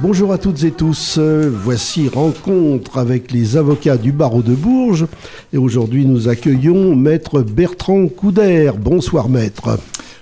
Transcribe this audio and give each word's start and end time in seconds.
Bonjour 0.00 0.32
à 0.32 0.38
toutes 0.38 0.64
et 0.64 0.70
tous, 0.70 1.18
voici 1.18 2.08
Rencontre 2.08 2.96
avec 2.96 3.30
les 3.30 3.58
avocats 3.58 3.98
du 3.98 4.12
barreau 4.12 4.40
de 4.40 4.54
Bourges 4.54 5.06
et 5.52 5.58
aujourd'hui 5.58 6.06
nous 6.06 6.28
accueillons 6.28 6.96
maître 6.96 7.42
Bertrand 7.42 8.08
Couder. 8.08 8.70
Bonsoir 8.78 9.28
maître. 9.28 9.78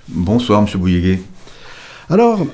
Bonsoir 0.09 0.61
monsieur 0.61 0.79
Bouilléguet. 0.79 1.19
Alors, 2.13 2.45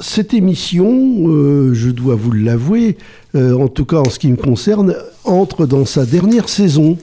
cette 0.00 0.34
émission, 0.34 1.28
euh, 1.28 1.72
je 1.72 1.88
dois 1.88 2.16
vous 2.16 2.32
l'avouer, 2.32 2.96
euh, 3.36 3.54
en 3.54 3.68
tout 3.68 3.84
cas 3.84 3.98
en 3.98 4.10
ce 4.10 4.18
qui 4.18 4.26
me 4.26 4.34
concerne, 4.34 4.96
entre 5.22 5.66
dans 5.66 5.84
sa 5.84 6.04
dernière 6.04 6.48
saison. 6.48 6.98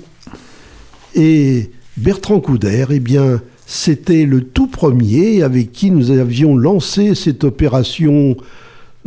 Et 1.16 1.71
Bertrand 1.95 2.41
Couder, 2.41 2.88
eh 2.90 2.99
bien, 2.99 3.41
c'était 3.66 4.26
le 4.26 4.41
tout 4.41 4.68
premier 4.68 5.41
avec 5.41 5.71
qui 5.71 5.90
nous 5.90 6.12
avions 6.12 6.57
lancé 6.57 7.16
cette 7.16 7.45
opération 7.45 8.35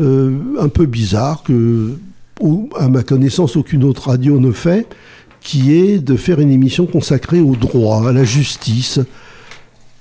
euh, 0.00 0.38
un 0.59 0.69
peu 0.69 0.86
bizarre 0.86 1.42
que, 1.42 1.92
à 2.78 2.88
ma 2.88 3.02
connaissance, 3.02 3.55
aucune 3.56 3.84
autre 3.84 4.09
radio 4.09 4.41
ne 4.41 4.52
fait, 4.52 4.86
qui 5.42 5.75
est 5.75 5.98
de 5.98 6.16
faire 6.16 6.41
une 6.41 6.52
émission 6.52 6.86
consacrée 6.86 7.41
au 7.41 7.55
droit, 7.55 8.09
à 8.09 8.14
la 8.14 8.25
justice. 8.25 9.00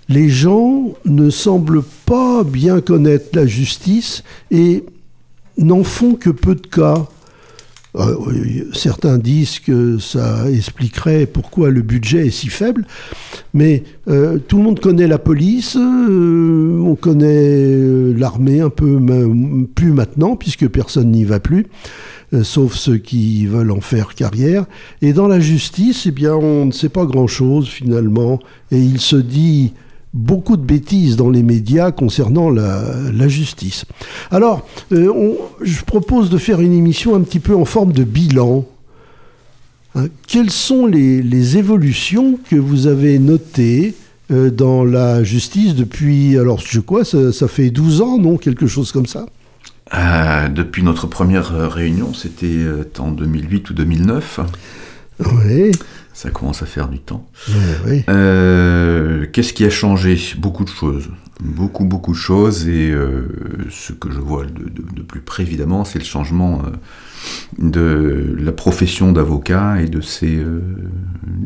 Les 0.08 0.30
gens 0.30 0.94
ne 1.06 1.30
semblent 1.30 1.84
pas 2.06 2.44
bien 2.44 2.80
connaître 2.82 3.30
la 3.34 3.48
justice 3.48 4.24
et 4.52 4.84
n'en 5.58 5.84
font 5.84 6.14
que 6.14 6.30
peu 6.30 6.56
de 6.56 6.68
cas. 6.68 7.08
Euh, 7.98 8.70
certains 8.74 9.18
disent 9.18 9.60
que 9.60 9.98
ça 10.00 10.52
expliquerait 10.52 11.26
pourquoi 11.26 11.70
le 11.70 11.82
budget 11.82 12.28
est 12.28 12.32
si 12.32 12.50
faible, 12.50 12.86
mais 13.54 13.84
euh, 14.10 14.38
tout 14.38 14.58
le 14.58 14.64
monde 14.64 14.82
connaît 14.82 15.08
la 15.08 15.18
police, 15.18 15.78
euh, 15.78 16.78
on 16.80 16.96
connaît 16.96 18.14
l'armée 18.18 18.60
un 18.60 18.70
peu 18.70 19.00
plus 19.76 19.94
maintenant, 19.94 20.36
puisque 20.36 20.68
personne 20.68 21.12
n'y 21.12 21.24
va 21.24 21.40
plus, 21.40 21.68
sauf 22.44 22.76
ceux 22.76 22.98
qui 22.98 23.46
veulent 23.46 23.72
en 23.72 23.82
faire 23.82 24.14
carrière. 24.14 24.66
Et 25.02 25.14
dans 25.14 25.30
la 25.30 25.40
justice, 25.40 26.06
eh 26.06 26.12
bien, 26.12 26.36
on 26.36 26.66
ne 26.66 26.72
sait 26.72 26.90
pas 26.90 27.06
grand-chose 27.06 27.70
finalement, 27.70 28.40
et 28.72 28.80
il 28.80 29.00
se 29.00 29.16
dit 29.16 29.72
beaucoup 30.16 30.56
de 30.56 30.64
bêtises 30.64 31.18
dans 31.18 31.30
les 31.30 31.44
médias 31.44 31.92
concernant 31.92 32.50
la, 32.50 33.28
justice. 33.28 33.86
Alors, 34.32 34.66
euh, 34.94 35.34
je 35.62 35.84
propose 35.84 36.30
de 36.30 36.38
faire 36.38 36.62
une 36.62 36.74
émission 36.74 37.16
un 37.16 37.22
petit 37.22 37.40
peu 37.40 37.54
en 37.56 37.66
forme 37.66 37.92
de 37.92 38.04
bilan. 38.04 38.66
Hein, 39.96 40.06
quelles 40.28 40.52
sont 40.52 40.88
les, 40.88 41.58
évolutions 41.58 42.40
que 42.50 42.56
vous 42.56 42.88
avez 42.88 43.20
notées 43.20 43.94
euh, 44.32 44.50
dans 44.50 44.86
la 44.86 45.24
justice 45.24 45.76
depuis, 45.76 46.38
alors 46.38 46.60
je 46.60 46.80
crois, 46.80 47.04
ça, 47.04 47.34
ça 47.34 47.48
fait 47.48 47.70
12 47.70 48.02
ans, 48.02 48.18
non 48.18 48.38
Quelque 48.38 48.68
chose 48.68 48.92
comme 48.92 49.08
ça? 49.08 49.26
Euh, 49.94 50.48
Depuis 50.48 50.84
notre 50.84 51.08
première 51.08 51.74
réunion, 51.74 52.14
c'était 52.14 52.66
en 53.00 53.12
2008 53.12 53.70
ou 53.70 53.74
2009. 53.74 54.40
Oui. 55.20 55.72
Ça 56.16 56.30
commence 56.30 56.64
à 56.64 56.66
faire 56.66 56.88
du 56.88 57.00
temps. 57.00 57.28
Euh, 58.08 59.26
qu'est-ce 59.34 59.52
qui 59.52 59.66
a 59.66 59.70
changé? 59.70 60.18
Beaucoup 60.38 60.64
de 60.64 60.70
choses. 60.70 61.10
Beaucoup, 61.42 61.84
beaucoup 61.84 62.14
de 62.14 62.18
choses. 62.18 62.70
Et 62.70 62.90
euh, 62.90 63.28
ce 63.70 63.92
que 63.92 64.10
je 64.10 64.20
vois 64.20 64.46
de, 64.46 65.02
plus 65.02 65.20
près, 65.20 65.44
évidemment, 65.44 65.84
c'est 65.84 66.00
le 66.00 66.06
changement 66.06 66.62
euh, 66.62 66.70
de 67.60 68.34
la 68.40 68.54
profession 68.54 69.12
d'avocat 69.12 69.82
et 69.82 69.90
de 69.90 70.00
ses, 70.00 70.42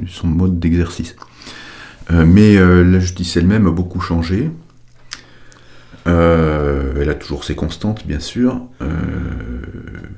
son 0.07 0.27
mode 0.27 0.59
d'exercice. 0.59 1.15
mais 2.11 2.53
la 2.57 2.99
justice 2.99 3.37
elle-même 3.37 3.65
a 3.65 3.71
beaucoup 3.71 4.01
changé. 4.01 4.51
Elle 6.05 7.09
a 7.09 7.15
toujours 7.15 7.43
ses 7.43 7.55
constantes, 7.55 8.05
bien 8.05 8.19
sûr. 8.19 8.61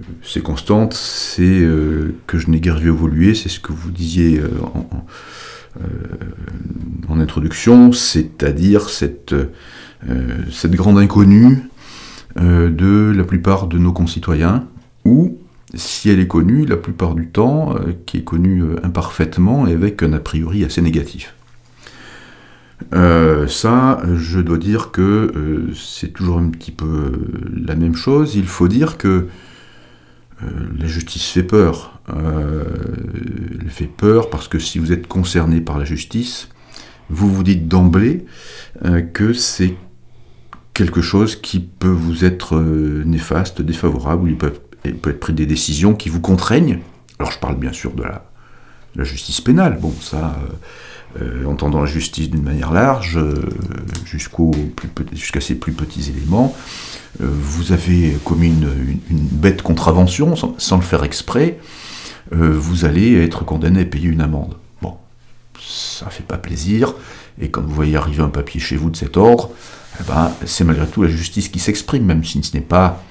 Euh, 0.02 0.04
ses 0.24 0.42
constantes, 0.42 0.94
c'est 0.94 1.44
euh, 1.44 2.16
que 2.28 2.38
je 2.38 2.50
n'ai 2.50 2.60
guère 2.60 2.80
vu 2.80 2.90
évoluer, 2.90 3.36
c'est 3.36 3.50
ce 3.50 3.60
que 3.60 3.72
vous 3.72 3.92
disiez 3.92 4.42
en, 4.74 5.06
introduction, 7.20 7.92
c'est-à-dire 7.92 8.90
cette, 8.90 9.36
cette 10.52 10.72
grande 10.72 10.98
inconnue 10.98 11.70
de 12.36 13.14
la 13.16 13.24
plupart 13.24 13.68
de 13.68 13.78
nos 13.78 13.94
concitoyens, 13.94 14.66
ou, 15.06 15.38
si 15.76 16.10
elle 16.10 16.20
est 16.20 16.28
connue, 16.28 16.66
la 16.66 16.78
plupart 16.78 17.14
du 17.14 17.28
temps, 17.28 17.76
qui 18.06 18.18
est 18.18 18.24
connue 18.24 18.64
imparfaitement 18.82 19.68
et 19.68 19.74
avec 19.74 20.02
un 20.02 20.14
a 20.14 20.20
priori 20.20 20.64
assez 20.64 20.82
négatif. 20.82 21.36
Euh, 22.94 23.48
ça, 23.48 24.02
je 24.16 24.40
dois 24.40 24.58
dire 24.58 24.92
que 24.92 25.02
euh, 25.02 25.74
c'est 25.76 26.14
toujours 26.14 26.38
un 26.38 26.50
petit 26.50 26.72
peu 26.72 26.86
euh, 26.86 27.12
la 27.66 27.76
même 27.76 27.96
chose. 27.96 28.36
Il 28.36 28.46
faut 28.46 28.68
dire 28.68 28.98
que 28.98 29.28
la 30.78 30.88
justice 30.88 31.28
fait 31.30 31.44
peur. 31.44 32.00
elle 32.08 33.70
fait 33.70 33.86
peur 33.86 34.30
parce 34.30 34.48
que 34.48 34.60
si 34.60 34.80
vous 34.80 34.92
êtes 34.92 35.08
concerné 35.08 35.62
par 35.62 35.78
la 35.78 35.86
justice, 35.86 36.50
vous 37.10 37.32
vous 37.32 37.44
dites 37.44 37.68
d'emblée 37.68 38.26
que 39.14 39.34
c'est 39.34 39.76
quelque 40.74 41.02
chose 41.02 41.36
qui 41.36 41.60
peut 41.60 41.88
vous 41.88 42.26
être 42.26 42.60
néfaste, 42.60 43.62
défavorable, 43.62 44.30
il 44.30 44.38
peut, 44.38 44.54
peut, 44.84 45.10
être 45.10 45.20
pris 45.20 45.34
des 45.34 45.46
décisions 45.46 45.94
qui 45.94 46.10
vous 46.10 46.22
contraignent. 46.22 46.80
Alors 47.20 47.32
je 47.32 47.40
parle 47.40 47.58
bien 47.58 47.74
sûr 47.74 47.94
de 47.94 48.04
la, 48.04 49.04
justice 49.04 49.42
pénale. 49.42 49.78
Bon, 49.80 49.94
ça 50.02 50.36
euh, 51.20 51.44
entendant 51.46 51.82
la 51.82 51.88
justice 51.88 52.30
d'une 52.30 52.44
manière 52.44 52.72
large, 52.72 53.18
euh, 53.18 53.34
jusqu'à 54.06 55.42
ses 55.42 55.56
plus 55.56 55.74
petits 55.74 56.10
éléments. 56.10 56.56
Euh, 57.22 57.26
vous 57.30 57.72
avez 57.72 58.18
commis 58.24 58.48
une, 58.48 58.68
bête 59.10 59.62
contravention 59.62 60.36
sans, 60.36 60.76
le 60.78 60.84
faire 60.84 61.04
exprès, 61.04 61.60
vous 62.32 62.86
allez 62.86 63.22
être 63.22 63.44
condamné 63.44 63.82
à 63.82 63.86
payer 63.86 64.08
une 64.08 64.22
amende. 64.22 64.56
Bon, 64.82 64.94
ça 65.60 66.10
fait 66.10 66.24
pas 66.24 66.38
plaisir, 66.38 66.94
et 67.42 67.50
quand 67.50 67.62
vous 67.62 67.74
voyez 67.74 67.98
arriver 67.98 68.24
un 68.24 68.30
papier 68.30 68.62
chez 68.62 68.78
vous 68.78 68.90
de 68.90 68.96
cet 68.96 69.18
ordre, 69.18 69.50
eh 70.00 70.04
ben, 70.08 70.32
c'est 70.46 70.64
malgré 70.64 70.88
tout 70.88 71.04
la 71.04 71.10
justice 71.10 71.50
qui 71.50 71.60
s'exprime, 71.60 72.06
même 72.06 72.24
si 72.24 72.42
ce 72.42 72.56
n'est 72.56 72.62
pas 72.62 73.04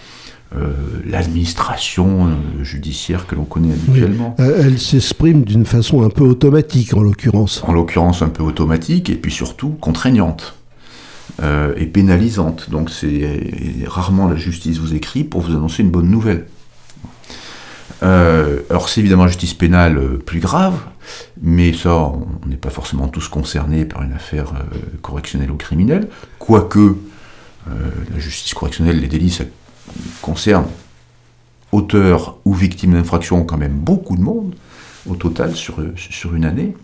euh, 0.57 0.73
l'administration 1.07 2.27
euh, 2.27 2.65
judiciaire 2.65 3.29
que 3.29 3.37
l'on 3.37 3.45
connaît 3.45 3.73
habituellement. 3.73 4.35
Euh, 4.41 4.65
elle 4.65 4.81
s'exprime 4.81 5.45
d'une 5.45 5.65
façon 5.65 6.03
un 6.03 6.11
peu 6.11 6.25
automatique 6.25 6.93
en 6.95 7.03
l'occurrence. 7.03 7.63
En 7.65 7.73
l'occurrence 7.73 8.23
un 8.23 8.31
peu 8.31 8.43
automatique 8.43 9.11
et 9.11 9.15
puis 9.15 9.31
surtout 9.31 9.69
contraignante 9.81 10.57
et 11.77 11.87
pénalisante. 11.87 12.71
Donc 12.71 12.91
c'est 12.91 13.41
rarement 13.87 14.29
la 14.29 14.37
justice 14.37 14.79
vous 14.79 14.95
écrit 14.95 15.25
pour 15.25 15.41
vous 15.41 15.53
annoncer 15.53 15.83
une 15.83 15.91
bonne 15.91 16.11
nouvelle. 16.11 16.47
alors 18.03 18.89
c'est 18.89 19.01
évidemment 19.01 19.25
la 19.25 19.31
justice 19.31 19.55
pénale 19.55 20.19
plus 20.19 20.41
grave, 20.41 20.79
mais 21.41 21.73
ça, 21.73 21.95
on 21.95 22.27
n'est 22.47 22.57
pas 22.57 22.71
forcément 22.71 23.09
tous 23.09 23.29
concernés 23.29 23.85
par 23.87 24.03
une 24.03 24.13
affaire 24.13 24.53
correctionnelle 25.01 25.51
ou 25.51 25.57
criminelle, 25.57 26.09
quoique 26.39 26.97
la 27.67 28.19
justice 28.19 28.53
correctionnelle, 28.53 29.01
les 29.01 29.09
délits, 29.09 29.31
ça 29.31 29.45
concerne 30.21 30.67
auteur 31.73 32.39
ou 32.45 32.55
victime 32.55 32.93
d'infraction 32.93 33.45
quand 33.45 33.57
même 33.57 33.73
beaucoup 33.73 34.17
de 34.17 34.23
monde 34.23 34.55
au 35.09 35.15
total 35.15 35.55
sur, 35.55 35.79
sur 35.97 36.35
une 36.35 36.45
année. 36.45 36.75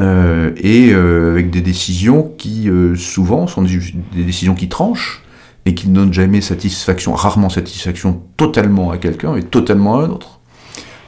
Euh, 0.00 0.52
et 0.56 0.92
euh, 0.92 1.32
avec 1.32 1.50
des 1.50 1.60
décisions 1.60 2.32
qui 2.38 2.70
euh, 2.70 2.94
souvent 2.94 3.46
sont 3.46 3.62
des, 3.62 4.24
décisions 4.24 4.54
qui 4.54 4.68
tranchent 4.68 5.22
et 5.66 5.74
qui 5.74 5.88
ne 5.88 5.94
donnent 5.94 6.12
jamais 6.12 6.40
satisfaction, 6.40 7.12
rarement 7.12 7.50
satisfaction 7.50 8.22
totalement 8.36 8.90
à 8.90 8.98
quelqu'un 8.98 9.36
et 9.36 9.42
totalement 9.42 9.98
à 9.98 10.04
un 10.04 10.10
autre. 10.10 10.40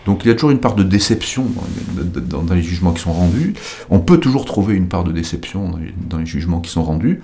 Donc 0.04 0.24
il 0.24 0.28
y 0.28 0.30
a 0.30 0.34
toujours 0.34 0.50
une 0.50 0.58
part 0.58 0.74
de 0.74 0.82
déception 0.82 1.46
dans, 1.94 2.54
les 2.54 2.62
jugements 2.62 2.92
qui 2.92 3.00
sont 3.00 3.12
rendus. 3.12 3.54
On 3.88 4.00
peut 4.00 4.18
toujours 4.18 4.44
trouver 4.44 4.74
une 4.74 4.88
part 4.88 5.04
de 5.04 5.12
déception 5.12 5.70
dans 6.10 6.18
les, 6.18 6.26
jugements 6.26 6.60
qui 6.60 6.70
sont 6.70 6.82
rendus 6.82 7.22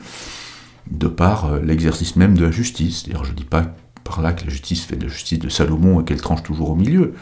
de 0.90 1.08
par 1.08 1.56
l'exercice 1.58 2.16
même 2.16 2.38
de 2.38 2.44
la 2.44 2.50
justice. 2.52 3.06
D'ailleurs 3.06 3.24
je 3.24 3.32
ne 3.32 3.36
dis 3.36 3.44
pas 3.44 3.74
par 4.04 4.22
là 4.22 4.32
que 4.32 4.44
la 4.44 4.50
justice 4.50 4.84
fait 4.84 4.96
de 4.96 5.02
la 5.02 5.12
justice 5.12 5.40
de 5.40 5.48
Salomon 5.48 6.00
et 6.00 6.04
qu'elle 6.04 6.20
tranche 6.20 6.44
toujours 6.44 6.70
au 6.70 6.76
milieu. 6.76 7.14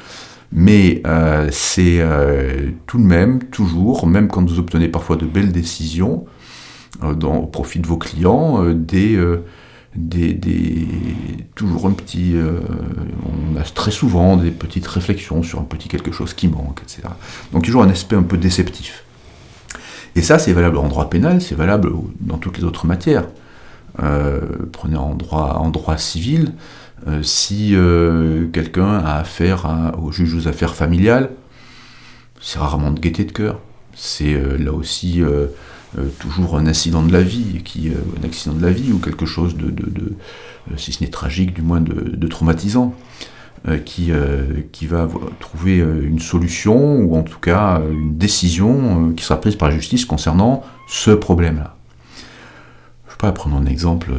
Mais 0.52 1.02
euh, 1.06 1.48
c'est 1.50 1.98
euh, 2.00 2.70
tout 2.87 2.98
de 2.98 3.04
même, 3.04 3.43
toujours, 3.44 4.06
même 4.06 4.28
quand 4.28 4.48
vous 4.48 4.58
obtenez 4.58 4.88
parfois 4.88 5.16
de 5.16 5.26
belles 5.26 5.52
décisions 5.52 6.25
euh, 7.02 7.14
au 7.14 7.46
profit 7.46 7.81
de 7.81 7.87
vos 7.87 7.96
clients, 7.96 8.64
des, 8.72 9.19
toujours 11.54 11.87
un 11.87 11.93
petit, 11.93 12.34
on 13.25 13.58
a 13.58 13.62
très 13.62 13.90
souvent 13.90 14.37
des 14.37 14.50
petites 14.50 14.87
réflexions 14.87 15.43
sur 15.43 15.58
un 15.60 15.64
petit 15.64 15.88
quelque 15.88 16.12
chose 16.12 16.34
qui 16.34 16.48
manque, 16.48 16.81
etc. 16.82 17.08
Donc 17.52 17.64
toujours 17.64 17.82
un 17.82 17.88
aspect 17.88 18.16
un 18.16 18.22
peu 18.22 18.37
déceptif. 18.37 19.04
Et 20.14 20.22
ça, 20.22 20.38
c'est 20.38 20.52
valable 20.52 20.78
en 20.78 20.88
droit 20.88 21.10
pénal, 21.10 21.40
c'est 21.40 21.54
valable 21.54 21.93
dans 22.20 22.38
toutes 22.38 22.58
les 22.58 22.64
autres 22.64 22.87
matières. 22.87 23.26
prenez 24.72 24.96
en 24.96 25.14
droit, 25.14 25.56
en 25.60 25.70
droit 25.70 25.96
civil, 25.96 26.52
si 27.22 27.75
quelqu'un 28.52 28.98
a 28.98 29.19
affaire 29.19 29.94
au 30.02 30.12
juge 30.12 30.34
aux 30.34 30.48
affaires 30.48 30.75
familiales, 30.75 31.31
c'est 32.40 32.58
rarement 32.58 32.90
de 32.90 33.00
gaieté 33.00 33.25
de 33.25 33.32
cœur. 33.32 33.60
C'est 33.94 34.34
là 34.58 34.72
aussi 34.72 35.22
toujours 36.19 36.56
un 36.56 36.66
accident 36.66 37.02
de 37.02 37.12
la 37.12 37.22
vie, 37.22 37.62
qui, 37.64 37.90
un 37.90 38.25
accident 38.25 38.54
de 38.54 38.62
la 38.62 38.72
vie 38.72 38.93
ou 38.93 38.98
quelque 38.98 39.26
chose 39.26 39.56
de, 39.56 39.72
si 40.76 40.93
ce 40.93 41.04
n'est 41.04 41.10
tragique, 41.10 41.54
du 41.54 41.62
moins 41.62 41.81
de 41.81 42.26
traumatisant. 42.26 42.94
Euh, 43.69 43.78
qui, 43.78 44.12
euh, 44.12 44.44
qui 44.70 44.87
va 44.87 45.08
trouver 45.40 45.81
euh, 45.81 46.06
une 46.06 46.20
solution 46.20 46.98
ou 46.98 47.16
en 47.16 47.22
tout 47.22 47.40
cas 47.40 47.81
une 47.90 48.16
décision 48.16 49.12
qui 49.16 49.25
sera 49.25 49.40
prise 49.40 49.56
par 49.56 49.70
la 49.70 49.75
justice 49.75 50.04
concernant 50.04 50.62
ce 50.87 51.10
problème-là. 51.10 51.75
Sais 53.17 53.21
pas, 53.21 53.33
prenons 53.33 53.57
un 53.57 53.65
exemple, 53.65 54.11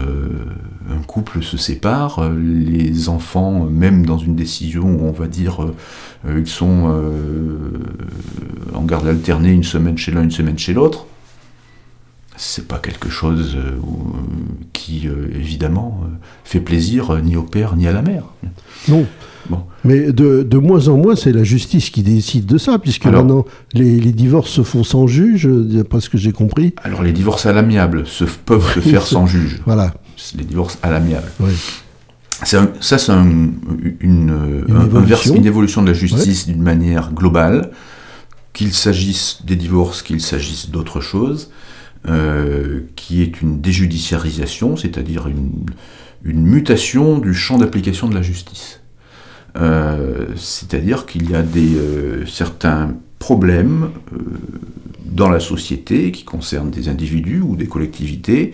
un 0.90 1.04
couple 1.04 1.44
se 1.44 1.56
sépare, 1.56 2.32
les 2.32 3.10
enfants, 3.10 3.66
même 3.66 4.08
dans 4.08 4.18
une 4.18 4.36
décision 4.36 4.86
où 4.86 5.08
on 5.08 5.12
va 5.12 5.28
dire 5.28 5.68
ils 6.28 6.48
sont 6.48 7.00
en 8.74 8.82
garde 8.82 9.08
alternée 9.08 9.52
une 9.52 9.64
semaine 9.64 10.00
chez 10.00 10.12
l'un, 10.12 10.24
une 10.24 10.32
semaine 10.32 10.58
chez 10.58 10.74
l'autre, 10.74 11.06
c'est 12.38 12.68
pas 12.68 12.80
quelque 12.80 13.10
chose 13.10 13.57
qui, 14.74 15.07
évidemment, 15.34 16.01
fait 16.44 16.62
plaisir 16.62 17.19
ni 17.24 17.36
au 17.36 17.44
père 17.44 17.75
ni 17.75 17.88
à 17.88 17.92
la 17.92 18.01
mère. 18.01 18.24
Non. 18.88 19.06
Mais 19.84 20.12
de, 20.12 20.44
de, 20.44 20.57
moins 20.57 20.88
en 20.88 20.98
moins, 20.98 21.16
c'est 21.16 21.31
la 21.31 21.44
justice 21.44 21.89
qui 21.89 22.01
décide 22.04 22.45
de 22.45 22.57
ça, 22.57 22.80
puisque 22.80 23.06
maintenant, 23.06 23.45
les, 23.74 24.00
les, 24.00 24.12
divorces 24.12 24.51
se 24.51 24.63
font 24.63 24.84
sans 24.84 25.07
juge, 25.07 25.48
d'après 25.48 26.01
ce 26.01 26.10
que 26.10 26.18
j'ai 26.18 26.31
compris. 26.31 26.74
Alors, 26.84 27.04
les 27.04 27.13
divorces 27.13 27.45
à 27.45 27.54
l'amiable 27.54 28.06
se, 28.06 28.25
peuvent 28.25 28.74
se 28.74 28.80
faire 28.80 29.06
sans 29.06 29.28
juge. 29.28 29.62
Voilà. 29.66 29.94
Les 30.38 30.44
divorces 30.44 30.78
à 30.84 30.89
l'amiable. 30.89 31.28
Oui. 31.39 31.51
ça, 32.44 32.68
c'est 32.81 33.12
une, 33.12 33.54
une, 34.01 34.66
évolution. 34.68 35.36
une, 35.36 35.45
évolution. 35.45 35.81
de 35.81 35.88
la 35.88 35.94
justice 35.94 36.48
d'une 36.48 36.62
manière 36.62 37.13
globale, 37.13 37.72
qu'il 38.54 38.74
s'agisse 38.74 39.39
des 39.45 39.56
divorces, 39.56 40.01
qu'il 40.01 40.19
s'agisse 40.19 40.69
d'autre 40.69 41.00
chose, 41.00 41.51
euh, 42.08 42.82
qui 42.96 43.22
est 43.22 43.42
une 43.42 43.60
déjudiciarisation, 43.60 44.78
c'est-à-dire 44.78 45.28
une, 45.28 45.66
mutation 46.24 47.20
du 47.20 47.34
champ 47.34 47.58
d'application 47.58 48.10
de 48.10 48.16
la 48.16 48.22
justice. 48.22 48.82
Euh, 49.58 50.28
c'est-à-dire 50.36 51.06
qu'il 51.06 51.30
y 51.32 51.36
a 51.36 51.42
des, 51.42 51.76
euh, 51.76 52.26
certains 52.26 52.96
problèmes 53.18 53.92
dans 55.06 55.30
la 55.30 55.40
société 55.40 56.12
qui 56.12 56.24
concernent 56.24 56.70
des 56.70 56.90
individus 56.90 57.42
ou 57.42 57.56
des 57.56 57.68
collectivités 57.68 58.54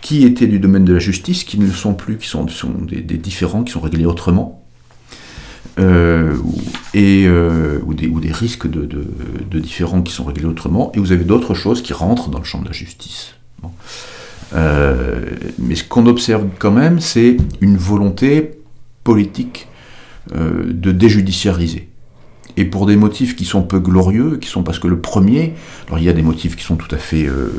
qui 0.00 0.24
étaient 0.24 0.46
du 0.46 0.58
domaine 0.58 0.84
de 0.84 0.94
la 0.94 0.98
justice, 0.98 1.44
qui 1.44 1.58
ne 1.58 1.66
le 1.66 1.72
sont 1.72 1.94
plus, 1.94 2.16
qui 2.16 2.28
sont, 2.28 2.48
sont 2.48 2.72
des, 2.72 3.02
différents, 3.02 3.64
qui 3.64 3.72
sont 3.72 3.80
réglés 3.80 4.06
autrement, 4.06 4.64
ou, 5.80 6.54
des, 6.94 8.08
ou, 8.08 8.20
des, 8.20 8.32
risques 8.32 8.68
de, 8.68 9.58
différents 9.58 10.02
qui 10.02 10.12
sont 10.12 10.24
réglés 10.24 10.46
autrement, 10.46 10.92
et 10.94 10.98
vous 10.98 11.12
avez 11.12 11.24
d'autres 11.24 11.54
choses 11.54 11.82
qui 11.82 11.92
rentrent 11.92 12.28
dans 12.28 12.38
le 12.38 12.44
champ 12.44 12.60
de 12.60 12.66
la 12.66 12.72
justice. 12.72 13.34
mais 14.52 15.74
ce 15.74 15.84
qu'on 15.84 16.06
observe 16.06 16.46
quand 16.58 16.72
même, 16.72 17.00
c'est 17.00 17.36
une 17.60 17.76
volonté 17.76 18.60
politique 19.04 19.68
euh, 20.34 20.64
de 20.66 20.92
déjudiciariser. 20.92 21.88
Et 22.56 22.64
pour 22.64 22.86
des 22.86 22.96
motifs 22.96 23.34
qui 23.34 23.44
sont 23.44 23.62
peu 23.62 23.80
glorieux, 23.80 24.36
qui 24.36 24.48
sont 24.48 24.62
parce 24.62 24.78
que 24.78 24.86
le 24.86 25.00
premier, 25.00 25.54
alors 25.88 25.98
il 25.98 26.04
y 26.04 26.08
a 26.08 26.12
des 26.12 26.22
motifs 26.22 26.54
qui 26.56 26.62
sont 26.62 26.76
tout 26.76 26.94
à 26.94 26.98
fait 26.98 27.26
euh, 27.26 27.50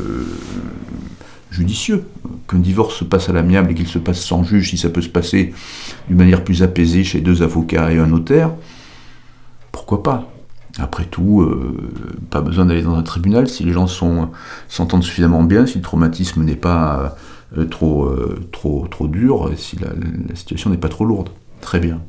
judicieux, 1.51 2.05
qu'un 2.47 2.59
divorce 2.59 2.95
se 2.95 3.03
passe 3.03 3.29
à 3.29 3.33
l'amiable 3.33 3.71
et 3.71 3.75
qu'il 3.75 3.87
se 3.87 3.99
passe 3.99 4.21
sans 4.21 4.43
juge, 4.43 4.71
si 4.71 4.77
ça 4.77 4.89
peut 4.89 5.01
se 5.01 5.09
passer 5.09 5.53
d'une 6.07 6.17
manière 6.17 6.43
plus 6.43 6.63
apaisée 6.63 7.03
chez 7.03 7.21
deux 7.21 7.43
avocats 7.43 7.91
et 7.91 7.99
un 7.99 8.07
notaire, 8.07 8.51
pourquoi 9.71 10.01
pas? 10.01 10.31
Après 10.79 11.03
tout, 11.03 11.41
euh, 11.41 11.91
pas 12.29 12.41
besoin 12.41 12.65
d'aller 12.65 12.81
dans 12.81 12.95
un 12.95 13.03
tribunal 13.03 13.49
si 13.49 13.63
les 13.65 13.73
gens 13.73 13.87
s'entendent 13.87 15.03
suffisamment 15.03 15.43
bien, 15.43 15.65
si 15.65 15.77
le 15.77 15.83
traumatisme 15.83 16.43
n'est 16.43 16.55
pas 16.55 17.17
trop, 17.69 18.09
trop, 18.53 18.87
trop 18.89 19.07
dur, 19.09 19.51
si 19.57 19.77
la 19.77 19.89
situation 20.35 20.69
n'est 20.69 20.77
pas 20.77 20.87
trop 20.87 21.03
lourde. 21.03 21.29
Très 21.59 21.81
bien. 21.81 22.01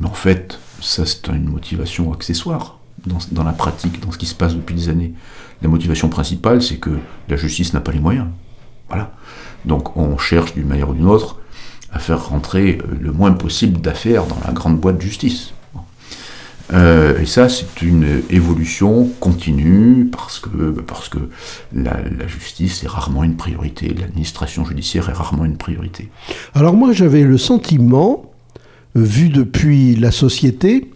Mais 0.00 0.06
en 0.06 0.12
fait, 0.12 0.60
ça 0.80 1.06
c'est 1.06 1.28
une 1.28 1.48
motivation 1.48 2.12
accessoire 2.12 2.81
dans, 3.06 3.44
la 3.44 3.52
pratique, 3.52 4.00
dans 4.00 4.12
ce 4.12 4.18
qui 4.18 4.26
se 4.26 4.34
passe 4.34 4.54
depuis 4.54 4.74
des 4.74 4.88
années. 4.88 5.12
La 5.60 5.68
motivation 5.68 6.08
principale, 6.08 6.62
c'est 6.62 6.76
que 6.76 6.90
la 7.28 7.36
justice 7.36 7.72
n'a 7.74 7.80
pas 7.80 7.92
les 7.92 8.00
moyens. 8.00 8.26
Voilà. 8.88 9.12
Donc 9.64 9.96
on 9.96 10.18
cherche 10.18 10.54
d'une 10.54 10.66
manière 10.66 10.90
ou 10.90 10.94
d'une 10.94 11.06
autre 11.06 11.38
à 11.92 11.98
faire 11.98 12.28
rentrer 12.28 12.78
le 13.00 13.12
moins 13.12 13.32
possible 13.32 13.80
d'affaires 13.80 14.26
dans 14.26 14.38
la 14.46 14.52
grande 14.52 14.78
boîte 14.78 14.96
de 14.96 15.02
justice. 15.02 15.52
Euh, 16.72 17.18
et 17.20 17.26
ça, 17.26 17.48
c'est 17.48 17.82
une 17.82 18.22
évolution 18.30 19.10
continue 19.20 20.06
parce 20.06 20.38
que, 20.38 20.70
parce 20.80 21.08
que 21.10 21.18
la 21.74 22.26
justice 22.26 22.82
est 22.82 22.88
rarement 22.88 23.24
une 23.24 23.36
priorité, 23.36 23.88
l'administration 23.88 24.64
judiciaire 24.64 25.10
est 25.10 25.12
rarement 25.12 25.44
une 25.44 25.58
priorité. 25.58 26.08
Alors 26.54 26.74
moi, 26.74 26.92
j'avais 26.92 27.24
le 27.24 27.36
sentiment 27.36 28.32
vu 28.94 29.28
depuis 29.28 29.96
la 29.96 30.10
société, 30.10 30.90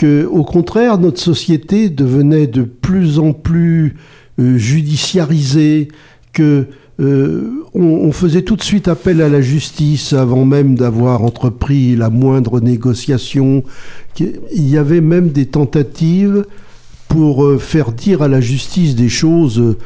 que 0.00 0.24
au 0.24 0.44
contraire 0.44 0.96
notre 0.96 1.20
société 1.20 1.90
devenait 1.90 2.46
de 2.46 2.62
plus 2.62 3.18
en 3.18 3.34
plus 3.34 3.96
euh, 4.38 4.56
judiciarisée, 4.56 5.88
que 6.32 6.68
euh, 7.00 7.50
on, 7.74 8.10
faisait 8.10 8.40
tout 8.40 8.56
de 8.56 8.62
suite 8.62 8.88
appel 8.88 9.20
à 9.20 9.28
la 9.28 9.42
justice 9.42 10.14
avant 10.14 10.46
même 10.46 10.74
d'avoir 10.74 11.22
entrepris 11.22 11.96
la 11.96 12.08
moindre 12.08 12.60
négociation. 12.60 13.62
Il 14.18 14.70
y 14.70 14.78
avait 14.78 15.02
même 15.02 15.28
des 15.28 15.44
tentatives 15.44 16.46
pour 17.08 17.44
euh, 17.44 17.58
faire 17.58 17.92
dire 17.92 18.22
à 18.22 18.28
la 18.28 18.40
justice 18.40 18.94
des 18.94 19.10
choses 19.10 19.76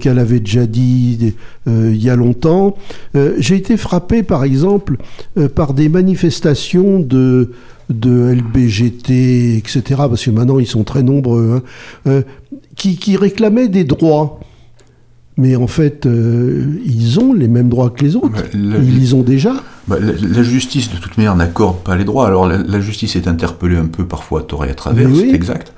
qu'elle 0.00 0.18
avait 0.18 0.40
déjà 0.40 0.66
dit 0.66 1.34
il 1.66 2.02
y 2.02 2.10
a 2.10 2.16
longtemps. 2.16 2.76
J'ai 3.38 3.54
été 3.54 3.76
frappé, 3.76 4.22
par 4.22 4.44
exemple, 4.44 4.96
par 5.54 5.74
des 5.74 5.88
manifestations 5.88 6.98
de, 6.98 7.52
de 7.90 8.34
LBGT, 8.34 9.56
etc., 9.56 9.82
parce 10.08 10.24
que 10.24 10.30
maintenant 10.30 10.58
ils 10.58 10.66
sont 10.66 10.84
très 10.84 11.02
nombreux, 11.02 11.62
hein, 12.06 12.22
qui, 12.76 12.96
qui, 12.96 13.16
réclamaient 13.16 13.68
des 13.68 13.84
droits. 13.84 14.40
Mais 15.36 15.56
en 15.56 15.68
fait, 15.68 16.06
ils 16.06 17.18
ont 17.18 17.32
les 17.32 17.48
mêmes 17.48 17.70
droits 17.70 17.88
que 17.88 18.04
les 18.04 18.14
autres. 18.14 18.28
Bah, 18.28 18.42
ils 18.52 18.98
les 18.98 19.14
ont 19.14 19.22
déjà. 19.22 19.54
Bah, 19.88 19.96
la, 19.98 20.42
justice, 20.42 20.90
de 20.90 20.98
toute 20.98 21.16
manière, 21.16 21.34
n'accorde 21.34 21.82
pas 21.82 21.96
les 21.96 22.04
droits. 22.04 22.26
Alors 22.26 22.46
la, 22.46 22.80
justice 22.80 23.16
est 23.16 23.26
interpellée 23.26 23.76
un 23.76 23.86
peu 23.86 24.04
parfois 24.04 24.40
à 24.40 24.42
tort 24.42 24.64
et 24.66 24.70
à 24.70 24.74
travers, 24.74 25.08
c'est 25.14 25.30
exact. 25.30 25.72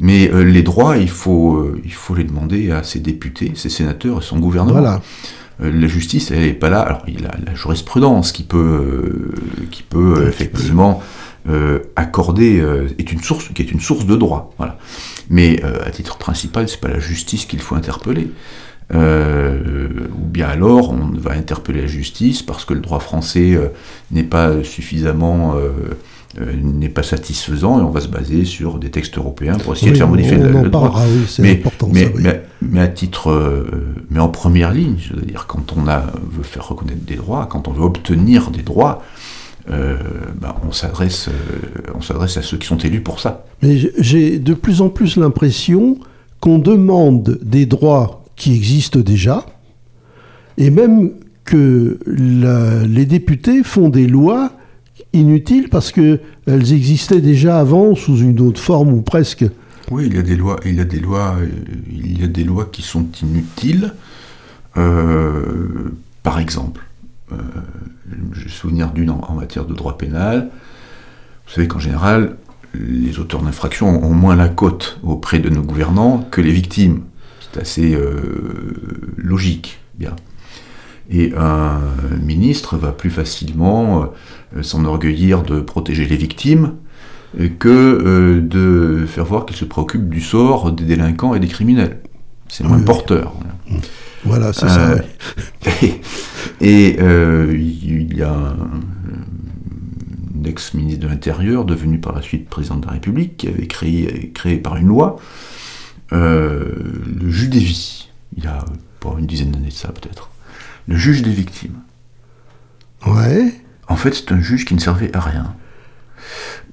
Mais 0.00 0.30
euh, 0.32 0.42
les 0.42 0.62
droits, 0.62 0.96
il 0.96 1.10
faut, 1.10 1.56
euh, 1.56 1.80
il 1.84 1.92
faut 1.92 2.14
les 2.14 2.24
demander 2.24 2.70
à 2.70 2.82
ses 2.82 3.00
députés, 3.00 3.52
ses 3.54 3.68
sénateurs 3.68 4.18
et 4.18 4.22
son 4.22 4.38
gouvernement. 4.38 4.80
Voilà. 4.80 5.02
Euh, 5.62 5.70
la 5.70 5.86
justice, 5.88 6.30
elle 6.30 6.40
n'est 6.40 6.54
pas 6.54 6.70
là. 6.70 6.80
Alors, 6.80 7.02
il 7.06 7.20
y 7.20 7.26
a 7.26 7.36
la 7.46 7.54
jurisprudence 7.54 8.32
qui 8.32 8.42
peut, 8.42 9.30
qui 9.70 9.82
peut 9.82 10.26
effectivement 10.26 11.02
accorder, 11.96 12.62
est 12.98 13.12
une 13.12 13.22
source, 13.22 13.48
qui 13.54 13.62
est 13.62 13.72
une 13.72 13.80
source 13.80 14.06
de 14.06 14.16
droit. 14.16 14.52
Voilà. 14.58 14.78
Mais 15.28 15.62
à 15.62 15.90
titre 15.90 16.18
principal, 16.18 16.68
c'est 16.68 16.80
pas 16.80 16.88
la 16.88 17.00
justice 17.00 17.44
qu'il 17.46 17.60
faut 17.60 17.74
interpeller. 17.74 18.30
ou 18.92 20.26
bien 20.26 20.48
alors 20.48 20.90
on 20.90 21.10
va 21.18 21.32
interpeller 21.32 21.82
la 21.82 21.86
justice 21.86 22.42
parce 22.42 22.64
que 22.64 22.74
le 22.74 22.80
droit 22.80 23.00
français 23.00 23.58
n'est 24.10 24.24
pas 24.24 24.62
suffisamment 24.64 25.56
euh, 26.38 26.44
n'est 26.54 26.88
pas 26.88 27.02
satisfaisant 27.02 27.80
et 27.80 27.82
on 27.82 27.90
va 27.90 28.00
se 28.00 28.06
baser 28.06 28.44
sur 28.44 28.78
des 28.78 28.88
textes 28.92 29.18
européens 29.18 29.54
pour 29.54 29.72
essayer 29.72 29.90
de 29.90 29.96
faire 29.96 30.06
modifier 30.06 30.36
le, 30.36 30.68
droit. 30.68 31.04
mais, 31.42 31.60
mais, 32.62 32.80
à 32.80 32.86
titre, 32.86 33.32
euh, 33.32 33.68
mais 34.10 34.20
en 34.20 34.28
première 34.28 34.70
ligne, 34.72 34.94
je 34.96 35.12
veux 35.12 35.22
dire, 35.22 35.46
quand 35.48 35.74
on 35.76 35.88
a, 35.88 36.04
veut 36.30 36.44
faire 36.44 36.68
reconnaître 36.68 37.04
des 37.04 37.16
droits, 37.16 37.48
quand 37.50 37.66
on 37.66 37.72
veut 37.72 37.82
obtenir 37.82 38.52
des 38.52 38.62
droits, 38.62 39.02
euh, 39.70 39.96
on 40.66 40.72
s'adresse, 40.72 41.28
on 41.94 42.00
s'adresse 42.00 42.36
à 42.36 42.42
ceux 42.42 42.56
qui 42.56 42.66
sont 42.66 42.78
élus 42.78 43.00
pour 43.00 43.20
ça. 43.20 43.44
Mais 43.62 43.78
j'ai 43.98 44.38
de 44.38 44.54
plus 44.54 44.80
en 44.80 44.88
plus 44.88 45.16
l'impression 45.16 45.98
qu'on 46.40 46.58
demande 46.58 47.38
des 47.42 47.66
droits 47.66 48.24
qui 48.36 48.54
existent 48.54 49.00
déjà, 49.00 49.46
et 50.56 50.70
même 50.70 51.12
que 51.44 51.98
les 52.06 53.06
députés 53.06 53.62
font 53.62 53.88
des 53.88 54.06
lois 54.06 54.52
inutiles 55.12 55.68
parce 55.68 55.92
qu'elles 55.92 56.20
existaient 56.72 57.20
déjà 57.20 57.58
avant 57.58 57.94
sous 57.94 58.18
une 58.18 58.40
autre 58.40 58.60
forme 58.60 58.92
ou 58.92 59.02
presque. 59.02 59.44
Oui, 59.90 60.04
il 60.06 60.14
y 60.14 60.18
a 60.18 60.22
des 60.22 60.36
lois, 60.36 60.60
il 60.64 60.76
y 60.76 60.80
a 60.80 60.84
des 60.84 61.00
lois, 61.00 61.36
il 61.90 62.20
y 62.20 62.24
a 62.24 62.28
des 62.28 62.44
lois 62.44 62.68
qui 62.70 62.82
sont 62.82 63.06
inutiles. 63.22 63.92
Euh, 64.76 65.92
par 66.22 66.38
exemple, 66.38 66.82
euh, 67.32 67.36
je 68.32 68.44
me 68.44 68.48
souvenir 68.48 68.90
d'une 68.90 69.10
en, 69.10 69.34
matière 69.34 69.64
de 69.64 69.74
droit 69.74 69.96
pénal. 69.96 70.50
Vous 71.46 71.52
savez 71.52 71.68
qu'en 71.68 71.78
général, 71.78 72.36
les 72.74 73.18
auteurs 73.18 73.42
d'infractions 73.42 74.04
ont 74.04 74.14
moins 74.14 74.36
la 74.36 74.48
cote 74.48 74.98
auprès 75.02 75.38
de 75.38 75.48
nos 75.48 75.62
gouvernants 75.62 76.26
que 76.30 76.40
les 76.40 76.52
victimes. 76.52 77.02
C'est 77.40 77.60
assez 77.60 77.94
euh, 77.94 79.12
logique, 79.16 79.80
bien. 79.98 80.14
Et 81.10 81.32
un 81.36 81.80
ministre 82.22 82.76
va 82.76 82.92
plus 82.92 83.10
facilement 83.10 84.12
s'enorgueillir 84.62 85.42
de 85.42 85.60
protéger 85.60 86.06
les 86.06 86.16
victimes 86.16 86.74
que 87.58 88.38
de 88.38 89.06
faire 89.06 89.24
voir 89.24 89.44
qu'il 89.44 89.56
se 89.56 89.64
préoccupe 89.64 90.08
du 90.08 90.20
sort 90.20 90.70
des 90.70 90.84
délinquants 90.84 91.34
et 91.34 91.40
des 91.40 91.48
criminels. 91.48 91.98
C'est 92.46 92.62
moins 92.62 92.78
porteur. 92.78 93.32
Voilà, 93.36 93.82
c'est 94.52 94.68
ça. 94.68 94.94
Et, 96.60 96.96
il 96.98 98.16
y 98.16 98.22
a 98.22 98.32
un, 98.32 98.56
ex-ministre 100.44 101.00
de 101.00 101.08
l'Intérieur, 101.08 101.64
devenu 101.64 101.98
par 101.98 102.14
la 102.14 102.22
suite 102.22 102.48
président 102.48 102.76
de 102.76 102.86
la 102.86 102.92
République, 102.92 103.36
qui 103.36 103.48
avait 103.48 103.66
créé, 103.66 104.30
créé 104.34 104.56
par 104.58 104.76
une 104.76 104.88
loi 104.88 105.18
euh, 106.12 106.72
le 107.20 107.30
juge 107.30 107.50
des 107.50 107.60
vies, 107.60 108.08
il 108.36 108.44
y 108.44 108.46
a 108.46 108.64
une 109.18 109.26
dizaine 109.26 109.50
d'années 109.50 109.68
de 109.68 109.72
ça 109.72 109.88
peut-être. 109.88 110.30
Le 110.88 110.96
juge 110.96 111.22
des 111.22 111.30
victimes. 111.30 111.78
Ouais. 113.06 113.54
En 113.88 113.96
fait, 113.96 114.14
c'est 114.14 114.32
un 114.32 114.40
juge 114.40 114.64
qui 114.64 114.74
ne 114.74 114.80
servait 114.80 115.14
à 115.16 115.20
rien. 115.20 115.54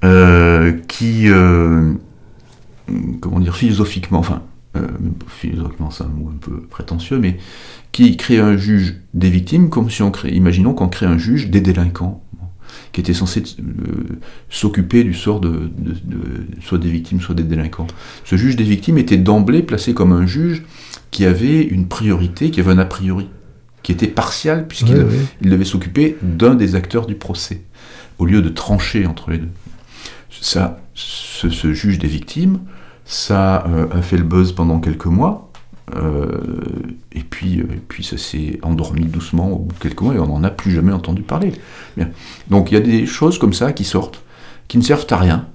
Euh, 0.04 0.74
qui, 0.88 1.30
euh, 1.30 1.94
comment 3.22 3.40
dire, 3.40 3.56
philosophiquement, 3.56 4.20
enfin, 4.20 4.44
philosophiquement 5.28 5.92
c'est 5.92 6.04
un 6.04 6.08
mot 6.08 6.30
un 6.34 6.38
peu 6.38 6.62
prétentieux, 6.62 7.20
mais 7.20 7.38
qui 7.92 8.18
crée 8.18 8.40
un 8.40 8.58
juge 8.58 8.96
des 9.14 9.30
victimes 9.30 9.70
comme 9.70 9.90
si 9.90 10.02
on 10.02 10.12
crée, 10.12 10.32
imaginons 10.32 10.74
qu'on 10.74 10.90
crée 10.90 11.06
un 11.06 11.18
juge 11.18 11.50
des 11.50 11.62
délinquants 11.62 12.24
qui 12.92 13.02
était 13.02 13.14
censé 13.14 13.44
euh, 13.60 14.20
s'occuper 14.50 15.04
du 15.04 15.14
sort 15.14 15.40
de, 15.40 15.72
soit 16.62 16.78
des 16.78 16.90
victimes, 16.90 17.22
soit 17.22 17.36
des 17.36 17.44
délinquants. 17.44 17.88
Ce 18.24 18.36
juge 18.36 18.56
des 18.56 18.64
victimes 18.64 18.98
était 18.98 19.18
d'emblée 19.18 19.62
placé 19.62 19.94
comme 19.94 20.12
un 20.12 20.26
juge 20.26 20.64
qui 21.12 21.26
avait 21.26 21.62
une 21.62 21.88
priorité, 21.88 22.52
qui 22.52 22.60
avait 22.60 22.72
un 22.72 22.78
a 22.78 22.86
priori, 22.86 23.30
qui 23.84 23.92
était 23.92 24.08
partial, 24.08 24.68
puisqu'il 24.68 25.50
devait 25.50 25.66
s'occuper 25.66 26.18
d'un 26.22 26.56
des 26.56 26.76
acteurs 26.76 27.06
du 27.06 27.16
procès, 27.16 27.62
au 28.20 28.26
lieu 28.26 28.42
de 28.42 28.50
trancher 28.50 29.06
entre 29.06 29.32
les 29.32 29.38
deux. 29.38 29.50
Ça, 30.42 30.82
ce, 30.94 31.74
juge 31.74 32.00
des 32.00 32.08
victimes, 32.08 32.60
ça 33.08 33.66
euh, 33.68 33.88
a 33.92 34.02
fait 34.02 34.18
le 34.18 34.24
buzz 34.24 34.52
pendant 34.52 34.80
quelques 34.80 35.06
mois, 35.06 35.50
euh, 35.96 36.28
et, 37.14 37.22
puis, 37.22 37.62
euh, 37.62 37.64
et 37.74 37.82
puis 37.88 38.04
ça 38.04 38.18
s'est 38.18 38.60
endormi 38.62 39.06
doucement 39.06 39.50
au 39.50 39.60
bout 39.60 39.74
de 39.74 39.80
quelques 39.80 40.02
mois 40.02 40.14
et 40.14 40.20
on 40.20 40.28
n'en 40.28 40.44
a 40.44 40.50
plus 40.50 40.72
jamais 40.72 40.92
entendu 40.92 41.22
parler. 41.22 41.54
Donc 42.50 42.70
il 42.70 42.74
y 42.74 42.78
a 42.78 42.82
des 42.82 43.06
choses 43.06 43.40
comme 43.40 43.54
ça 43.54 43.72
qui 43.72 43.86
sortent, 43.86 44.22
qui 44.68 44.78
ne 44.78 44.84
servent 44.84 45.08
à 45.10 45.18
rien, 45.18 45.48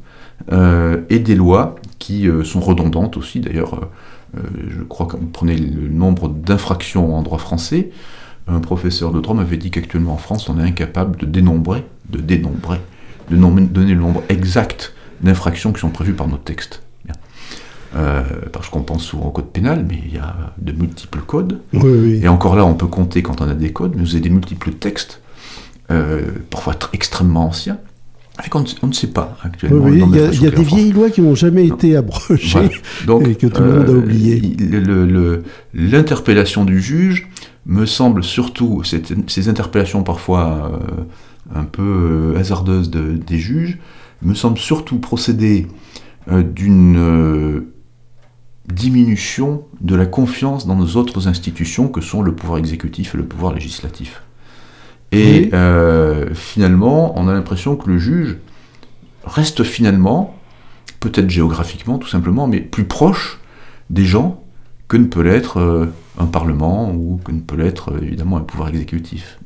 et 1.10 1.18
des 1.20 1.34
lois 1.36 1.76
qui 1.98 2.26
sont 2.42 2.60
redondantes 2.60 3.16
aussi. 3.16 3.38
D'ailleurs, 3.38 3.88
je 4.34 4.82
crois 4.82 5.06
que 5.06 5.16
vous 5.16 5.26
prenez 5.26 5.56
le 5.56 5.88
nombre 5.88 6.28
d'infractions 6.28 7.14
en 7.14 7.22
droit 7.22 7.38
français, 7.38 7.90
un 8.48 8.58
professeur 8.58 9.12
de 9.12 9.20
droit 9.20 9.36
m'avait 9.36 9.58
dit 9.58 9.70
qu'actuellement 9.70 10.14
en 10.14 10.18
France, 10.18 10.48
on 10.48 10.58
est 10.58 10.62
incapable 10.62 11.16
de 11.16 11.26
dénombrer, 11.26 11.84
de 12.08 12.18
dénombrer, 12.18 12.80
de 13.30 13.36
donner 13.36 13.94
le 13.94 14.00
nombre 14.00 14.22
exact 14.30 14.94
d'infractions 15.20 15.72
qui 15.72 15.80
sont 15.80 15.90
prévues 15.90 16.14
par 16.14 16.26
nos 16.26 16.38
textes. 16.38 16.82
Euh, 17.94 18.22
parce 18.52 18.70
qu'on 18.70 18.82
pense 18.82 19.04
souvent 19.04 19.26
au 19.26 19.30
code 19.30 19.48
pénal, 19.48 19.84
mais 19.86 19.98
il 20.06 20.14
y 20.14 20.18
a 20.18 20.34
de 20.58 20.72
multiples 20.72 21.20
codes. 21.20 21.60
Et 21.74 22.26
encore 22.28 22.56
là, 22.56 22.64
on 22.64 22.74
peut 22.74 22.86
compter 22.86 23.22
quand 23.22 23.42
on 23.42 23.48
a 23.48 23.54
des 23.54 23.72
codes, 23.72 23.92
mais 23.96 24.02
vous 24.02 24.12
avez 24.12 24.20
des 24.20 24.30
multiples 24.30 24.72
textes, 24.72 25.20
euh, 25.90 26.22
parfois 26.48 26.74
extrêmement 26.94 27.46
anciens. 27.46 27.78
Avec 28.38 28.54
on, 28.54 28.86
ne 28.86 28.92
sait 28.94 29.08
pas 29.08 29.36
actuellement. 29.42 29.88
il 29.88 29.98
y 30.40 30.46
a, 30.46 30.50
des 30.50 30.62
vieilles 30.62 30.92
lois 30.92 31.10
qui 31.10 31.20
n'ont 31.20 31.34
jamais 31.34 31.66
été 31.66 31.96
abrogées 31.96 32.64
et 33.26 33.34
que 33.34 33.46
tout 33.46 33.62
le 33.62 33.72
monde 33.72 33.88
a 33.90 33.92
euh, 33.92 33.98
oublié. 33.98 34.56
L'interpellation 35.74 36.64
du 36.64 36.80
juge 36.80 37.28
me 37.66 37.84
semble 37.84 38.24
surtout, 38.24 38.82
ces 38.84 39.48
interpellations 39.50 40.02
parfois 40.02 40.80
un 41.54 41.64
peu 41.64 42.32
hasardeuses 42.38 42.90
des 42.90 43.38
juges, 43.38 43.78
me 44.22 44.32
semble 44.32 44.56
surtout 44.56 44.98
procéder 44.98 45.66
d'une 46.26 47.66
diminution 48.66 49.64
de 49.80 49.94
la 49.94 50.06
confiance 50.06 50.66
dans 50.66 50.76
nos 50.76 50.96
autres 50.96 51.28
institutions 51.28 51.88
que 51.88 52.00
sont 52.00 52.22
le 52.22 52.34
pouvoir 52.34 52.58
exécutif 52.58 53.14
et 53.14 53.18
le 53.18 53.24
pouvoir 53.24 53.52
législatif. 53.52 54.22
Et 55.10 55.50
euh, 55.52 56.32
finalement, 56.34 57.18
on 57.18 57.28
a 57.28 57.34
l'impression 57.34 57.76
que 57.76 57.90
le 57.90 57.98
juge 57.98 58.38
reste 59.24 59.62
finalement, 59.62 60.38
peut-être 61.00 61.28
géographiquement 61.28 61.98
tout 61.98 62.08
simplement, 62.08 62.46
mais 62.46 62.60
plus 62.60 62.84
proche 62.84 63.38
des 63.90 64.06
gens 64.06 64.42
que 64.88 64.96
ne 64.96 65.04
peut 65.04 65.20
l'être 65.20 65.58
euh, 65.58 65.86
un 66.18 66.26
parlement 66.26 66.92
ou 66.92 67.20
que 67.22 67.30
ne 67.30 67.40
peut 67.40 67.56
l'être 67.56 67.92
euh, 67.92 68.00
évidemment 68.00 68.38
un 68.38 68.42
pouvoir 68.42 68.70
exécutif. 68.70 69.38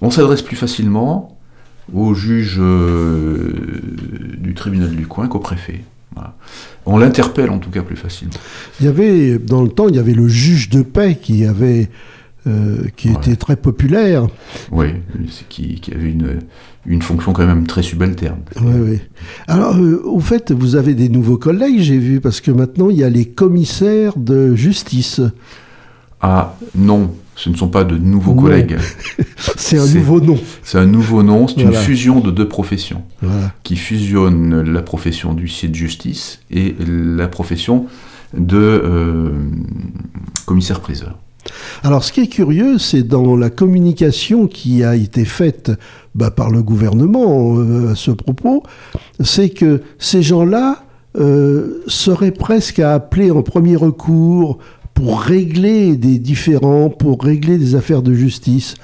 On 0.00 0.10
s'adresse 0.10 0.42
plus 0.42 0.56
facilement 0.56 1.38
au 1.92 2.14
juge 2.14 2.58
du 4.38 4.54
tribunal 4.54 4.96
du 4.96 5.06
coin 5.06 5.28
qu'au 5.28 5.38
préfet. 5.38 5.84
On 6.86 6.98
l'interpelle 6.98 7.50
en 7.50 7.58
tout 7.58 7.70
cas 7.70 7.82
plus 7.82 7.96
facilement. 7.96 8.34
Il 8.80 8.86
y 8.86 8.88
avait, 8.88 9.38
dans 9.38 9.62
le 9.62 9.68
temps, 9.68 9.88
il 9.88 9.96
y 9.96 9.98
avait 9.98 10.14
le 10.14 10.28
juge 10.28 10.68
de 10.68 10.82
paix 10.82 11.18
qui 11.20 11.44
avait. 11.44 11.88
Euh, 12.48 12.88
qui 12.96 13.08
était 13.08 13.36
très 13.36 13.54
populaire. 13.54 14.26
Oui, 14.72 14.86
qui, 15.48 15.80
avait 15.94 16.10
une, 16.10 16.40
une, 16.86 17.00
fonction 17.00 17.32
quand 17.32 17.46
même 17.46 17.68
très 17.68 17.84
subalterne. 17.84 18.40
Oui, 18.60 18.72
oui. 18.80 19.00
Alors, 19.46 19.76
euh, 19.76 20.02
au 20.04 20.18
fait, 20.18 20.50
vous 20.50 20.74
avez 20.74 20.94
des 20.94 21.08
nouveaux 21.08 21.38
collègues, 21.38 21.78
j'ai 21.78 21.98
vu, 21.98 22.20
parce 22.20 22.40
que 22.40 22.50
maintenant, 22.50 22.90
il 22.90 22.96
y 22.96 23.04
a 23.04 23.10
les 23.10 23.26
commissaires 23.26 24.16
de 24.16 24.56
justice. 24.56 25.20
Ah, 26.20 26.56
non, 26.74 27.14
ce 27.34 27.48
ne 27.48 27.56
sont 27.56 27.68
pas 27.68 27.84
de 27.84 27.96
nouveaux 27.96 28.34
collègues. 28.34 28.76
c'est 29.56 29.78
un 29.78 29.86
nouveau 29.86 30.20
nom. 30.20 30.38
C'est 30.62 30.78
un 30.78 30.86
nouveau 30.86 31.22
nom, 31.22 31.48
c'est 31.48 31.62
une 31.62 31.72
fusion 31.72 32.20
de 32.20 32.30
deux 32.30 32.48
professions 32.48 33.02
qui 33.62 33.76
fusionnent 33.76 34.60
la 34.62 34.82
profession 34.82 35.32
d'huissier 35.32 35.68
de 35.68 35.74
justice 35.74 36.40
et 36.50 36.74
la 36.78 37.28
profession 37.28 37.86
de 38.34 38.56
euh, 38.56 39.30
commissaire-priseur. 40.46 41.18
Alors 41.82 42.04
ce 42.04 42.12
qui 42.12 42.20
est 42.20 42.28
curieux, 42.28 42.78
c'est 42.78 43.02
dans 43.02 43.36
la 43.36 43.50
communication 43.50 44.46
qui 44.46 44.84
a 44.84 44.94
été 44.94 45.24
faite 45.24 45.72
bah, 46.14 46.30
par 46.30 46.50
le 46.50 46.62
gouvernement 46.62 47.56
euh, 47.58 47.92
à 47.92 47.94
ce 47.94 48.10
propos, 48.10 48.62
c'est 49.20 49.50
que 49.50 49.82
ces 49.98 50.22
gens-là 50.22 50.84
euh, 51.18 51.82
seraient 51.88 52.30
presque 52.30 52.78
à 52.78 52.94
appeler 52.94 53.30
en 53.30 53.42
premier 53.42 53.76
recours 53.76 54.58
pour 55.02 55.20
régler 55.20 55.96
des 55.96 56.20
différends, 56.20 56.88
pour 56.88 57.20
régler 57.20 57.58
des 57.58 57.74
affaires 57.74 58.02
de 58.02 58.14
justice. 58.14 58.76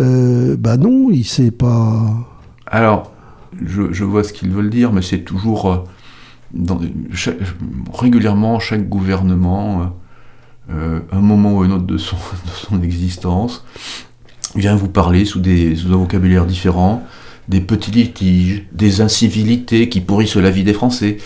Euh, 0.00 0.56
bah 0.58 0.76
non, 0.76 1.08
il 1.12 1.24
sait 1.24 1.52
pas. 1.52 2.16
Alors, 2.66 3.12
je, 3.64 4.02
vois 4.02 4.24
ce 4.24 4.32
qu'ils 4.32 4.50
veulent 4.50 4.70
dire, 4.70 4.92
mais 4.92 5.02
c'est 5.02 5.20
toujours 5.20 5.70
euh, 5.70 5.76
dans, 6.52 6.80
régulièrement 7.94 8.58
chaque 8.58 8.88
gouvernement, 8.88 9.92
euh, 10.68 10.98
un 11.12 11.20
moment 11.20 11.58
ou 11.58 11.62
un 11.62 11.70
autre 11.70 11.86
de 11.86 11.96
son, 11.96 12.82
existence, 12.82 13.64
vient 14.56 14.74
vous 14.74 14.88
parler 14.88 15.24
sous 15.24 15.38
des, 15.38 15.76
sous 15.76 15.92
un 15.92 15.96
vocabulaire 15.96 16.44
différent 16.44 17.04
des 17.48 17.60
petits 17.60 17.92
litiges, 17.92 18.64
des 18.72 19.00
incivilités 19.00 19.88
qui 19.88 20.00
pourrissent 20.00 20.36
la 20.36 20.50
vie 20.50 20.64
des 20.64 20.72
Français, 20.72 21.18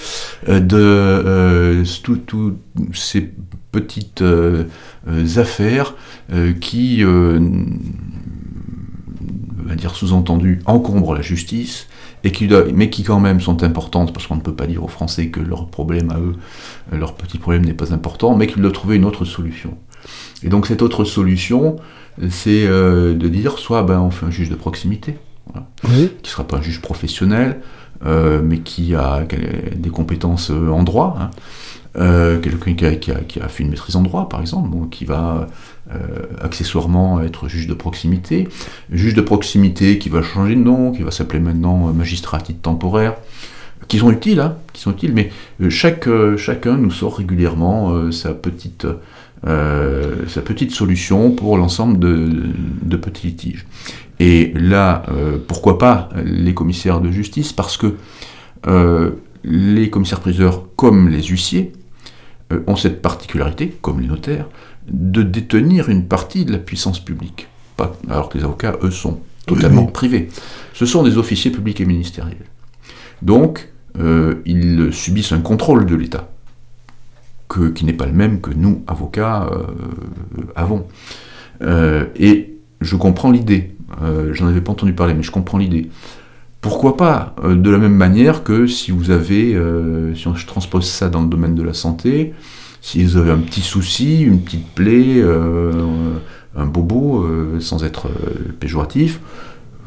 de 0.48 1.82
tous 2.26 2.54
ces 2.92 3.30
petites 3.76 4.22
euh, 4.22 4.64
euh, 5.06 5.36
affaires 5.36 5.94
euh, 6.32 6.54
qui, 6.54 7.04
va 9.64 9.74
dire 9.74 9.94
sous-entendu, 9.94 10.62
encombrent 10.64 11.14
la 11.14 11.20
justice, 11.20 11.88
et 12.24 12.32
qui, 12.32 12.48
mais 12.72 12.88
qui 12.88 13.02
quand 13.02 13.20
même 13.20 13.40
sont 13.40 13.62
importantes, 13.62 14.14
parce 14.14 14.26
qu'on 14.26 14.36
ne 14.36 14.40
peut 14.40 14.54
pas 14.54 14.66
dire 14.66 14.82
aux 14.82 14.88
Français 14.88 15.28
que 15.28 15.40
leur 15.40 15.68
problème 15.68 16.10
à 16.10 16.18
eux, 16.18 16.36
leur 16.90 17.14
petit 17.14 17.36
problème 17.36 17.66
n'est 17.66 17.74
pas 17.74 17.92
important, 17.92 18.34
mais 18.34 18.46
qu'ils 18.46 18.62
doivent 18.62 18.72
trouver 18.72 18.96
une 18.96 19.04
autre 19.04 19.26
solution. 19.26 19.76
Et 20.42 20.48
donc 20.48 20.66
cette 20.66 20.80
autre 20.82 21.04
solution, 21.04 21.76
c'est 22.30 22.66
de 22.66 23.28
dire 23.28 23.58
soit 23.58 23.82
ben, 23.82 24.00
on 24.00 24.10
fait 24.10 24.24
un 24.26 24.30
juge 24.30 24.48
de 24.48 24.54
proximité, 24.54 25.18
qui 25.84 25.90
ne 25.90 26.08
sera 26.28 26.44
pas 26.44 26.56
un 26.56 26.62
juge 26.62 26.80
professionnel, 26.80 27.60
mais 28.04 28.60
qui 28.60 28.94
a, 28.94 29.24
des 29.76 29.90
compétences 29.90 30.50
en 30.50 30.82
droit, 30.82 31.18
hein, 31.20 31.30
euh, 31.98 32.38
quelqu'un 32.40 32.94
qui 32.94 33.10
a, 33.10 33.48
fait 33.48 33.62
une 33.62 33.70
maîtrise 33.70 33.96
en 33.96 34.02
droit, 34.02 34.28
par 34.28 34.40
exemple, 34.40 34.68
qui 34.90 35.04
va 35.06 35.46
euh, 35.90 35.98
accessoirement 36.42 37.22
être 37.22 37.48
juge 37.48 37.66
de 37.66 37.74
proximité, 37.74 38.48
juge 38.90 39.14
de 39.14 39.22
proximité 39.22 39.98
qui 39.98 40.10
va 40.10 40.22
changer 40.22 40.54
de 40.54 40.60
nom, 40.60 40.92
qui 40.92 41.02
va 41.02 41.10
s'appeler 41.10 41.40
maintenant 41.40 41.92
magistrat 41.92 42.38
à 42.38 42.40
titre 42.40 42.60
temporaire, 42.60 43.14
qui 43.88 43.98
sont 43.98 44.10
utiles, 44.10 44.40
hein, 44.40 44.56
qui 44.74 44.82
sont 44.82 44.92
utiles, 44.92 45.12
mais 45.14 45.30
euh, 45.62 45.70
chaque, 45.70 46.08
chacun 46.36 46.76
nous 46.76 46.90
sort 46.90 47.16
régulièrement 47.16 48.12
sa 48.12 48.34
petite 48.34 48.86
sa 49.44 50.40
petite 50.40 50.72
solution 50.72 51.30
pour 51.30 51.56
l'ensemble 51.56 52.00
de, 52.00 52.96
petits 52.96 53.28
litiges. 53.28 53.64
Et 54.18 54.52
là, 54.56 55.04
pourquoi 55.46 55.78
pas 55.78 56.08
les 56.24 56.52
commissaires 56.52 57.00
de 57.00 57.12
justice? 57.12 57.52
Parce 57.52 57.76
que 57.76 57.94
les 59.44 59.88
commissaires-priseurs, 59.88 60.64
comme 60.74 61.08
les 61.10 61.22
huissiers, 61.22 61.72
ont 62.66 62.76
cette 62.76 63.02
particularité, 63.02 63.76
comme 63.82 64.00
les 64.00 64.06
notaires, 64.06 64.46
de 64.88 65.22
détenir 65.22 65.88
une 65.88 66.04
partie 66.04 66.44
de 66.44 66.52
la 66.52 66.58
puissance 66.58 67.00
publique. 67.00 67.48
pas, 67.76 67.96
alors 68.08 68.28
que 68.28 68.38
les 68.38 68.44
avocats, 68.44 68.76
eux, 68.82 68.90
sont 68.90 69.20
totalement 69.46 69.86
privés. 69.86 70.28
Ce 70.74 70.86
sont 70.86 71.02
des 71.02 71.18
officiers 71.18 71.50
publics 71.50 71.80
et 71.80 71.84
ministériels. 71.84 72.46
Donc, 73.22 73.68
euh, 73.98 74.36
ils 74.44 74.92
subissent 74.92 75.32
un 75.32 75.40
contrôle 75.40 75.86
de 75.86 75.94
l'État, 75.94 76.28
qui 77.74 77.84
n'est 77.84 77.94
pas 77.94 78.06
le 78.06 78.12
même 78.12 78.40
que 78.40 78.50
nous, 78.50 78.82
avocats, 78.86 79.48
euh, 79.50 79.64
avons. 80.54 80.86
Euh, 81.62 82.06
et 82.16 82.54
je 82.80 82.96
comprends 82.96 83.30
l'idée. 83.30 83.72
J'en 84.32 84.48
avais 84.48 84.60
pas 84.60 84.72
entendu 84.72 84.92
parler, 84.92 85.14
mais 85.14 85.22
je 85.22 85.30
comprends 85.30 85.56
l'idée. 85.56 85.88
Pourquoi 86.60 86.96
pas 86.96 87.36
De 87.44 87.70
la 87.70 87.78
même 87.78 87.94
manière 87.94 88.42
que 88.42 88.66
si 88.66 88.90
vous 88.90 89.10
avez, 89.10 89.56
si 90.14 90.26
je 90.34 90.46
transpose 90.46 90.86
ça 90.86 91.08
dans 91.08 91.22
le 91.22 91.28
domaine 91.28 91.54
de 91.54 91.62
la 91.62 91.74
santé, 91.74 92.32
si 92.80 93.04
vous 93.04 93.16
avez 93.16 93.30
un 93.30 93.38
petit 93.38 93.60
souci, 93.60 94.22
une 94.22 94.40
petite 94.40 94.66
plaie, 94.74 95.22
un 96.56 96.66
bobo, 96.66 97.24
sans 97.60 97.84
être 97.84 98.08
péjoratif, 98.58 99.20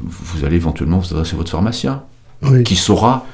vous 0.01 0.45
allez 0.45 0.55
éventuellement 0.55 0.99
vous 0.99 1.13
adresser 1.13 1.33
à 1.33 1.37
votre 1.37 1.51
pharmacien, 1.51 2.03
qui 2.63 2.77
saura 2.77 3.25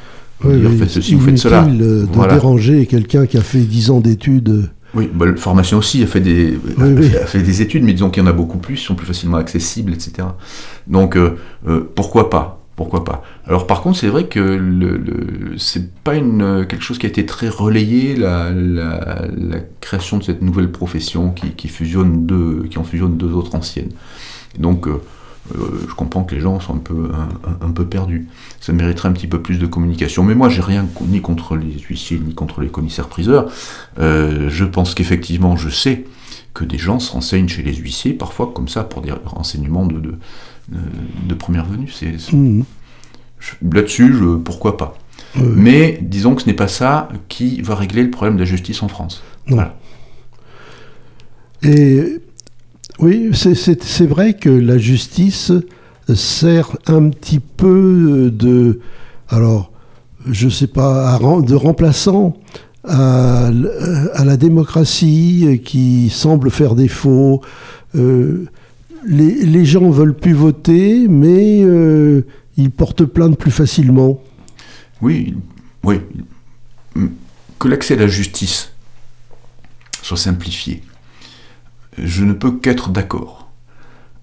oui, 0.44 0.60
dire, 0.60 0.72
faites 0.78 0.90
ceci, 0.90 1.16
vous 1.16 1.26
faites 1.26 1.38
cela. 1.38 1.64
de 1.64 2.08
déranger 2.30 2.86
quelqu'un 2.86 3.26
qui 3.26 3.38
a 3.38 3.42
fait 3.42 3.60
10 3.60 3.92
ans 3.92 4.00
d'études. 4.02 4.70
Oui, 4.94 5.10
bah, 5.14 5.26
la 5.26 5.36
formation 5.36 5.78
aussi 5.78 6.04
a 6.04 6.08
fait, 6.08 6.20
des, 6.20 6.58
a 7.22 7.26
fait 7.26 7.42
des 7.42 7.62
études, 7.62 7.84
mais 7.84 7.94
disons 7.94 8.10
qu'il 8.10 8.24
y 8.24 8.26
en 8.26 8.30
a 8.30 8.34
beaucoup 8.34 8.58
plus, 8.58 8.78
sont 8.78 8.96
plus 8.96 9.08
facilement 9.08 9.38
accessibles, 9.38 9.94
etc. 9.94 10.28
Donc, 10.88 11.18
euh, 11.18 11.36
euh, 11.68 11.82
pourquoi 11.96 12.30
pas? 12.30 12.65
Pourquoi 12.76 13.04
pas 13.06 13.24
Alors 13.48 13.68
par 13.68 13.82
contre, 13.82 13.98
c'est 13.98 14.08
vrai 14.08 14.26
que 14.26 15.56
c'est 15.58 15.94
pas 16.04 16.16
une, 16.16 16.66
quelque 16.68 16.84
chose 16.84 16.98
qui 16.98 17.06
a 17.06 17.10
été 17.10 17.26
très 17.26 17.48
relayé, 17.48 18.16
la, 18.16 18.52
création 19.80 20.18
de 20.18 20.24
cette 20.24 20.42
nouvelle 20.42 20.72
profession 20.72 21.32
qui, 21.32 21.68
fusionne 21.68 22.26
deux, 22.26 22.68
en 22.76 22.84
fusionne 22.84 23.18
deux 23.18 23.32
autres 23.32 23.56
anciennes. 23.56 23.92
Donc 24.58 24.88
euh, 24.88 25.02
euh, 25.54 25.86
je 25.88 25.94
comprends 25.94 26.24
que 26.24 26.34
les 26.34 26.42
gens 26.42 26.60
sont 26.60 26.76
un 27.62 27.72
peu, 27.72 27.86
perdus. 27.86 28.28
Ça 28.60 28.74
mériterait 28.74 29.10
un 29.10 29.14
petit 29.14 29.28
peu 29.28 29.42
plus 29.42 29.60
de 29.60 29.68
communication. 29.68 30.24
Mais 30.24 30.36
moi, 30.36 30.50
j'ai 30.50 30.62
rien 30.62 30.88
ni 31.02 31.22
contre 31.22 31.56
les 31.56 31.78
huissiers, 31.80 32.20
ni 32.20 32.34
contre 32.34 32.62
les 32.62 32.70
commissaires-priseurs. 32.70 33.52
Euh, 34.00 34.50
je 34.50 34.66
pense 34.66 34.96
qu'effectivement, 34.96 35.56
je 35.56 35.70
sais 35.70 36.06
que 36.54 36.64
des 36.64 36.78
gens 36.78 37.00
se 37.00 37.12
renseignent 37.12 37.50
chez 37.50 37.64
les 37.64 37.76
huissiers, 37.76 38.14
parfois 38.14 38.52
comme 38.54 38.70
ça, 38.70 38.84
pour 38.84 39.02
des 39.02 39.12
renseignements 39.26 39.86
de, 39.86 40.16
de, 40.70 41.34
première 41.36 41.66
venue. 41.66 41.92
Mmh. 42.32 42.62
Là-dessus, 43.72 44.14
pourquoi 44.44 44.78
pas. 44.78 44.98
Mais 45.36 46.00
disons 46.02 46.36
que 46.36 46.42
ce 46.42 46.48
n'est 46.48 46.54
pas 46.54 46.68
ça 46.68 47.10
qui 47.28 47.62
va 47.62 47.76
régler 47.76 48.04
le 48.04 48.12
problème 48.12 48.36
de 48.36 48.40
la 48.40 48.46
justice 48.46 48.82
en 48.82 48.88
France. 48.88 49.22
Voilà. 49.48 49.76
Et 51.62 52.22
oui, 53.00 53.32
c'est 53.34 54.06
vrai 54.06 54.34
que 54.34 54.50
la 54.50 54.78
justice 54.78 55.52
sert 56.14 56.78
un 56.88 57.10
petit 57.10 57.40
peu 57.40 58.32
de, 58.34 58.80
alors, 59.30 59.72
je 60.30 60.48
sais 60.48 60.68
pas, 60.68 61.20
de 61.20 61.56
remplaçant 61.56 62.38
à, 62.84 63.52
la 64.24 64.38
démocratie 64.38 65.62
qui 65.66 66.10
semble 66.10 66.52
faire 66.52 66.76
défaut. 66.76 67.42
Euh, 67.96 68.46
les, 69.08 69.66
gens 69.66 69.90
veulent 69.90 70.16
plus 70.16 70.34
voter, 70.34 71.08
mais 71.08 71.64
euh, 71.64 72.22
ils 72.58 72.72
portent 72.72 73.06
plainte 73.06 73.38
plus 73.38 73.52
facilement. 73.52 74.22
Oui, 75.02 75.36
oui. 75.84 76.00
Que 77.60 77.68
l'accès 77.68 77.96
à 77.96 77.98
la 77.98 78.08
justice 78.08 78.72
soit 80.02 80.18
simplifié 80.18 80.82
je 81.98 82.24
ne 82.24 82.34
peux 82.34 82.52
qu'être 82.52 82.90
d'accord. 82.90 83.50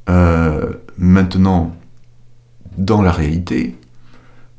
Euh, 0.08 0.72
maintenant, 0.98 1.74
dans 2.76 3.02
la 3.02 3.12
réalité, 3.12 3.76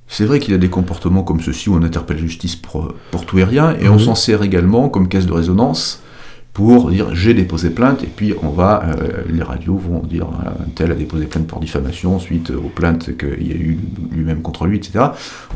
c'est 0.08 0.26
vrai 0.26 0.40
qu'il 0.40 0.52
y 0.52 0.56
a 0.56 0.60
des 0.60 0.70
comportements 0.70 1.24
comme 1.24 1.42
ceci 1.42 1.70
où 1.70 1.76
on 1.76 1.84
interpelle 1.84 2.18
la 2.18 2.24
justice 2.24 2.56
pour, 2.56 2.94
tout 3.26 3.40
et 3.40 3.44
rien, 3.44 3.76
et 3.78 3.90
on 3.90 4.00
s'en 4.00 4.16
sert 4.16 4.44
également 4.44 4.90
comme 4.90 5.08
caisse 5.08 5.26
de 5.26 5.34
résonance 5.34 6.02
pour 6.54 6.92
dire 6.92 7.16
j'ai 7.16 7.34
déposé 7.34 7.72
plainte, 7.72 8.04
et 8.04 8.08
puis 8.08 8.34
on 8.44 8.50
va, 8.50 8.84
euh, 8.84 9.24
les 9.28 9.42
radios 9.42 9.76
vont 9.76 10.00
dire 10.00 10.28
un 10.28 10.70
tel 10.76 10.92
a 10.92 10.96
déposé 10.96 11.26
plainte 11.26 11.48
pour 11.48 11.60
diffamation 11.60 12.20
suite 12.20 12.52
aux 12.52 12.70
plaintes 12.70 13.18
qu'il 13.18 13.48
y 13.48 13.52
a 13.52 13.56
eu 13.56 13.80
lui-même 14.12 14.42
contre 14.42 14.66
lui, 14.66 14.78
etc. 14.78 15.06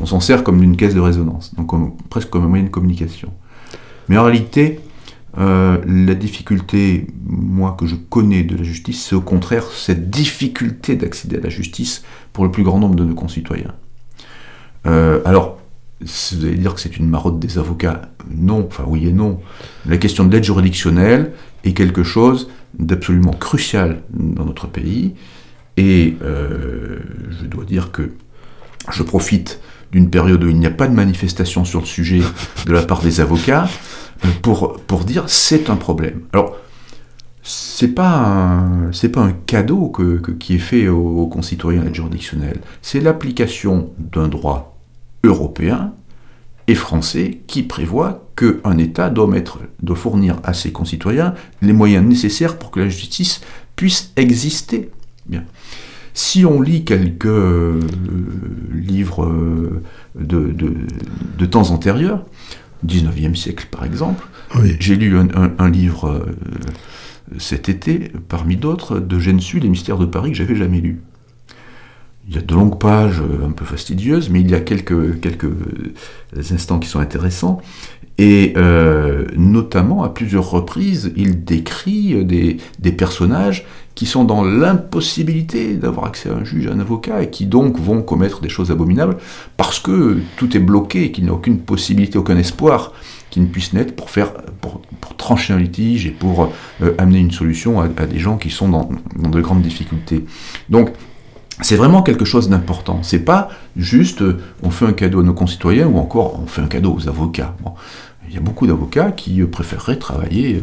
On 0.00 0.06
s'en 0.06 0.20
sert 0.20 0.42
comme 0.42 0.60
d'une 0.60 0.76
caisse 0.76 0.94
de 0.94 1.00
résonance, 1.00 1.54
donc 1.54 1.72
presque 2.08 2.30
comme 2.30 2.44
un 2.44 2.48
moyen 2.48 2.64
de 2.64 2.70
communication. 2.70 3.32
Mais 4.08 4.18
en 4.18 4.24
réalité, 4.24 4.80
euh, 5.38 5.78
la 5.86 6.14
difficulté, 6.14 7.06
moi, 7.24 7.76
que 7.78 7.86
je 7.86 7.94
connais 7.94 8.42
de 8.42 8.56
la 8.56 8.64
justice, 8.64 9.04
c'est 9.04 9.14
au 9.14 9.20
contraire 9.20 9.64
cette 9.64 10.10
difficulté 10.10 10.96
d'accéder 10.96 11.36
à 11.36 11.40
la 11.40 11.50
justice 11.50 12.02
pour 12.32 12.44
le 12.44 12.50
plus 12.50 12.64
grand 12.64 12.78
nombre 12.78 12.96
de 12.96 13.04
nos 13.04 13.14
concitoyens. 13.14 13.74
Euh, 14.86 15.20
alors, 15.24 15.57
vous 16.00 16.44
allez 16.44 16.56
dire 16.56 16.74
que 16.74 16.80
c'est 16.80 16.96
une 16.96 17.08
marotte 17.08 17.38
des 17.38 17.58
avocats. 17.58 18.02
Non, 18.30 18.66
enfin 18.66 18.84
oui 18.86 19.08
et 19.08 19.12
non. 19.12 19.40
La 19.86 19.96
question 19.96 20.24
de 20.24 20.32
l'aide 20.32 20.44
juridictionnelle 20.44 21.32
est 21.64 21.72
quelque 21.72 22.04
chose 22.04 22.48
d'absolument 22.78 23.32
crucial 23.32 24.02
dans 24.10 24.44
notre 24.44 24.68
pays. 24.68 25.14
Et 25.76 26.16
euh, 26.22 26.98
je 27.30 27.46
dois 27.46 27.64
dire 27.64 27.90
que 27.90 28.12
je 28.90 29.02
profite 29.02 29.60
d'une 29.92 30.10
période 30.10 30.42
où 30.44 30.48
il 30.48 30.58
n'y 30.58 30.66
a 30.66 30.70
pas 30.70 30.86
de 30.86 30.94
manifestation 30.94 31.64
sur 31.64 31.80
le 31.80 31.86
sujet 31.86 32.20
de 32.66 32.72
la 32.72 32.82
part 32.82 33.02
des 33.02 33.20
avocats 33.20 33.68
pour, 34.42 34.80
pour 34.86 35.04
dire 35.04 35.24
c'est 35.26 35.70
un 35.70 35.76
problème. 35.76 36.22
Alors, 36.32 36.56
c'est 37.42 37.88
pas 37.88 38.66
pas 39.12 39.20
un 39.20 39.32
cadeau 39.32 39.92
qui 40.38 40.56
est 40.56 40.58
fait 40.58 40.88
aux, 40.88 41.26
concitoyens 41.26 41.82
l'aide 41.82 41.94
juridictionnelle, 41.94 42.60
c'est 42.82 43.00
l'application 43.00 43.90
d'un 43.98 44.28
droit 44.28 44.77
européen 45.28 45.92
et 46.66 46.74
français 46.74 47.40
qui 47.46 47.62
prévoit 47.62 48.28
qu'un 48.36 48.78
État 48.78 49.10
doit, 49.10 49.26
mettre, 49.26 49.58
doit 49.82 49.96
fournir 49.96 50.36
à 50.44 50.52
ses 50.52 50.72
concitoyens 50.72 51.34
les 51.62 51.72
moyens 51.72 52.06
nécessaires 52.06 52.58
pour 52.58 52.70
que 52.70 52.80
la 52.80 52.88
justice 52.88 53.40
puisse 53.76 54.12
exister. 54.16 54.90
Bien. 55.26 55.44
Si 56.14 56.44
on 56.44 56.60
lit 56.60 56.84
quelques 56.84 57.26
euh, 57.26 57.80
livres 58.72 59.24
euh, 59.24 59.82
de, 60.18 60.50
de, 60.50 60.74
de 61.38 61.46
temps 61.46 61.70
antérieurs, 61.70 62.24
19e 62.86 63.34
siècle 63.34 63.68
par 63.70 63.84
exemple. 63.84 64.26
J'ai 64.80 64.96
lu 64.96 65.16
un, 65.18 65.70
livre 65.70 66.08
euh, 66.08 66.36
cet 67.38 67.68
été, 67.68 68.12
parmi 68.28 68.56
d'autres, 68.56 68.98
de 68.98 69.18
Gensu, 69.18 69.60
Les 69.60 69.68
mystères 69.68 69.98
de 69.98 70.06
Paris, 70.06 70.30
que 70.30 70.36
j'avais 70.36 70.56
jamais 70.56 70.80
lu. 70.80 71.02
Il 72.28 72.34
y 72.34 72.38
a 72.38 72.42
de 72.42 72.54
longues 72.54 72.78
pages 72.78 73.20
euh, 73.20 73.46
un 73.46 73.52
peu 73.52 73.64
fastidieuses, 73.64 74.28
mais 74.30 74.40
il 74.40 74.50
y 74.50 74.54
a 74.54 74.60
quelques, 74.60 75.20
quelques 75.20 75.50
instants 76.52 76.78
qui 76.78 76.88
sont 76.88 77.00
intéressants. 77.00 77.60
Et 78.18 78.52
euh, 78.56 79.26
notamment, 79.36 80.02
à 80.02 80.08
plusieurs 80.08 80.50
reprises, 80.50 81.12
il 81.16 81.44
décrit 81.44 82.24
des, 82.24 82.56
des 82.80 82.92
personnages 82.92 83.64
qui 83.94 84.06
sont 84.06 84.24
dans 84.24 84.44
l'impossibilité 84.44 85.74
d'avoir 85.74 86.06
accès 86.06 86.28
à 86.28 86.34
un 86.34 86.44
juge, 86.44 86.66
à 86.66 86.72
un 86.72 86.80
avocat, 86.80 87.22
et 87.22 87.30
qui 87.30 87.46
donc 87.46 87.78
vont 87.78 88.02
commettre 88.02 88.40
des 88.40 88.48
choses 88.48 88.70
abominables, 88.70 89.16
parce 89.56 89.80
que 89.80 90.18
tout 90.36 90.56
est 90.56 90.60
bloqué, 90.60 91.04
et 91.04 91.12
qu'il 91.12 91.24
n'y 91.24 91.30
a 91.30 91.32
aucune 91.32 91.58
possibilité, 91.58 92.18
aucun 92.18 92.36
espoir 92.36 92.92
qui 93.30 93.40
ne 93.40 93.46
puisse 93.46 93.72
naître 93.72 93.94
pour, 93.94 94.10
faire, 94.10 94.32
pour, 94.60 94.80
trancher 95.16 95.52
un 95.52 95.58
litige 95.58 96.06
et 96.06 96.10
pour 96.10 96.52
euh, 96.80 96.94
amener 96.98 97.18
une 97.18 97.32
solution 97.32 97.80
à, 97.80 97.88
des 97.88 98.18
gens 98.18 98.36
qui 98.36 98.50
sont 98.50 98.68
dans, 98.68 98.88
de 99.16 99.40
grandes 99.40 99.62
difficultés. 99.62 100.24
Donc, 100.68 100.90
c'est 101.60 101.76
vraiment 101.76 102.02
quelque 102.02 102.24
chose 102.24 102.48
d'important. 102.48 103.02
C'est 103.02 103.20
pas 103.20 103.50
juste 103.76 104.22
euh, 104.22 104.38
on 104.62 104.70
fait 104.70 104.86
un 104.86 104.92
cadeau 104.92 105.20
à 105.20 105.22
nos 105.22 105.34
concitoyens 105.34 105.86
ou 105.86 105.98
encore 105.98 106.40
on 106.42 106.46
fait 106.46 106.62
un 106.62 106.68
cadeau 106.68 106.94
aux 106.94 107.08
avocats. 107.08 107.54
il 108.28 108.34
y 108.34 108.38
a 108.38 108.40
beaucoup 108.40 108.66
d'avocats 108.66 109.12
qui 109.12 109.42
euh, 109.42 109.46
préféreraient 109.46 109.96
travailler 109.96 110.62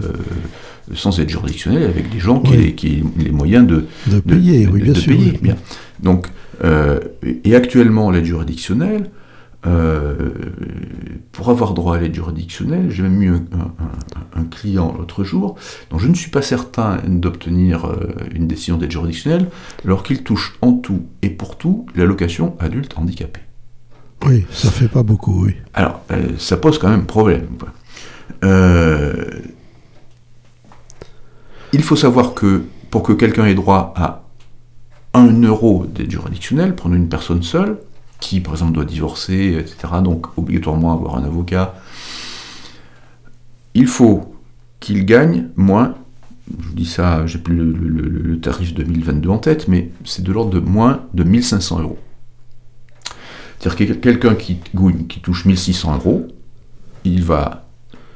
sans 0.94 1.20
être 1.20 1.30
juridictionnel, 1.30 1.84
avec 1.84 2.10
des 2.12 2.20
gens 2.20 2.40
qui, 2.40 3.04
ont 3.04 3.22
les 3.22 3.32
moyens 3.32 3.66
de, 3.66 3.86
de 4.08 4.20
payer. 4.20 4.68
oui, 4.68 4.84
bien 4.84 4.94
sûr, 4.94 5.16
Bien. 5.42 5.56
Donc, 6.00 6.28
euh, 6.64 7.00
et 7.44 7.56
actuellement, 7.56 8.12
l'aide 8.12 8.26
juridictionnelle, 8.26 9.10
euh, 9.66 10.32
pour 11.32 11.50
avoir 11.50 11.74
droit 11.74 11.96
à 11.96 12.00
l'aide 12.00 12.14
juridictionnelle, 12.14 12.90
j'ai 12.90 13.04
même 13.04 13.22
eu 13.22 13.36
un, 14.36 14.44
client 14.44 14.94
l'autre 14.98 15.24
jour, 15.24 15.56
dont 15.90 15.98
je 15.98 16.08
ne 16.08 16.14
suis 16.14 16.30
pas 16.30 16.42
certain 16.42 16.98
d'obtenir 17.08 17.86
euh, 17.86 18.14
une 18.34 18.48
décision 18.48 18.78
d'aide 18.78 18.92
juridictionnelle, 18.92 19.50
alors 19.84 20.04
qu'il 20.04 20.24
touche 20.24 20.58
en 20.62 20.74
tout 20.74 21.06
et 21.22 21.30
pour 21.30 21.58
tout 21.58 21.88
l'allocation 21.96 22.56
adulte 22.60 22.98
handicapé. 22.98 23.42
Oui, 24.26 24.46
ça 24.52 24.70
fait 24.70 24.88
pas 24.88 25.04
beaucoup, 25.04 25.46
oui. 25.46 25.56
Alors, 25.74 26.02
ça 26.38 26.58
pose 26.58 26.80
quand 26.80 26.90
même 26.90 27.06
problème. 27.06 27.48
Euh, 28.44 29.14
il 31.74 31.84
faut 31.84 31.96
savoir 31.96 32.34
que 32.34 32.64
pour 32.90 33.04
que 33.04 33.14
quelqu'un 33.14 33.46
ait 33.46 33.56
droit 33.56 33.94
à 33.98 34.24
1 35.14 35.42
euro 35.44 35.86
d'aide 35.86 36.12
juridictionnelle, 36.12 36.76
prendre 36.76 36.96
une 36.96 37.10
personne 37.10 37.44
seule, 37.44 37.78
qui 38.20 38.40
par 38.40 38.54
exemple 38.54 38.74
doit 38.74 38.86
divorcer, 38.86 39.58
etc., 39.60 39.78
donc 40.04 40.28
obligatoirement 40.38 40.94
avoir 40.94 41.18
un 41.18 41.24
avocat, 41.24 41.76
il 43.74 43.88
faut 43.88 44.36
qu'il 44.80 45.06
gagne 45.06 45.48
moins 45.56 45.96
je 46.48 46.76
dis 46.76 46.86
ça, 46.86 47.26
j'ai 47.26 47.40
plus 47.40 47.56
le, 47.56 48.40
tarif 48.40 48.74
2022 48.74 49.30
en 49.30 49.38
tête, 49.38 49.68
mais 49.68 49.90
c'est 50.04 50.24
de 50.24 50.32
l'ordre 50.32 50.52
de 50.52 50.60
moins 50.60 51.04
de 51.14 51.24
1500 51.24 51.82
euros. 51.82 51.98
C'est-à-dire 53.60 53.88
que 53.88 53.94
quelqu'un 53.94 54.36
qui, 54.36 54.60
qui 55.10 55.20
touche 55.22 55.46
1600 55.46 55.96
euros, 55.96 56.28
il 57.04 57.24
va 57.24 57.66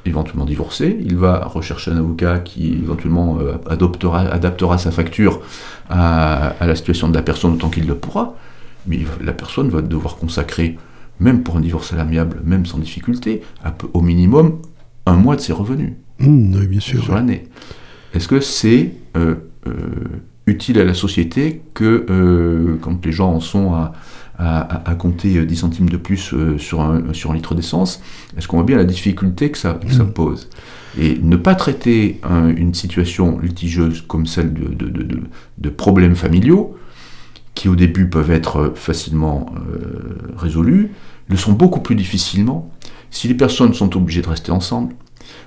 éventuellement 0.06 0.44
divorcer, 0.44 0.96
il 1.00 1.16
va 1.16 1.44
rechercher 1.46 1.90
un 1.90 1.96
avocat 1.98 2.38
qui 2.38 2.72
éventuellement 2.72 3.38
euh, 3.40 3.56
adoptera, 3.68 4.20
adaptera 4.20 4.78
sa 4.78 4.90
facture 4.90 5.40
à, 5.88 6.54
la 6.60 6.74
situation 6.74 7.08
de 7.08 7.14
la 7.14 7.22
personne 7.22 7.52
autant 7.52 7.68
qu'il 7.68 7.86
le 7.86 7.96
pourra, 7.96 8.34
mais 8.86 8.98
la 9.22 9.32
personne 9.32 9.68
va 9.68 9.82
devoir 9.82 10.16
consacrer, 10.16 10.76
même 11.18 11.42
pour 11.42 11.56
un 11.56 11.60
divorce 11.60 11.92
à 11.92 11.96
l'amiable, 11.96 12.40
même 12.44 12.66
sans 12.66 12.78
difficulté, 12.78 13.42
au 13.92 14.00
minimum 14.00 14.58
un 15.06 15.16
mois 15.16 15.36
de 15.36 15.40
ses 15.40 15.52
revenus 15.52 15.92
mmh, 16.18 16.66
bien 16.66 16.80
sûr, 16.80 17.02
sur 17.02 17.14
l'année. 17.14 17.44
Est-ce 18.14 18.28
que 18.28 18.40
c'est 18.40 18.92
euh, 19.16 19.36
euh, 19.66 19.72
utile 20.46 20.78
à 20.78 20.84
la 20.84 20.94
société 20.94 21.62
que 21.74 22.78
quand 22.80 23.04
les 23.04 23.12
gens 23.12 23.34
en 23.34 23.40
sont 23.40 23.74
à 23.74 23.92
à, 24.42 24.94
compter 24.94 25.44
10 25.44 25.56
centimes 25.56 25.88
de 25.88 25.96
plus 25.96 26.32
euh, 26.32 26.56
sur 26.56 26.80
un, 26.80 27.12
sur 27.12 27.30
un 27.30 27.34
litre 27.34 27.54
d'essence, 27.54 28.02
est-ce 28.36 28.48
qu'on 28.48 28.56
voit 28.56 28.64
bien 28.64 28.76
la 28.76 28.84
difficulté 28.84 29.50
que 29.50 29.58
ça, 29.58 29.78
ça 29.90 30.04
mm. 30.04 30.12
pose? 30.12 30.48
Et 30.98 31.18
ne 31.22 31.36
pas 31.36 31.54
traiter 31.54 32.20
une 32.56 32.74
situation 32.74 33.38
litigieuse 33.38 34.02
comme 34.08 34.26
celle 34.26 34.52
de, 34.52 34.68
de, 34.74 35.20
de, 35.58 35.70
problèmes 35.70 36.16
familiaux, 36.16 36.76
qui 37.54 37.68
au 37.68 37.76
début 37.76 38.08
peuvent 38.08 38.30
être 38.30 38.72
facilement 38.74 39.46
euh, 39.56 40.16
résolus, 40.36 40.92
le 41.28 41.36
sont 41.36 41.52
beaucoup 41.52 41.80
plus 41.80 41.94
difficilement 41.94 42.70
si 43.10 43.28
les 43.28 43.34
personnes 43.34 43.74
sont 43.74 43.96
obligées 43.96 44.22
de 44.22 44.28
rester 44.28 44.52
ensemble, 44.52 44.94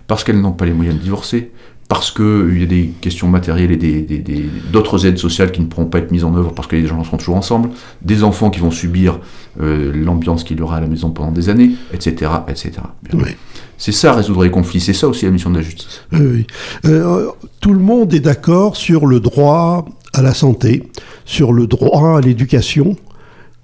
parce 0.08 0.24
qu'elles 0.24 0.40
n'ont 0.40 0.52
pas 0.52 0.66
les 0.66 0.74
moyens 0.74 0.98
de 0.98 1.02
divorcer, 1.02 1.52
parce 1.88 2.12
qu'il 2.12 2.60
y 2.60 2.64
a 2.64 2.66
des 2.66 2.94
questions 3.02 3.28
matérielles 3.28 3.72
et 3.84 4.50
d'autres 4.72 5.06
aides 5.06 5.18
sociales 5.18 5.52
qui 5.52 5.62
ne 5.62 5.68
pourront 5.68 5.86
pas 5.86 6.00
être 6.00 6.12
mises 6.12 6.24
en 6.24 6.36
œuvre 6.36 6.54
parce 6.54 6.68
que 6.68 6.76
les 6.76 6.88
gens 6.88 7.04
seront 7.04 7.18
toujours 7.18 7.36
ensemble, 7.36 7.70
des 8.02 8.24
enfants 8.24 8.50
qui 8.50 8.60
vont 8.60 8.72
subir 8.72 9.20
euh, 9.62 9.92
l'ambiance 9.94 10.44
qu'il 10.44 10.58
y 10.58 10.62
aura 10.62 10.78
à 10.78 10.82
la 10.82 10.88
maison 10.88 11.12
pendant 11.12 11.32
des 11.32 11.50
années, 11.50 11.72
etc. 11.94 12.32
etc. 12.48 12.72
C'est 13.78 13.92
ça 13.92 14.14
résoudre 14.14 14.44
les 14.44 14.50
conflits, 14.50 14.80
c'est 14.80 14.94
ça 14.94 15.08
aussi 15.08 15.26
la 15.26 15.32
mission 15.32 15.50
de 15.50 15.58
la 15.58 15.62
justice. 15.62 16.02
Euh, 16.86 17.28
tout 17.60 17.74
le 17.74 17.80
monde 17.80 18.14
est 18.14 18.22
d'accord 18.22 18.76
sur 18.76 19.06
le 19.06 19.20
droit 19.20 19.86
à 20.14 20.22
la 20.22 20.34
santé, 20.34 20.84
sur 21.26 21.54
le 21.54 21.68
droit 21.68 22.18
à 22.18 22.22
l'éducation. 22.22 22.96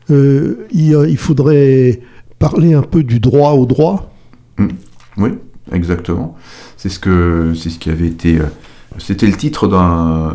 Euh, 0.10 0.68
il, 0.72 1.18
faudrait 1.18 2.02
parler 2.40 2.74
un 2.74 2.82
peu 2.82 3.04
du 3.04 3.20
droit 3.20 3.52
au 3.52 3.66
droit. 3.66 4.12
Mmh. 4.58 4.68
Oui, 5.18 5.30
exactement. 5.72 6.36
C'est 6.78 6.90
ce 6.90 7.00
que 7.00 7.54
c'est 7.56 7.70
ce 7.70 7.78
qui 7.78 7.90
avait 7.90 8.08
été. 8.08 8.40
Euh, 8.40 8.46
c'était 8.98 9.28
le 9.28 9.38
titre 9.38 9.68
d'un 9.68 10.34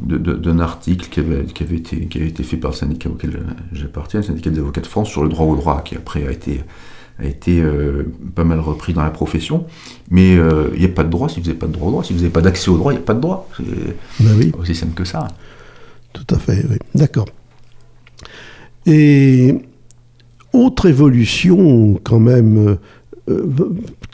d'un 0.00 0.60
article 0.60 1.08
qui 1.10 1.20
avait, 1.20 1.44
qui, 1.44 1.62
avait 1.62 1.76
été, 1.76 2.06
qui 2.06 2.18
avait 2.18 2.28
été 2.28 2.42
fait 2.42 2.56
par 2.56 2.70
le 2.70 2.76
syndicat 2.76 3.10
auquel 3.10 3.38
j'appartiens, 3.72 4.20
le 4.20 4.26
syndicat 4.26 4.50
des 4.50 4.58
avocats 4.58 4.80
de 4.80 4.86
France, 4.86 5.10
sur 5.10 5.22
le 5.22 5.28
droit 5.28 5.46
au 5.46 5.56
droit, 5.56 5.82
qui 5.84 5.94
après 5.94 6.26
a 6.26 6.30
été, 6.30 6.62
a 7.18 7.26
été 7.26 7.60
euh, 7.60 8.04
pas 8.34 8.44
mal 8.44 8.60
repris 8.60 8.92
dans 8.92 9.02
la 9.02 9.10
profession. 9.10 9.66
Mais 10.10 10.36
euh, 10.36 10.70
il 10.74 10.80
n'y 10.80 10.86
a 10.86 10.88
pas 10.88 11.04
de 11.04 11.10
droit 11.10 11.28
si 11.28 11.40
vous 11.40 11.46
n'avez 11.46 11.58
pas 11.58 11.66
de 11.66 11.72
droit 11.72 11.88
au 11.88 11.90
droit. 11.90 12.04
Si 12.04 12.12
vous 12.12 12.20
n'avez 12.20 12.32
pas 12.32 12.40
d'accès 12.40 12.70
au 12.70 12.78
droit, 12.78 12.92
il 12.92 12.96
n'y 12.96 13.02
a 13.02 13.04
pas 13.04 13.14
de 13.14 13.20
droit. 13.20 13.48
C'est 13.56 14.24
ben 14.24 14.34
oui. 14.38 14.52
aussi 14.58 14.74
simple 14.74 14.94
que 14.94 15.04
ça. 15.04 15.28
Tout 16.12 16.34
à 16.34 16.38
fait, 16.38 16.64
oui. 16.68 16.76
D'accord. 16.94 17.26
Et 18.86 19.54
autre 20.52 20.86
évolution 20.86 22.00
quand 22.02 22.18
même 22.18 22.78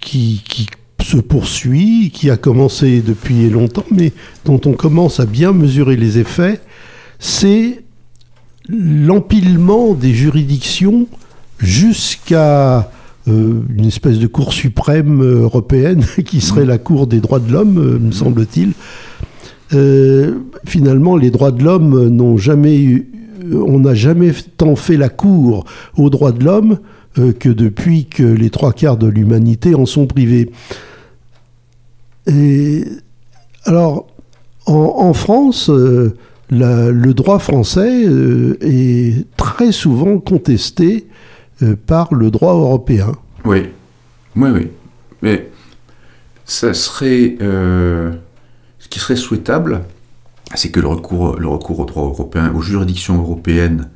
qui, 0.01 0.43
qui 0.47 0.67
se 1.03 1.17
poursuit, 1.19 2.11
qui 2.13 2.31
a 2.31 2.37
commencé 2.37 3.01
depuis 3.01 3.49
longtemps, 3.49 3.85
mais 3.91 4.13
dont 4.45 4.61
on 4.67 4.73
commence 4.73 5.21
à 5.21 5.27
bien 5.27 5.53
mesurer 5.53 5.97
les 5.97 6.19
effets, 6.19 6.61
c'est 7.19 7.85
l'empilement 8.69 9.95
des 9.95 10.13
juridictions 10.13 11.07
jusqu'à 11.59 12.91
euh, 13.29 13.61
une 13.75 13.87
espèce 13.87 14.19
de 14.19 14.27
Cour 14.27 14.53
suprême 14.53 15.23
européenne 15.23 16.05
qui 16.27 16.41
serait 16.41 16.67
la 16.67 16.79
Cour 16.79 17.07
des 17.07 17.21
droits 17.21 17.41
de 17.41 17.53
l'homme, 17.53 17.79
euh, 17.79 17.99
me 17.99 18.13
semble-t-il. 18.13 18.73
Euh, 19.73 20.35
finalement, 20.65 21.17
les 21.17 21.31
droits 21.31 21.51
de 21.51 21.63
l'homme 21.63 22.09
n'ont 22.09 22.37
jamais 22.37 22.81
eu, 22.81 23.11
on 23.53 23.81
n'a 23.81 23.95
jamais 23.95 24.33
tant 24.57 24.77
fait 24.77 24.97
la 24.97 25.09
cour 25.09 25.65
aux 25.97 26.11
droits 26.11 26.33
de 26.33 26.45
l'homme 26.45 26.79
que 27.39 27.49
depuis 27.49 28.05
que 28.05 28.23
les 28.23 28.51
trois 28.51 28.73
quarts 28.73 28.99
de 28.99 29.07
l'humanité 29.07 29.75
en 29.75 29.87
sont 29.87 30.07
privés. 30.07 30.51
Et 32.27 32.85
alors, 33.65 34.07
en, 34.67 35.13
France, 35.13 35.71
euh, 35.71 36.15
le 36.51 37.13
droit 37.13 37.39
français 37.39 38.05
euh, 38.07 38.57
est 38.61 39.27
très 39.37 39.73
souvent 39.73 40.19
contesté 40.19 41.07
euh, 41.63 41.77
par 41.87 42.15
le 42.15 42.31
droit 42.31 42.55
européen. 42.55 43.13
Oui, 43.45 43.69
oui, 44.35 44.51
oui. 44.51 44.69
Mais 45.23 45.49
ça 46.45 46.75
serait. 46.75 47.37
Ce 48.87 48.89
qui 48.89 49.01
serait 49.01 49.17
souhaitable, 49.17 49.83
c'est 50.55 50.71
que 50.71 50.79
le 50.79 50.87
recours, 50.87 51.37
le 51.41 51.49
recours 51.49 51.81
au 51.81 51.85
droit 51.85 52.05
européen, 52.05 52.53
aux 52.55 52.63
juridictions 52.63 53.19
européennes, 53.19 53.89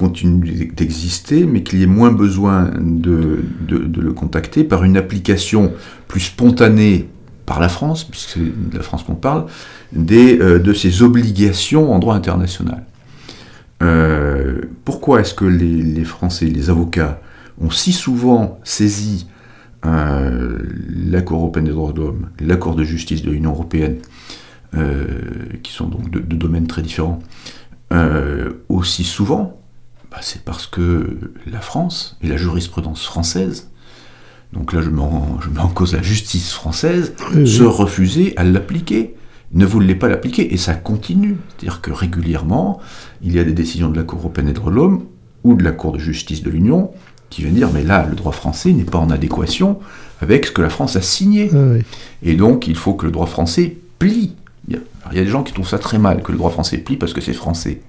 continue 0.00 0.72
d'exister, 0.74 1.44
mais 1.44 1.62
qu'il 1.62 1.78
y 1.78 1.82
ait 1.82 1.86
moins 1.86 2.10
besoin 2.10 2.70
de, 2.80 3.44
de, 3.68 4.00
le 4.00 4.12
contacter 4.14 4.64
par 4.64 4.82
une 4.82 4.96
application 4.96 5.74
plus 6.08 6.20
spontanée 6.20 7.08
par 7.44 7.60
la 7.60 7.68
France, 7.68 8.04
puisque 8.04 8.30
c'est 8.30 8.40
de 8.70 8.76
la 8.76 8.82
France 8.82 9.02
qu'on 9.02 9.14
parle, 9.14 9.44
des, 9.92 10.38
euh, 10.40 10.58
de 10.58 10.72
ses 10.72 11.02
obligations 11.02 11.92
en 11.92 11.98
droit 11.98 12.14
international. 12.14 12.82
Euh, 13.82 14.62
pourquoi 14.86 15.20
est-ce 15.20 15.34
que 15.34 15.44
les, 15.44 15.82
les, 15.82 16.04
Français, 16.04 16.46
les 16.46 16.70
avocats, 16.70 17.20
ont 17.60 17.70
si 17.70 17.92
souvent 17.92 18.58
saisi 18.64 19.26
euh, 19.86 20.58
la 20.88 21.22
Cour 21.22 21.38
européenne 21.38 21.64
des 21.64 21.70
droits 21.70 21.92
de 21.92 22.00
l'homme, 22.00 22.30
la 22.40 22.56
Cour 22.56 22.74
de 22.74 22.84
justice 22.84 23.22
de 23.22 23.30
l'Union 23.30 23.50
européenne, 23.50 23.98
qui 25.62 25.72
sont 25.72 25.88
donc 25.88 26.10
de, 26.10 26.20
de 26.20 26.36
domaines 26.36 26.68
très 26.68 26.82
différents, 26.82 27.18
aussi 28.68 29.02
souvent 29.02 29.60
bah, 30.10 30.18
c'est 30.22 30.44
parce 30.44 30.66
que 30.66 31.32
la 31.46 31.60
France 31.60 32.18
et 32.22 32.28
la 32.28 32.36
jurisprudence 32.36 33.04
française, 33.04 33.70
donc 34.52 34.72
là 34.72 34.82
je 34.82 34.90
mets 34.90 35.00
en, 35.00 35.40
je 35.40 35.48
mets 35.48 35.60
en 35.60 35.68
cause 35.68 35.94
la 35.94 36.02
justice 36.02 36.52
française, 36.52 37.14
se 37.44 37.62
refusaient 37.62 38.34
à 38.36 38.42
l'appliquer, 38.42 39.14
ne 39.52 39.64
voulaient 39.64 39.94
pas 39.94 40.08
l'appliquer, 40.08 40.52
et 40.52 40.56
ça 40.56 40.74
continue. 40.74 41.36
C'est-à-dire 41.48 41.80
que 41.80 41.92
régulièrement, 41.92 42.80
il 43.22 43.34
y 43.34 43.38
a 43.38 43.44
des 43.44 43.52
décisions 43.52 43.88
de 43.88 43.96
la 43.96 44.02
Cour 44.02 44.18
européenne 44.18 44.46
des 44.46 44.52
droits 44.52 44.70
de 44.70 44.76
l'homme 44.76 45.04
ou 45.44 45.54
de 45.54 45.62
la 45.62 45.72
Cour 45.72 45.92
de 45.92 45.98
justice 45.98 46.42
de 46.42 46.50
l'Union 46.50 46.90
qui 47.30 47.42
viennent 47.42 47.54
dire 47.54 47.70
mais 47.72 47.84
là 47.84 48.06
le 48.08 48.16
droit 48.16 48.32
français 48.32 48.72
n'est 48.72 48.84
pas 48.84 48.98
en 48.98 49.10
adéquation 49.10 49.78
avec 50.20 50.46
ce 50.46 50.52
que 50.52 50.60
la 50.60 50.70
France 50.70 50.96
a 50.96 51.00
signé. 51.00 51.50
Et 52.22 52.34
donc 52.34 52.66
il 52.66 52.76
faut 52.76 52.94
que 52.94 53.06
le 53.06 53.12
droit 53.12 53.26
français 53.26 53.76
plie 53.98 54.34
il 55.10 55.16
y 55.16 55.20
a 55.20 55.24
des 55.24 55.30
gens 55.30 55.42
qui 55.42 55.52
trouvent 55.52 55.68
ça 55.68 55.78
très 55.78 55.98
mal 55.98 56.22
que 56.22 56.32
le 56.32 56.38
droit 56.38 56.50
français 56.50 56.78
plie 56.78 56.96
parce 56.96 57.12
que 57.12 57.20
c'est 57.20 57.32
français. 57.32 57.80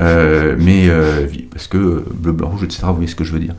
Euh, 0.00 0.56
mais 0.58 0.88
euh, 0.88 1.26
parce 1.50 1.66
que 1.66 2.04
bleu, 2.14 2.32
blanc, 2.32 2.50
rouge, 2.50 2.64
etc. 2.64 2.82
Vous 2.86 2.94
voyez 2.94 3.08
ce 3.08 3.14
que 3.14 3.24
je 3.24 3.32
veux 3.32 3.40
dire. 3.40 3.54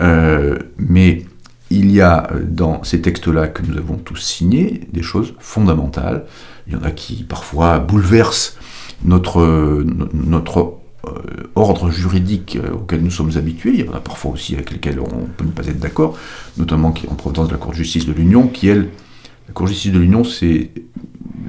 Euh, 0.00 0.58
mais 0.78 1.24
il 1.70 1.90
y 1.90 2.00
a 2.00 2.30
dans 2.46 2.82
ces 2.82 3.00
textes-là 3.00 3.48
que 3.48 3.62
nous 3.62 3.76
avons 3.76 3.96
tous 3.96 4.16
signés 4.16 4.82
des 4.92 5.02
choses 5.02 5.34
fondamentales. 5.38 6.24
Il 6.66 6.74
y 6.74 6.76
en 6.76 6.82
a 6.82 6.90
qui 6.90 7.24
parfois 7.24 7.78
bouleversent 7.78 8.56
notre, 9.04 9.84
notre 10.14 10.78
ordre 11.54 11.90
juridique 11.90 12.58
auquel 12.72 13.02
nous 13.02 13.10
sommes 13.10 13.32
habitués. 13.36 13.72
Il 13.74 13.86
y 13.86 13.88
en 13.88 13.92
a 13.92 14.00
parfois 14.00 14.32
aussi 14.32 14.54
avec 14.54 14.70
lesquels 14.70 15.00
on 15.00 15.26
peut 15.36 15.44
ne 15.44 15.50
pas 15.50 15.66
être 15.66 15.78
d'accord, 15.78 16.16
notamment 16.56 16.88
en 17.08 17.14
provenance 17.14 17.48
de 17.48 17.52
la 17.52 17.58
Cour 17.58 17.72
de 17.72 17.76
justice 17.76 18.06
de 18.06 18.12
l'Union, 18.12 18.48
qui 18.48 18.68
elle, 18.68 18.88
la 19.46 19.54
Cour 19.54 19.66
de 19.66 19.72
justice 19.72 19.92
de 19.92 19.98
l'Union, 19.98 20.24
c'est 20.24 20.70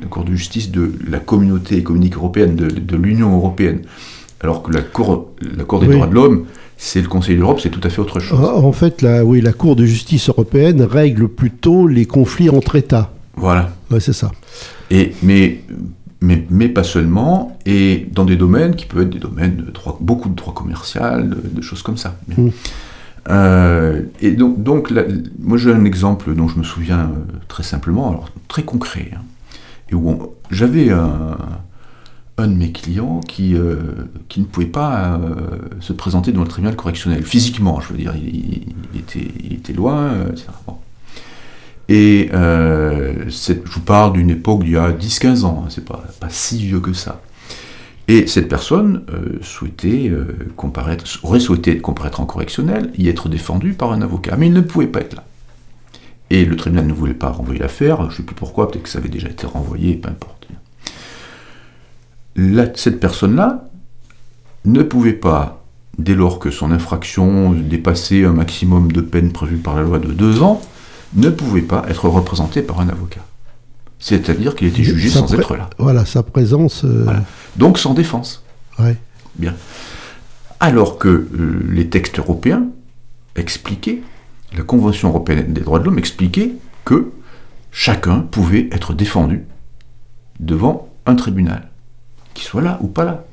la 0.01 0.07
Cour 0.07 0.23
de 0.23 0.35
justice 0.35 0.71
de 0.71 0.93
la 1.09 1.19
communauté 1.19 1.77
économique 1.77 2.15
européenne, 2.15 2.55
de, 2.55 2.95
l'Union 2.95 3.35
européenne. 3.35 3.81
Alors 4.41 4.63
que 4.63 4.71
la 4.71 4.81
Cour, 4.81 5.31
la 5.41 5.63
cour 5.65 5.79
des 5.79 5.88
droits 5.88 6.07
de 6.07 6.13
l'homme, 6.13 6.45
c'est 6.77 7.01
le 7.01 7.09
Conseil 7.09 7.35
de 7.35 7.41
l'Europe, 7.41 7.59
c'est 7.62 7.69
tout 7.69 7.81
à 7.83 7.89
fait 7.89 7.99
autre 7.99 8.19
chose. 8.19 8.39
En 8.39 8.71
fait, 8.71 9.01
la, 9.01 9.25
oui, 9.25 9.41
la 9.41 9.51
Cour 9.51 9.75
de 9.75 9.85
justice 9.85 10.29
européenne 10.29 10.81
règle 10.81 11.27
plutôt 11.27 11.88
les 11.88 12.05
conflits 12.05 12.49
entre 12.49 12.77
États. 12.77 13.12
Voilà. 13.35 13.71
c'est 13.99 14.13
ça. 14.13 14.31
Et, 14.91 15.13
mais, 15.21 15.62
mais, 16.21 16.45
mais, 16.49 16.67
pas 16.67 16.84
seulement, 16.84 17.58
et 17.65 18.08
dans 18.12 18.25
des 18.25 18.36
domaines 18.36 18.75
qui 18.75 18.86
peuvent 18.86 19.03
être 19.03 19.10
des 19.10 19.19
domaines 19.19 19.55
de 19.58 19.71
droit, 19.71 19.97
beaucoup 20.01 20.29
de 20.29 20.36
droit 20.36 20.53
commercial, 20.53 21.29
de, 21.29 21.62
choses 21.62 21.82
comme 21.82 21.97
ça. 21.97 22.17
Mmh. 22.27 22.49
Euh, 23.29 24.01
et 24.21 24.32
donc, 24.32 24.63
donc 24.63 24.93
moi 25.39 25.58
j'ai 25.58 25.71
un 25.71 25.86
exemple 25.86 26.34
dont 26.34 26.47
je 26.47 26.58
me 26.58 26.63
souviens 26.63 27.01
euh, 27.01 27.38
très 27.47 27.63
simplement, 27.63 28.10
alors 28.10 28.29
très 28.47 28.63
concret. 28.63 29.12
Hein 29.15 29.21
et 29.91 29.95
où 29.95 30.34
j'avais 30.51 30.91
un, 30.91 31.38
un, 32.38 32.47
de 32.47 32.53
mes 32.53 32.71
clients 32.71 33.21
qui, 33.21 33.55
euh, 33.55 33.77
qui 34.27 34.39
ne 34.39 34.45
pouvait 34.45 34.67
pas 34.67 35.19
se 35.79 35.93
présenter 35.93 36.32
devant 36.32 36.43
le 36.43 36.47
tribunal 36.47 36.75
correctionnel, 36.75 37.23
physiquement, 37.23 37.79
je 37.82 37.89
veux 37.91 37.97
dire, 37.97 38.13
il, 38.15 38.99
était, 38.99 39.27
il 39.43 39.53
était, 39.53 39.73
loin, 39.73 40.12
etc. 40.29 40.49
Et 41.89 42.30
je 42.32 43.54
vous 43.71 43.82
parle 43.82 44.13
d'une 44.13 44.30
époque 44.30 44.63
d'il 44.63 44.73
y 44.73 44.78
a 44.78 44.91
10-15 44.91 45.43
ans, 45.43 45.63
hein, 45.65 45.69
c'est 45.69 45.84
pas, 45.84 46.04
si 46.30 46.60
vieux 46.60 46.80
que 46.80 46.93
ça. 46.93 47.21
Et 48.08 48.25
cette 48.28 48.47
personne 48.47 49.04
souhaitait 49.41 50.12
comparaître, 50.56 51.06
aurait 51.23 51.39
souhaité 51.39 51.80
comparaître 51.80 52.21
en 52.21 52.25
correctionnel, 52.25 52.91
y 52.97 53.10
être 53.10 53.28
défendue 53.28 53.73
par 53.73 53.91
un 53.91 54.02
avocat, 54.02 54.36
mais 54.38 54.47
il 54.47 54.54
ne 54.54 54.62
pouvait 54.62 54.88
pas 54.88 55.02
être 55.02 55.15
là. 55.15 55.25
Et 56.32 56.45
le 56.45 56.56
tribunal 56.56 56.86
ne 56.86 56.93
voulait 56.93 57.15
pas 57.15 57.30
renvoyer 57.30 57.60
l'affaire, 57.60 58.04
je 58.04 58.12
ne 58.12 58.12
sais 58.17 58.23
plus 58.23 58.36
pourquoi, 58.36 58.69
peut-être 58.69 58.84
que 58.84 58.89
ça 58.89 58.99
avait 58.99 59.10
déjà 59.10 59.28
été 59.28 59.47
renvoyé, 59.47 59.95
peu 59.95 60.10
importe. 60.10 60.47
cette 62.78 62.99
personne-là 62.99 63.65
ne 64.65 64.84
pouvait 64.84 65.13
pas, 65.13 65.63
dès 65.97 66.13
lors 66.13 66.38
que 66.38 66.52
son 66.52 66.71
infraction 66.71 67.52
dépassait 67.52 68.25
un 68.25 68.34
maximum 68.34 68.91
de 68.91 69.02
peine 69.02 69.32
prévue 69.32 69.58
par 69.58 69.75
la 69.75 69.82
loi 69.82 69.97
de 69.97 70.12
deux 70.12 70.43
ans, 70.43 70.62
ne 71.13 71.29
pouvait 71.29 71.61
pas 71.61 71.85
être 71.89 72.07
représentée 72.07 72.61
par 72.61 72.79
un 72.79 72.89
avocat. 72.89 73.21
C'est-à-dire 73.99 74.55
qu'il 74.55 74.67
était 74.67 74.83
jugé 74.83 75.09
sans 75.09 75.33
être 75.33 75.55
là. 75.55 75.69
Voilà, 75.77 76.05
sa 76.05 76.23
présence. 76.23 76.83
Euh, 76.85 77.05
Donc 77.57 77.77
sans 77.77 77.93
défense. 77.93 78.43
Ouais. 78.77 78.95
Bien. 79.35 79.55
Alors 80.59 80.97
que 80.97 81.07
euh, 81.07 81.65
les 81.69 81.89
textes 81.89 82.19
européens 82.19 82.67
expliquaient 83.35 84.01
la 84.55 84.63
Convention 84.63 85.09
européenne 85.09 85.53
des 85.53 85.61
droits 85.61 85.79
de 85.79 85.85
l'homme 85.85 85.99
expliquait 85.99 86.53
que 86.85 87.11
chacun 87.71 88.19
pouvait 88.19 88.67
être 88.71 88.93
défendu 88.93 89.43
devant 90.39 90.89
un 91.05 91.15
tribunal, 91.15 91.69
qu'il 92.33 92.45
soit 92.45 92.61
là 92.61 92.79
ou 92.81 92.87
pas 92.87 93.05
là. 93.05 93.25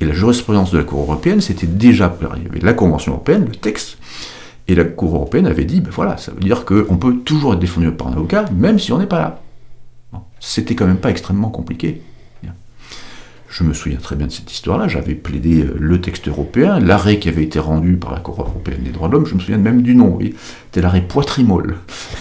Et 0.00 0.04
la 0.04 0.12
jurisprudence 0.12 0.72
de 0.72 0.78
la 0.78 0.84
Cour 0.84 1.00
européenne, 1.00 1.40
c'était 1.40 1.66
déjà, 1.66 2.14
il 2.36 2.42
y 2.42 2.46
avait 2.46 2.60
la 2.60 2.74
Convention 2.74 3.12
européenne, 3.12 3.46
le 3.46 3.54
texte, 3.54 3.96
et 4.68 4.74
la 4.74 4.84
Cour 4.84 5.14
européenne 5.14 5.46
avait 5.46 5.64
dit, 5.64 5.80
ben 5.80 5.90
voilà, 5.90 6.16
ça 6.16 6.32
veut 6.32 6.40
dire 6.40 6.64
qu'on 6.64 6.96
peut 6.96 7.16
toujours 7.18 7.54
être 7.54 7.60
défendu 7.60 7.90
par 7.92 8.08
un 8.08 8.12
avocat, 8.12 8.46
même 8.52 8.78
si 8.78 8.92
on 8.92 8.98
n'est 8.98 9.06
pas 9.06 9.18
là. 9.18 9.42
C'était 10.40 10.74
quand 10.74 10.86
même 10.86 10.98
pas 10.98 11.10
extrêmement 11.10 11.50
compliqué. 11.50 12.02
Je 13.48 13.64
me 13.64 13.72
souviens 13.72 13.98
très 13.98 14.16
bien 14.16 14.26
de 14.26 14.32
cette 14.32 14.52
histoire-là. 14.52 14.86
J'avais 14.86 15.14
plaidé 15.14 15.62
euh, 15.62 15.76
le 15.78 16.00
texte 16.00 16.28
européen, 16.28 16.78
l'arrêt 16.78 17.18
qui 17.18 17.30
avait 17.30 17.44
été 17.44 17.58
rendu 17.58 17.94
par 17.94 18.12
la 18.12 18.20
Cour 18.20 18.40
européenne 18.40 18.82
des 18.82 18.90
droits 18.90 19.08
de 19.08 19.14
l'homme. 19.14 19.24
Je 19.24 19.34
me 19.34 19.40
souviens 19.40 19.56
même 19.56 19.80
du 19.80 19.94
nom, 19.94 20.14
oui. 20.14 20.34
C'était 20.66 20.82
l'arrêt 20.82 21.00
Poitrimol. 21.00 21.76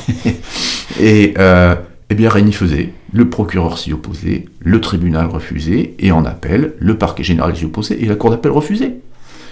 et 1.00 1.34
euh, 1.38 1.76
eh 2.10 2.16
bien, 2.16 2.30
rien 2.30 2.46
n'y 2.46 2.54
faisait. 2.54 2.94
Le 3.12 3.30
procureur 3.30 3.78
s'y 3.78 3.92
opposait, 3.92 4.46
le 4.60 4.80
tribunal 4.80 5.26
refusait, 5.26 5.96
et 6.00 6.12
en 6.14 6.24
appel, 6.24 6.74
le 6.80 6.98
parquet 6.98 7.24
général 7.24 7.54
s'y 7.56 7.66
opposait, 7.66 8.02
et 8.02 8.06
la 8.06 8.16
Cour 8.16 8.30
d'appel 8.30 8.52
refusait. 8.52 8.96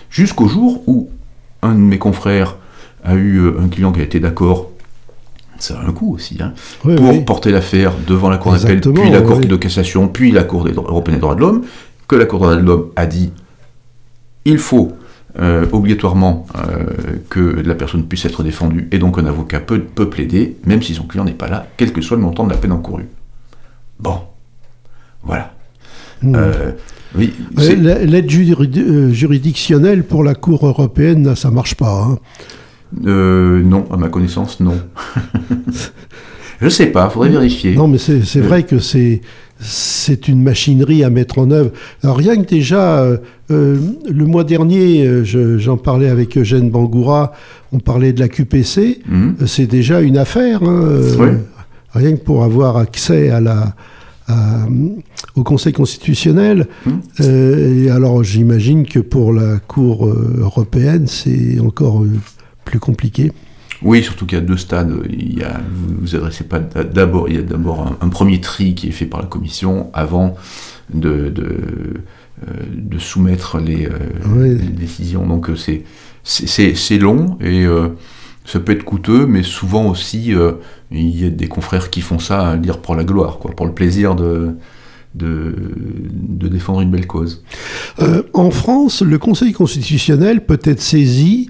Jusqu'au 0.10 0.48
jour 0.48 0.84
où 0.88 1.10
un 1.64 1.74
de 1.74 1.80
mes 1.80 1.98
confrères 1.98 2.58
a 3.04 3.16
eu 3.16 3.40
euh, 3.40 3.62
un 3.62 3.68
client 3.68 3.92
qui 3.92 4.02
a 4.02 4.04
été 4.04 4.20
d'accord 4.20 4.70
ça 5.60 5.80
a 5.80 5.88
un 5.88 5.92
coût 5.94 6.16
aussi, 6.16 6.38
hein, 6.42 6.54
pour 6.82 7.26
porter 7.26 7.50
l'affaire 7.52 7.94
devant 8.06 8.30
la 8.30 8.38
Cour 8.38 8.54
d'appel, 8.54 8.82
puis 8.82 9.10
la 9.10 9.22
Cour 9.22 9.40
de 9.40 9.56
cassation, 9.56 10.10
puis 10.10 10.32
la 10.32 10.44
Cour 10.44 10.68
européenne 10.68 11.16
des 11.16 11.22
droits 11.22 11.36
de 11.36 11.40
l'homme, 11.40 11.64
que 12.08 12.16
la 12.16 12.26
Cour 12.26 12.40
des 12.40 12.46
droits 12.48 12.56
de 12.58 12.66
l'homme 12.66 12.90
a 12.98 13.06
dit 13.06 13.32
il 14.46 14.58
faut 14.58 14.92
euh, 15.40 15.66
obligatoirement 15.72 16.46
euh, 16.56 16.86
que 17.30 17.40
la 17.40 17.76
personne 17.76 18.04
puisse 18.06 18.26
être 18.26 18.44
défendue, 18.44 18.90
et 18.92 19.00
donc 19.00 19.18
un 19.18 19.26
avocat 19.26 19.62
peut, 19.62 19.80
peut 19.80 20.10
plaider, 20.10 20.58
même 20.66 20.82
si 20.82 20.94
son 20.94 21.04
client 21.04 21.24
n'est 21.24 21.32
pas 21.32 21.48
là, 21.48 21.68
quel 21.78 21.94
que 21.94 22.02
soit 22.02 22.18
le 22.18 22.24
montant 22.24 22.44
de 22.44 22.52
la 22.52 22.58
peine 22.58 22.74
encourue. 22.74 23.08
Bon, 24.00 24.20
voilà. 25.24 25.54
Hmm. 26.22 26.36
Euh, 26.36 26.72
oui, 27.16 27.34
L'aide 27.56 28.30
juridictionnelle 28.30 30.04
pour 30.04 30.24
la 30.24 30.36
Cour 30.36 30.66
européenne, 30.66 31.36
ça 31.36 31.52
marche 31.52 31.76
pas. 31.76 32.04
Hein. 32.04 32.20
Euh, 33.06 33.62
non, 33.64 33.86
à 33.92 33.98
ma 33.98 34.10
connaissance, 34.10 34.60
non. 34.60 34.78
Je 36.62 36.70
sais 36.70 36.88
pas, 36.88 37.10
faudrait 37.10 37.30
vérifier. 37.30 37.76
Non, 37.76 37.88
mais 37.88 37.98
c'est 37.98 38.40
vrai 38.40 38.60
euh. 38.60 38.62
que 38.62 38.80
c'est 38.80 39.22
c'est 39.60 40.28
une 40.28 40.42
machinerie 40.44 41.04
à 41.04 41.10
mettre 41.10 41.40
en 41.40 41.50
œuvre. 41.52 41.72
Alors 42.04 42.18
rien 42.18 42.36
que 42.36 42.50
déjà, 42.50 43.00
euh, 43.04 43.18
le 43.50 44.26
mois 44.26 44.44
dernier, 44.44 45.24
j'en 45.24 45.78
parlais 45.78 46.10
avec 46.10 46.38
Eugène 46.38 46.70
Bangoura, 46.70 47.34
on 47.72 47.80
parlait 47.80 48.12
de 48.12 48.20
la 48.20 48.28
QPC, 48.28 49.00
hum. 49.10 49.36
c'est 49.46 49.68
déjà 49.68 50.02
une 50.02 50.18
affaire. 50.18 50.64
Hein, 50.64 51.38
rien 51.94 52.16
que 52.16 52.22
pour 52.22 52.44
avoir 52.44 52.76
accès 52.76 53.30
à 53.30 53.40
la, 53.40 53.74
au 55.36 55.44
Conseil 55.44 55.72
constitutionnel. 55.72 56.68
Hum. 56.86 57.00
et 57.20 57.90
alors 57.90 58.24
j'imagine 58.24 58.86
que 58.86 59.00
pour 59.00 59.32
la 59.32 59.60
Cour 59.60 60.08
européenne, 60.08 61.08
c'est 61.08 61.60
encore 61.60 62.04
plus 62.66 62.80
compliqué 62.80 63.32
oui, 63.84 64.02
surtout 64.02 64.26
qu'il 64.26 64.38
y 64.38 64.42
a 64.42 64.44
deux 64.44 64.58
stades. 64.58 64.94
Il 65.10 65.38
y 65.38 65.44
a, 65.44 65.60
vous 65.70 65.96
vous 66.00 66.16
adressez 66.16 66.46
pas 66.46 66.60
d'abord. 66.60 67.28
Il 67.28 67.36
y 67.36 67.40
a 67.40 67.42
d'abord 67.42 67.96
un, 68.00 68.10
premier 68.10 68.40
tri 68.40 68.76
qui 68.76 68.88
est 68.88 68.92
fait 68.92 69.06
par 69.06 69.22
la 69.22 69.28
commission 69.28 69.90
avant 69.94 70.36
de, 70.94 71.30
de, 71.30 71.58
euh, 72.48 73.00
soumettre 73.00 73.60
les, 73.60 73.88
euh, 73.88 74.58
décisions. 74.72 75.28
Donc 75.28 75.50
euh, 75.50 75.56
c'est 75.56 75.84
c'est 76.24 76.98
long 76.98 77.38
et 77.42 77.66
ça 78.46 78.62
peut 78.62 78.72
être 78.72 78.86
coûteux, 78.86 79.26
mais 79.26 79.44
souvent 79.44 79.90
aussi 79.90 80.34
il 80.92 81.20
y 81.20 81.26
a 81.26 81.30
des 81.30 81.48
confrères 81.50 81.90
qui 81.90 82.00
font 82.00 82.20
ça 82.20 82.52
à 82.52 82.56
lire 82.56 82.80
pour 82.80 82.96
la 82.96 83.04
gloire, 83.04 83.40
quoi, 83.40 83.52
pour 83.52 83.66
le 83.66 83.74
plaisir 83.74 84.16
de, 84.16 84.56
de, 85.16 85.54
de, 86.14 86.48
défendre 86.48 86.80
une 86.80 86.92
belle 86.92 87.08
cause. 87.08 87.44
en 88.34 88.52
France, 88.52 89.02
le 89.02 89.20
Conseil 89.20 89.52
constitutionnel 89.52 90.46
peut 90.46 90.62
être 90.64 90.80
saisi 90.80 91.50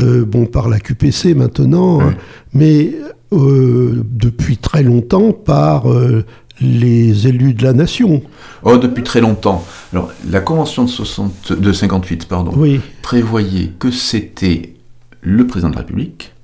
euh, 0.00 0.24
bon, 0.26 0.46
par 0.46 0.68
la 0.68 0.78
QPC 0.78 1.34
maintenant, 1.34 2.02
hein, 2.02 2.14
mais 2.52 2.92
euh, 3.32 4.02
depuis 4.10 4.58
très 4.58 4.82
longtemps 4.82 5.32
par 5.32 5.90
euh, 5.90 6.24
les 6.60 7.26
élus 7.26 7.54
de 7.54 7.62
la 7.62 7.72
nation. 7.72 8.22
Oh, 8.62 8.76
depuis 8.76 9.02
très 9.02 9.22
longtemps. 9.22 9.64
Alors, 9.94 10.12
la 10.28 10.40
Convention 10.40 10.84
de, 10.84 10.90
60, 10.90 11.52
de 11.54 11.72
58 11.72 12.28
pardon, 12.28 12.52
prévoyait 13.00 13.72
que 13.78 13.90
c'était 13.90 14.74
le 15.22 15.46
président 15.46 15.70
de 15.70 15.76
la 15.76 15.80
République, 15.80 16.34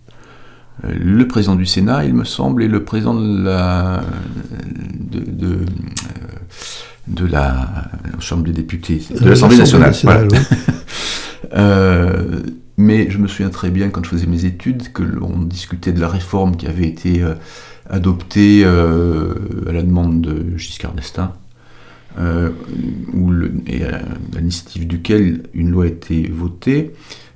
le 0.82 1.28
président 1.28 1.54
du 1.54 1.66
Sénat, 1.66 2.06
il 2.06 2.14
me 2.14 2.24
semble, 2.24 2.62
et 2.62 2.68
le 2.68 2.84
président 2.84 3.14
de 3.14 3.44
la, 3.44 4.02
de, 4.98 5.58
de, 7.06 7.26
la 7.26 7.90
Chambre 8.18 8.44
des 8.44 8.52
députés, 8.52 9.02
de 9.20 9.28
l'Assemblée 9.28 9.58
nationale. 9.58 10.28
Mais 12.82 13.08
je 13.10 13.18
me 13.18 13.28
souviens 13.28 13.50
très 13.50 13.70
bien 13.70 13.90
quand 13.90 14.04
je 14.04 14.10
faisais 14.10 14.26
mes 14.26 14.44
études 14.44 14.92
que 14.92 15.04
l'on 15.04 15.40
discutait 15.42 15.92
de 15.92 16.00
la 16.00 16.08
réforme 16.08 16.56
qui 16.56 16.66
avait 16.66 16.88
été 16.88 17.22
euh, 17.22 17.34
adoptée 17.88 18.62
euh, 18.64 19.34
à 19.68 19.72
la 19.72 19.82
demande 19.82 20.20
de 20.20 20.58
Giscard 20.58 20.92
d'Estaing, 20.92 21.32
euh, 22.18 22.50
et 23.68 23.84
à 23.84 24.00
l'initiative 24.34 24.88
duquel 24.88 25.44
une 25.54 25.70
loi 25.70 25.84
a 25.84 25.86
été 25.86 26.28
votée 26.28 26.92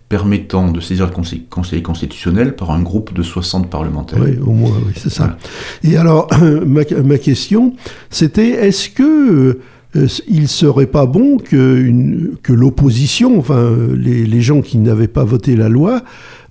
permettant 0.09 0.73
de 0.73 0.81
saisir 0.81 1.07
le 1.07 1.13
conseil, 1.49 1.83
constitutionnel 1.83 2.57
par 2.57 2.73
un 2.73 2.83
groupe 2.83 3.15
de 3.15 3.23
60 3.23 3.71
parlementaires. 3.71 4.21
Oui, 4.21 4.39
au 4.39 4.51
moins, 4.51 4.77
oui, 4.85 4.95
c'est 4.97 5.11
ça. 5.11 5.39
Et 5.85 5.97
alors, 5.97 6.29
ma, 6.67 6.83
ma 7.05 7.19
question, 7.19 7.75
c'était 8.11 8.51
est-ce 8.51 8.91
que 8.91 9.61
euh, 9.97 10.09
il 10.29 10.49
serait 10.49 10.87
pas 10.87 11.07
bon 11.07 11.39
que, 11.39 12.35
que 12.43 12.53
l'opposition, 12.53 13.39
enfin 13.39 13.75
les, 13.97 14.41
gens 14.41 14.61
qui 14.61 14.79
n'avaient 14.79 15.09
pas 15.09 15.25
voté 15.25 15.57
la 15.57 15.69
loi, 15.69 16.03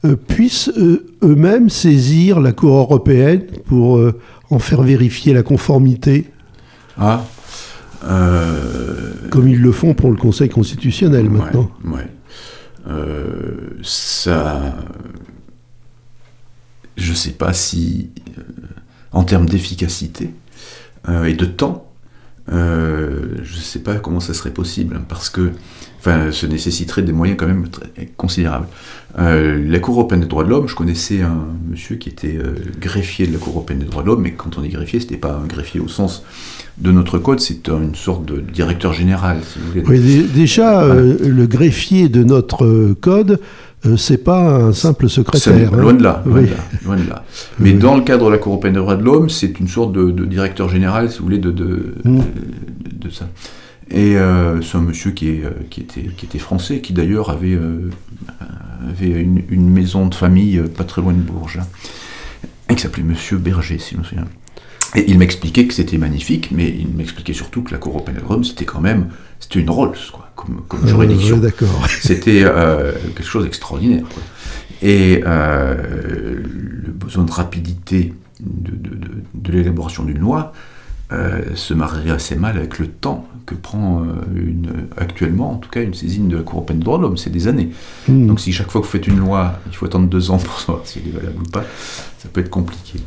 euh, 0.04 0.16
puissent 0.16 0.72
euh, 0.78 1.06
eux-mêmes 1.24 1.70
saisir 1.70 2.40
la 2.40 2.52
Cour 2.52 2.76
européenne 2.78 3.44
pour 3.66 4.02
en 4.50 4.60
faire 4.60 4.82
vérifier 4.82 5.34
la 5.34 5.44
conformité 5.44 6.32
Ah. 6.98 7.24
Comme 9.32 9.48
ils 9.48 9.62
le 9.62 9.72
font 9.72 9.94
pour 9.94 10.12
le 10.12 10.16
Conseil 10.16 10.50
constitutionnel 10.50 11.30
maintenant. 11.30 11.72
Ouais. 11.86 12.08
ça. 13.82 14.76
Je 16.98 17.12
ne 17.12 17.16
sais 17.16 17.32
pas 17.32 17.52
si, 17.52 18.10
en 19.12 19.24
termes 19.24 19.48
d'efficacité 19.48 20.30
et 21.26 21.34
de 21.34 21.46
temps, 21.46 21.92
euh, 22.52 23.38
je 23.44 23.56
ne 23.56 23.62
sais 23.62 23.80
pas 23.80 23.96
comment 23.96 24.20
ça 24.20 24.34
serait 24.34 24.52
possible, 24.52 25.02
parce 25.10 25.30
que 25.30 25.52
enfin, 26.00 26.32
ça 26.32 26.48
nécessiterait 26.48 27.02
des 27.02 27.12
moyens 27.12 27.38
quand 27.40 27.48
même 27.48 27.68
très 27.70 28.12
considérables. 28.18 28.68
Euh, 29.18 29.64
la 29.68 29.80
Cour 29.80 29.96
européenne 29.96 30.22
des 30.22 30.28
droits 30.28 30.44
de 30.44 30.50
l'homme, 30.50 30.68
je 30.68 30.76
connaissais 30.76 31.22
un 31.22 31.48
monsieur 31.70 31.96
qui 31.96 32.10
était 32.10 32.38
euh, 32.38 32.56
greffier 32.80 33.26
de 33.26 33.34
la 33.34 33.40
Cour 33.40 33.54
européenne 33.54 33.80
des 33.80 33.86
droits 33.86 34.04
de 34.04 34.08
l'homme, 34.08 34.22
mais 34.22 34.34
quand 34.34 34.58
on 34.58 34.62
dit 34.62 34.70
greffier, 34.70 35.00
c'était 35.00 35.18
pas 35.18 35.42
un 35.44 35.48
greffier 35.48 35.80
au 35.80 35.88
sens 35.88 36.24
de 36.78 36.92
notre 36.92 37.18
code, 37.18 37.40
c'est 37.40 37.70
une 37.70 37.96
sorte 37.96 38.26
de 38.26 38.42
directeur 38.42 38.94
général, 38.94 39.40
si 39.42 39.60
vous 39.60 39.68
voulez. 39.68 39.84
Oui, 39.88 40.28
déjà, 40.34 40.86
le 40.94 41.46
greffier 41.48 42.10
de 42.10 42.24
notre 42.24 42.94
code, 43.00 43.40
euh, 43.86 43.98
c'est 43.98 44.18
pas 44.18 44.56
un 44.56 44.74
simple 44.74 45.10
secrétaire. 45.10 45.74
Hein. 45.74 45.78
Loin, 45.78 45.94
de 45.94 46.04
là, 46.04 46.24
loin, 46.26 46.42
de 46.96 47.10
là, 47.10 47.24
Mais 47.60 47.74
dans 47.74 47.96
le 47.96 48.02
cadre 48.02 48.28
de 48.28 48.32
la 48.32 48.38
Cour 48.38 48.54
européenne 48.54 48.74
des 48.74 48.80
droits 48.80 48.96
de 48.96 49.04
l'homme, 49.04 49.30
c'est 49.30 49.60
une 49.60 49.68
sorte 49.68 49.92
de, 49.94 50.26
directeur 50.26 50.70
général, 50.70 51.12
si 51.12 51.20
vous 51.20 51.26
voulez, 51.26 51.38
de, 51.38 51.52
de, 51.52 51.96
mm. 52.04 52.22
ça. 53.12 53.28
Et 53.92 54.18
euh, 54.18 54.62
c'est 54.62 54.78
un 54.78 54.82
monsieur 54.82 55.12
qui, 55.12 55.30
est, 55.30 55.46
euh, 55.46 55.52
qui, 55.70 55.82
était, 55.82 56.10
qui 56.18 56.26
était 56.26 56.40
français, 56.40 56.80
qui 56.82 56.94
d'ailleurs 56.94 57.30
avait, 57.30 57.58
avait 58.90 59.22
une, 59.22 59.70
maison 59.70 60.08
de 60.08 60.16
famille 60.16 60.62
pas 60.76 60.84
très 60.84 61.02
loin 61.02 61.14
de 61.14 61.20
Bourges. 61.20 61.60
et 62.70 62.76
qui 62.76 62.82
s'appelait 62.82 63.04
Monsieur 63.04 63.38
Berger, 63.38 63.78
si 63.78 63.94
je 63.94 64.00
me 64.00 64.04
souviens. 64.04 64.26
Et 64.96 65.10
il 65.10 65.20
m'expliquait 65.20 65.66
que 65.66 65.74
c'était 65.74 65.98
magnifique, 65.98 66.52
mais 66.52 66.70
il 66.70 66.88
m'expliquait 66.88 67.34
surtout 67.34 67.62
que 67.64 67.72
la 67.72 67.78
Cour 67.78 67.94
européenne 67.94 68.18
de 68.18 68.26
Rome, 68.26 68.44
c'était 68.44 68.66
quand 68.66 68.80
même, 68.80 69.10
c'était 69.40 69.60
une 69.60 69.70
Rolls, 69.70 69.98
quoi, 70.12 70.25
comme, 70.46 70.62
comme 70.68 70.88
juridiction. 70.88 71.38
Euh, 71.38 71.42
d'accord. 71.42 71.86
C'était 72.02 72.42
euh, 72.44 72.92
quelque 73.16 73.24
chose 73.28 73.44
d'extraordinaire. 73.44 74.06
Et 74.82 75.22
euh, 75.26 75.76
le 76.86 76.92
besoin 76.92 77.24
de 77.24 77.32
rapidité 77.32 78.14
de, 78.40 78.72
de- 78.72 78.96
de- 78.96 79.08
de 79.34 79.52
l'élaboration 79.52 80.04
d'une 80.04 80.20
loi 80.20 80.52
euh, 81.12 81.42
se 81.56 81.74
marierait 81.74 82.12
assez 82.12 82.36
mal 82.36 82.58
avec 82.58 82.80
le 82.80 82.88
temps 82.88 83.28
que 83.46 83.54
prend 83.56 84.02
euh, 84.02 84.06
une, 84.36 84.70
actuellement, 84.98 85.52
en 85.54 85.56
tout 85.58 85.70
cas, 85.70 85.82
une 85.82 85.94
saisine 85.94 86.28
de 86.28 86.36
la 86.38 86.42
Cour 86.44 86.56
européenne 86.58 86.80
des 86.80 86.86
droits 86.86 86.98
de 86.98 87.04
l'homme. 87.04 87.16
C'est 87.18 87.30
des 87.30 87.48
années. 87.48 87.70
Hmm. 88.08 88.26
Donc 88.28 88.40
si 88.40 88.52
chaque 88.52 88.72
fois 88.72 88.82
que 88.82 88.86
vous 88.88 88.92
faites 88.92 89.08
une 89.08 89.20
loi, 89.20 89.60
il 89.70 89.76
faut 89.76 89.86
attendre 89.86 90.08
deux 90.10 90.32
ans 90.32 90.38
pour 90.38 90.60
savoir 90.60 90.82
si 90.86 91.00
elle 91.04 91.10
est 91.10 91.16
valable 91.18 91.38
ou 91.46 91.50
pas, 91.52 91.64
ça 92.18 92.28
peut 92.34 92.42
être 92.42 92.50
compliqué. 92.50 93.00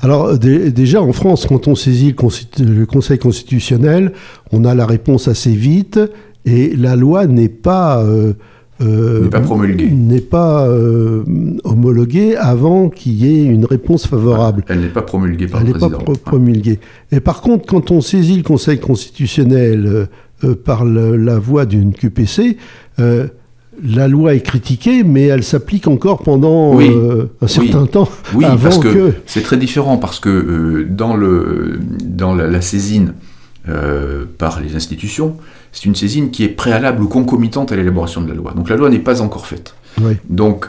Alors 0.00 0.38
dé- 0.38 0.70
déjà 0.70 1.00
en 1.02 1.12
France, 1.12 1.46
quand 1.48 1.66
on 1.66 1.74
saisit 1.74 2.14
le 2.58 2.84
Conseil 2.84 3.18
constitutionnel, 3.18 4.12
on 4.52 4.64
a 4.66 4.74
la 4.74 4.84
réponse 4.86 5.26
assez 5.26 5.54
vite 5.54 5.98
et 6.46 6.74
la 6.76 6.96
loi 6.96 7.26
n'est 7.26 7.48
pas 7.50 8.02
euh, 8.02 8.32
euh, 8.80 9.22
N'est 9.24 9.28
pas 9.30 9.40
promulguée. 9.40 9.90
n'est 9.90 10.20
pas 10.20 10.66
euh, 10.68 11.22
homologuée 11.64 12.36
avant 12.36 12.88
qu'il 12.88 13.14
y 13.14 13.26
ait 13.40 13.44
une 13.44 13.64
réponse 13.64 14.06
favorable. 14.06 14.64
Elle 14.68 14.80
n'est 14.80 14.88
pas 14.88 15.02
promulguée 15.02 15.46
par 15.48 15.60
Elle 15.62 15.68
le 15.68 15.72
n'est 15.74 15.78
pas 15.78 15.88
président. 15.88 16.04
pro- 16.04 16.14
promulguée. 16.16 16.78
Et 17.12 17.20
par 17.20 17.40
contre, 17.40 17.66
quand 17.66 17.90
on 17.90 18.00
saisit 18.00 18.36
le 18.36 18.42
Conseil 18.42 18.78
constitutionnel 18.78 20.08
euh, 20.44 20.54
par 20.54 20.84
le- 20.84 21.16
la 21.16 21.38
voie 21.38 21.64
d'une 21.66 21.92
QPC, 21.94 22.56
la 23.82 24.08
loi 24.08 24.34
est 24.34 24.40
critiquée, 24.40 25.04
mais 25.04 25.24
elle 25.24 25.42
s'applique 25.44 25.86
encore 25.86 26.22
pendant 26.22 26.74
Oui. 26.74 26.88
euh, 26.90 27.26
un 27.42 27.46
certain 27.46 27.82
Oui. 27.82 27.88
temps 27.88 28.08
Oui, 28.34 28.44
avant 28.46 28.56
parce 28.62 28.78
que, 28.78 28.88
que... 28.88 29.12
c'est 29.26 29.42
très 29.42 29.58
différent 29.58 29.98
parce 29.98 30.18
que 30.18 30.28
euh, 30.30 30.86
dans, 30.88 31.14
le, 31.16 31.78
dans 32.04 32.34
la, 32.34 32.46
la 32.46 32.60
saisine 32.62 33.12
euh, 33.68 34.24
par 34.38 34.60
les 34.60 34.76
institutions, 34.76 35.36
c'est 35.76 35.84
une 35.84 35.94
saisine 35.94 36.30
qui 36.30 36.42
est 36.42 36.48
préalable 36.48 37.02
ou 37.02 37.06
concomitante 37.06 37.70
à 37.70 37.76
l'élaboration 37.76 38.22
de 38.22 38.28
la 38.28 38.34
loi. 38.34 38.54
Donc 38.56 38.70
la 38.70 38.76
loi 38.76 38.88
n'est 38.88 38.98
pas 38.98 39.20
encore 39.20 39.46
faite. 39.46 39.74
Oui. 40.00 40.14
Donc, 40.26 40.64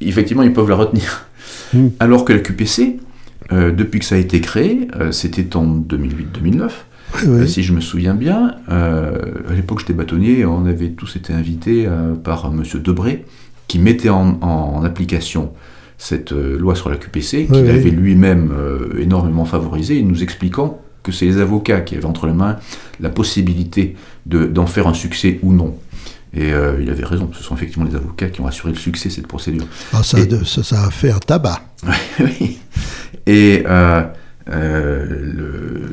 effectivement, 0.00 0.42
ils 0.42 0.52
peuvent 0.52 0.68
la 0.68 0.74
retenir. 0.74 1.26
Mm. 1.72 1.86
Alors 2.00 2.24
que 2.24 2.32
la 2.32 2.40
QPC, 2.40 2.98
euh, 3.52 3.70
depuis 3.70 4.00
que 4.00 4.04
ça 4.04 4.16
a 4.16 4.18
été 4.18 4.40
créé, 4.40 4.88
euh, 4.98 5.12
c'était 5.12 5.54
en 5.54 5.64
2008-2009, 5.64 6.70
Oui. 7.14 7.28
euh, 7.28 7.46
si 7.46 7.62
je 7.62 7.72
me 7.72 7.80
souviens 7.80 8.14
bien, 8.14 8.56
à 8.66 9.54
l'époque 9.54 9.78
j'étais 9.78 9.92
bâtonnier, 9.92 10.44
on 10.44 10.66
avait 10.66 10.90
tous 10.90 11.14
été 11.14 11.32
invités 11.32 11.86
par 12.24 12.46
M. 12.52 12.64
Debré, 12.82 13.26
qui 13.68 13.78
mettait 13.78 14.08
en, 14.08 14.38
en 14.42 14.82
application 14.82 15.52
cette 15.98 16.32
loi 16.32 16.74
sur 16.74 16.90
la 16.90 16.96
QPC, 16.96 17.46
qu'il 17.46 17.54
Oui, 17.54 17.70
avait 17.70 17.90
lui-même 17.90 18.52
énormément 18.98 19.44
favorisée, 19.44 20.02
nous 20.02 20.24
expliquant 20.24 20.80
que 21.08 21.16
c'est 21.16 21.26
les 21.26 21.38
avocats 21.38 21.80
qui 21.80 21.94
avaient 21.96 22.04
entre 22.04 22.26
les 22.26 22.32
mains 22.32 22.56
la 23.00 23.08
possibilité 23.10 23.96
de- 24.26 24.46
d'en 24.46 24.66
faire 24.66 24.86
un 24.86 24.94
succès 24.94 25.38
ou 25.42 25.52
non. 25.52 25.74
Et 26.34 26.52
euh, 26.52 26.78
il 26.82 26.90
avait 26.90 27.04
raison, 27.04 27.30
ce 27.32 27.42
sont 27.42 27.54
effectivement 27.56 27.86
les 27.86 27.94
avocats 27.96 28.28
qui 28.28 28.40
ont 28.42 28.46
assuré 28.46 28.70
le 28.72 28.78
succès 28.78 29.08
de 29.08 29.14
cette 29.14 29.26
procédure. 29.26 29.66
Ah, 29.92 30.02
ça, 30.02 30.18
Et- 30.20 30.26
de- 30.26 30.44
ça, 30.44 30.62
ça 30.62 30.84
a 30.84 30.90
fait 30.90 31.10
un 31.10 31.18
tabac. 31.18 31.60
oui. 32.20 32.58
Et 33.26 33.62
euh, 33.66 34.02
euh, 34.50 35.06
le- 35.08 35.88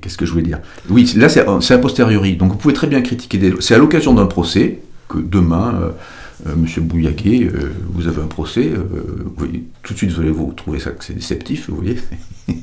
qu'est-ce 0.00 0.16
que 0.16 0.26
je 0.26 0.30
voulais 0.32 0.44
dire? 0.44 0.60
Oui, 0.88 1.12
là 1.16 1.28
c'est 1.28 1.40
a 1.46 1.78
posteriori. 1.78 2.36
Donc 2.36 2.52
vous 2.52 2.56
pouvez 2.58 2.74
très 2.74 2.86
bien 2.86 3.02
critiquer 3.02 3.38
des. 3.38 3.54
C'est 3.60 3.74
à 3.74 3.78
l'occasion 3.78 4.14
d'un 4.14 4.26
procès 4.26 4.80
que 5.08 5.18
demain, 5.18 5.92
Monsieur 6.56 6.80
Bouillaguet, 6.82 7.44
euh, 7.44 7.70
vous 7.92 8.08
avez 8.08 8.20
un 8.20 8.26
procès. 8.26 8.70
euh, 8.74 8.82
vous 9.24 9.32
voyez, 9.36 9.64
tout 9.82 9.92
de 9.94 9.98
suite 9.98 10.10
vous 10.12 10.20
allez 10.20 10.30
vous 10.30 10.52
trouver 10.52 10.78
ça 10.80 10.90
que 10.90 11.04
c'est 11.04 11.14
déceptif, 11.14 11.68
vous 11.70 11.76
voyez. 11.76 11.96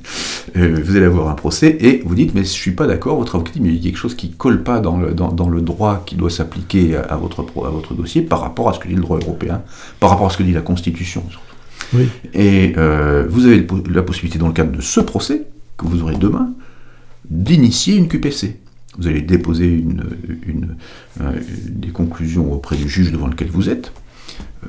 Euh, 0.57 0.79
vous 0.83 0.95
allez 0.95 1.05
avoir 1.05 1.29
un 1.29 1.33
procès 1.35 1.77
et 1.79 2.01
vous 2.05 2.13
dites 2.15 2.33
mais 2.33 2.41
je 2.41 2.49
suis 2.49 2.71
pas 2.71 2.85
d'accord. 2.87 3.17
Votre 3.17 3.35
avocat 3.35 3.51
dit 3.53 3.61
mais 3.61 3.69
il 3.69 3.75
y 3.75 3.79
a 3.79 3.83
quelque 3.83 3.97
chose 3.97 4.15
qui 4.15 4.31
colle 4.31 4.63
pas 4.63 4.79
dans 4.79 4.97
le, 4.97 5.13
dans, 5.13 5.31
dans 5.31 5.49
le 5.49 5.61
droit 5.61 6.03
qui 6.05 6.15
doit 6.15 6.29
s'appliquer 6.31 6.95
à, 6.97 7.01
à 7.03 7.15
votre 7.15 7.43
pro- 7.43 7.65
à 7.65 7.69
votre 7.69 7.93
dossier 7.93 8.21
par 8.23 8.41
rapport 8.41 8.67
à 8.69 8.73
ce 8.73 8.79
que 8.79 8.87
dit 8.87 8.95
le 8.95 9.01
droit 9.01 9.19
européen, 9.19 9.61
par 9.99 10.09
rapport 10.09 10.27
à 10.27 10.29
ce 10.31 10.37
que 10.37 10.43
dit 10.43 10.51
la 10.51 10.61
Constitution. 10.61 11.23
surtout. 11.29 11.55
Oui. 11.95 12.07
Et 12.33 12.73
euh, 12.77 13.25
vous 13.29 13.45
avez 13.45 13.65
la 13.91 14.01
possibilité, 14.01 14.39
dans 14.39 14.47
le 14.47 14.53
cadre 14.53 14.71
de 14.75 14.81
ce 14.81 14.99
procès, 14.99 15.43
que 15.77 15.85
vous 15.85 16.01
aurez 16.01 16.15
demain, 16.17 16.49
d'initier 17.29 17.95
une 17.95 18.07
QPC. 18.07 18.57
Vous 18.97 19.07
allez 19.07 19.21
déposer 19.21 19.67
une, 19.67 20.03
une- 20.45 20.75
euh, 21.21 21.31
des 21.69 21.89
conclusions 21.89 22.51
auprès 22.51 22.75
du 22.75 22.89
juge 22.89 23.11
devant 23.11 23.27
lequel 23.27 23.47
vous 23.49 23.69
êtes, 23.69 23.93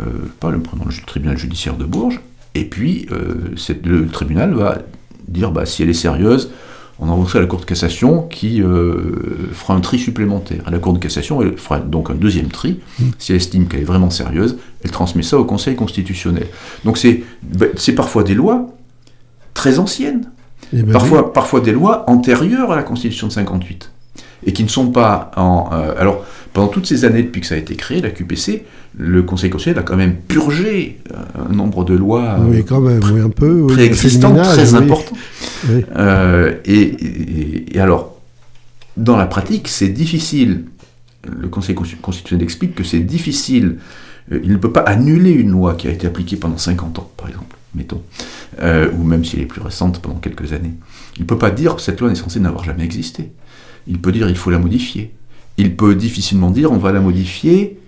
euh, 0.00 0.04
pas 0.40 0.50
le, 0.50 0.58
dans 0.58 0.84
le 0.84 0.92
tribunal 1.06 1.36
judiciaire 1.36 1.76
de 1.76 1.84
Bourges, 1.84 2.20
et 2.54 2.64
puis 2.64 3.06
euh, 3.10 3.34
le 3.84 4.06
tribunal 4.08 4.54
va 4.54 4.78
dire 5.28 5.50
bah, 5.50 5.66
si 5.66 5.82
elle 5.82 5.90
est 5.90 5.94
sérieuse, 5.94 6.50
on 7.00 7.08
envoie 7.08 7.28
ça 7.28 7.38
à 7.38 7.40
la 7.40 7.46
Cour 7.48 7.58
de 7.58 7.64
cassation 7.64 8.22
qui 8.28 8.62
euh, 8.62 9.48
fera 9.52 9.74
un 9.74 9.80
tri 9.80 9.98
supplémentaire. 9.98 10.70
La 10.70 10.78
Cour 10.78 10.92
de 10.92 10.98
cassation, 11.00 11.42
elle 11.42 11.56
fera 11.56 11.80
donc 11.80 12.10
un 12.10 12.14
deuxième 12.14 12.48
tri. 12.48 12.78
Si 13.18 13.32
elle 13.32 13.36
estime 13.38 13.66
qu'elle 13.66 13.80
est 13.80 13.84
vraiment 13.84 14.10
sérieuse, 14.10 14.56
elle 14.84 14.90
transmet 14.92 15.22
ça 15.24 15.36
au 15.38 15.44
Conseil 15.44 15.74
constitutionnel. 15.74 16.46
Donc 16.84 16.96
c'est 16.98 17.24
c'est 17.76 17.94
parfois 17.94 18.22
des 18.22 18.34
lois 18.34 18.68
très 19.54 19.78
anciennes, 19.80 20.30
Eh 20.72 20.82
ben 20.82 20.92
parfois, 20.92 21.32
parfois 21.32 21.60
des 21.60 21.72
lois 21.72 22.08
antérieures 22.08 22.70
à 22.70 22.76
la 22.76 22.82
Constitution 22.84 23.26
de 23.26 23.32
58, 23.32 23.90
et 24.46 24.52
qui 24.52 24.64
ne 24.64 24.68
sont 24.68 24.90
pas 24.90 25.30
en... 25.36 25.70
euh, 25.72 25.94
alors, 25.98 26.24
pendant 26.52 26.68
toutes 26.68 26.86
ces 26.86 27.04
années 27.04 27.22
depuis 27.22 27.40
que 27.40 27.46
ça 27.46 27.54
a 27.54 27.58
été 27.58 27.74
créé, 27.76 28.00
la 28.00 28.10
QPC, 28.10 28.64
le 28.98 29.22
Conseil 29.22 29.48
constitutionnel 29.50 29.82
a 29.82 29.86
quand 29.88 29.96
même 29.96 30.16
purgé 30.16 30.98
euh, 31.12 31.48
un 31.50 31.54
nombre 31.54 31.84
de 31.84 31.94
lois 31.94 32.36
oui. 32.40 32.44
euh, 32.46 32.58
Oui, 32.58 32.64
quand 32.64 32.80
même, 32.80 33.00
oui, 33.12 33.20
un 33.20 33.30
peu. 33.30 33.62
oui, 33.62 33.72
préexistantes, 33.72 34.36
très 34.42 34.74
importantes. 34.74 35.18
Euh, 35.96 36.54
et, 36.64 36.80
et- 36.80 37.76
et 37.76 37.80
alors, 37.80 38.18
dans 38.96 39.16
la 39.16 39.26
pratique, 39.26 39.68
c'est 39.68 39.88
difficile. 39.88 40.64
Le 41.26 41.48
Conseil 41.48 41.74
constitu- 41.74 42.00
constitutionnel 42.00 42.42
explique 42.44 42.74
que 42.74 42.84
c'est 42.84 43.00
difficile. 43.00 43.76
Il 44.30 44.52
ne 44.52 44.56
peut 44.56 44.72
pas 44.72 44.80
annuler 44.80 45.30
une 45.32 45.50
loi 45.50 45.74
qui 45.74 45.88
a 45.88 45.90
été 45.90 46.06
appliquée 46.06 46.36
pendant 46.36 46.58
50 46.58 46.98
ans, 46.98 47.10
par 47.16 47.28
exemple, 47.28 47.56
mettons, 47.74 48.02
Euh, 48.60 48.90
ou 48.98 49.02
même 49.04 49.24
si 49.24 49.36
elle 49.36 49.42
est 49.42 49.46
plus 49.46 49.62
récente, 49.62 50.00
pendant 50.02 50.16
quelques 50.18 50.52
années. 50.52 50.74
Il 51.16 51.22
ne 51.22 51.26
peut 51.26 51.38
pas 51.38 51.50
dire 51.50 51.80
cette 51.80 52.00
loi 52.00 52.10
n'est 52.10 52.14
censée 52.14 52.38
n'avoir 52.40 52.64
jamais 52.64 52.84
existé. 52.84 53.32
Il 53.86 53.98
peut 53.98 54.12
dire 54.12 54.28
il 54.28 54.36
faut 54.36 54.50
la 54.50 54.58
modifier. 54.58 55.12
Il 55.58 55.76
peut 55.76 55.94
difficilement 55.94 56.50
dire 56.50 56.72
on 56.72 56.78
va 56.78 56.92
la 56.92 57.00
modifier, 57.00 57.78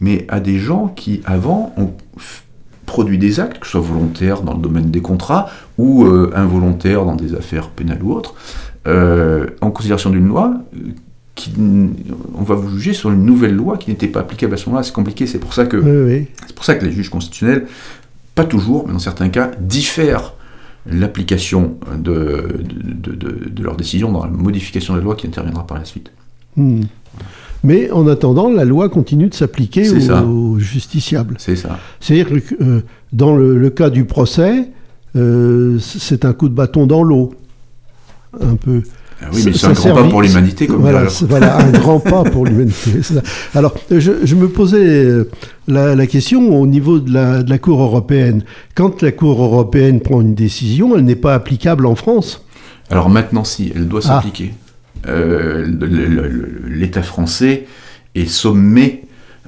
mais 0.00 0.26
à 0.28 0.40
des 0.40 0.58
gens 0.58 0.88
qui, 0.88 1.20
avant, 1.24 1.72
ont 1.76 1.92
produit 2.86 3.18
des 3.18 3.38
actes, 3.38 3.58
que 3.58 3.66
ce 3.66 3.72
soit 3.72 3.80
volontaires 3.80 4.42
dans 4.42 4.54
le 4.54 4.60
domaine 4.60 4.90
des 4.90 5.00
contrats 5.00 5.50
ou 5.76 6.04
euh, 6.04 6.32
involontaires 6.34 7.04
dans 7.04 7.16
des 7.16 7.34
affaires 7.34 7.68
pénales 7.68 8.02
ou 8.02 8.12
autres, 8.12 8.34
euh, 8.86 9.46
en 9.60 9.70
considération 9.70 10.10
d'une 10.10 10.26
loi, 10.26 10.54
euh, 10.74 10.78
qui, 11.34 11.52
on 12.34 12.42
va 12.42 12.54
vous 12.54 12.70
juger 12.70 12.94
sur 12.94 13.10
une 13.10 13.24
nouvelle 13.24 13.54
loi 13.54 13.76
qui 13.76 13.90
n'était 13.90 14.08
pas 14.08 14.20
applicable 14.20 14.54
à 14.54 14.56
ce 14.56 14.66
moment-là. 14.66 14.82
C'est 14.82 14.94
compliqué. 14.94 15.26
C'est 15.26 15.38
pour 15.38 15.54
ça 15.54 15.66
que 15.66 15.76
Oui, 15.76 16.12
oui. 16.14 16.26
c'est 16.46 16.54
pour 16.54 16.64
ça 16.64 16.74
que 16.74 16.84
les 16.84 16.90
juges 16.90 17.10
constitutionnels, 17.10 17.66
pas 18.34 18.44
toujours, 18.44 18.86
mais 18.86 18.92
dans 18.92 18.98
certains 18.98 19.28
cas, 19.28 19.50
diffèrent 19.60 20.32
l'application 20.86 21.76
de, 21.98 22.48
de, 22.62 23.12
de- 23.14 23.48
de 23.50 23.62
leur 23.62 23.76
décision 23.76 24.10
dans 24.12 24.24
la 24.24 24.30
modification 24.30 24.94
de 24.94 24.98
la 24.98 25.04
loi 25.04 25.14
qui 25.16 25.26
interviendra 25.26 25.66
par 25.66 25.78
la 25.78 25.84
suite. 25.84 26.10
Hmm. 26.56 26.82
Mais 27.64 27.90
en 27.90 28.06
attendant, 28.06 28.48
la 28.50 28.64
loi 28.64 28.88
continue 28.88 29.28
de 29.28 29.34
s'appliquer 29.34 29.90
aux, 29.90 30.58
justiciables. 30.58 31.34
C'est 31.38 31.56
ça. 31.56 31.78
C'est-à-dire 32.00 32.28
que 32.44 32.54
euh, 32.62 32.80
dans 33.12 33.36
le, 33.36 33.58
le 33.58 33.70
cas 33.70 33.90
du 33.90 34.04
procès, 34.04 34.68
euh, 35.16 35.78
c'est 35.80 36.24
un 36.24 36.32
coup 36.32 36.48
de 36.48 36.54
bâton 36.54 36.86
dans 36.86 37.02
l'eau. 37.02 37.34
Un 38.40 38.54
peu. 38.56 38.82
Ah 39.20 39.26
oui, 39.32 39.42
mais 39.46 39.52
c'est 39.52 39.66
un 39.66 39.72
grand 39.72 39.94
pas 39.94 40.04
pour 40.08 40.22
l'humanité, 40.22 40.68
comme 40.68 40.80
voilà, 40.80 41.04
voilà, 41.22 41.58
un 41.58 41.70
grand 41.72 41.98
pas 41.98 42.22
pour 42.22 42.46
l'humanité. 42.46 42.92
Alors, 43.54 43.74
je, 43.90 44.12
je 44.22 44.34
me 44.36 44.48
posais 44.48 44.78
euh, 44.78 45.28
la, 45.66 45.96
la 45.96 46.06
question 46.06 46.60
au 46.60 46.66
niveau 46.68 47.00
de 47.00 47.12
la, 47.12 47.42
de 47.42 47.50
la 47.50 47.58
Cour 47.58 47.82
européenne. 47.82 48.44
Quand 48.76 49.02
la 49.02 49.10
Cour 49.10 49.42
européenne 49.42 50.00
prend 50.00 50.20
une 50.20 50.34
décision, 50.36 50.96
elle 50.96 51.04
n'est 51.04 51.16
pas 51.16 51.34
applicable 51.34 51.84
en 51.86 51.96
France? 51.96 52.44
Alors 52.90 53.10
maintenant, 53.10 53.42
si, 53.42 53.72
elle 53.74 53.88
doit 53.88 54.02
Ah. 54.04 54.08
s'appliquer. 54.22 54.54
Euh, 55.08 55.66
L'État 56.68 57.02
français 57.02 57.66
est 58.14 58.26
sommé, 58.30 59.04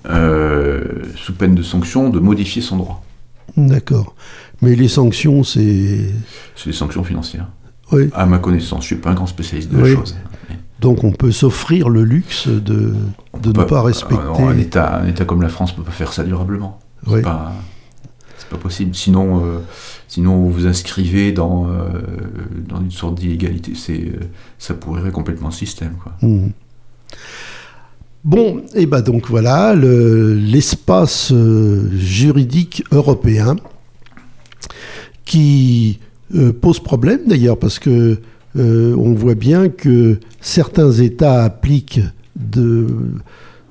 euh, 0.08 0.82
sous 1.16 1.32
peine 1.32 1.54
de 1.54 1.62
sanction, 1.62 2.10
de 2.10 2.18
modifier 2.18 2.60
son 2.60 2.76
droit. 2.76 3.04
D'accord. 3.56 4.14
Mais 4.62 4.74
les 4.74 4.88
sanctions, 4.88 5.42
c'est. 5.44 5.98
C'est 6.56 6.70
des 6.70 6.76
sanctions 6.76 7.04
financières. 7.04 7.46
Oui. 7.92 8.08
À 8.14 8.26
ma 8.26 8.38
connaissance, 8.38 8.80
je 8.86 8.94
ne 8.94 8.96
suis 8.96 9.02
pas 9.02 9.10
un 9.10 9.14
grand 9.14 9.26
spécialiste 9.26 9.70
de 9.70 9.82
Oui. 9.82 9.90
la 9.90 9.96
chose. 9.96 10.16
Donc 10.80 11.04
on 11.04 11.12
peut 11.12 11.30
s'offrir 11.32 11.88
le 11.90 12.04
luxe 12.04 12.48
de, 12.48 12.94
de 13.42 13.48
ne 13.58 13.64
pas 13.64 13.82
respecter. 13.82 14.14
euh, 14.14 14.38
non, 14.38 14.48
un, 14.48 14.56
État, 14.56 14.96
un 15.00 15.06
État 15.06 15.24
comme 15.26 15.42
la 15.42 15.48
France 15.50 15.72
ne 15.72 15.76
peut 15.78 15.82
pas 15.84 15.90
faire 15.92 16.12
ça 16.12 16.24
durablement. 16.24 16.78
C'est 17.06 17.14
Oui. 17.16 17.22
pas, 17.22 17.52
possible. 18.60 18.94
Sinon, 18.96 19.44
euh, 19.44 19.58
sinon 20.08 20.36
vous 20.38 20.50
vous 20.50 20.66
inscrivez 20.66 21.30
dans, 21.32 21.68
euh, 21.68 21.84
dans 22.68 22.80
une 22.80 22.90
sorte 22.90 23.14
d'illégalité. 23.20 23.72
C'est, 23.76 24.10
ça 24.58 24.74
pourrirait 24.74 25.12
complètement 25.12 25.48
le 25.48 25.54
système. 25.54 25.92
Quoi. 26.02 26.12
Mhm. 26.22 26.50
Bon, 28.24 28.62
et 28.74 28.86
ben 28.86 29.00
donc 29.02 29.28
voilà, 29.28 29.74
le- 29.74 30.34
l'espace 30.34 31.32
juridique 31.92 32.84
européen 32.90 33.56
qui 35.24 36.00
pose 36.60 36.80
problème 36.80 37.20
d'ailleurs 37.26 37.58
parce 37.58 37.78
que 37.78 38.18
on 38.56 39.12
voit 39.14 39.34
bien 39.34 39.68
que 39.68 40.18
certains 40.40 40.92
États 40.92 41.44
appliquent 41.44 42.00
de 42.36 42.86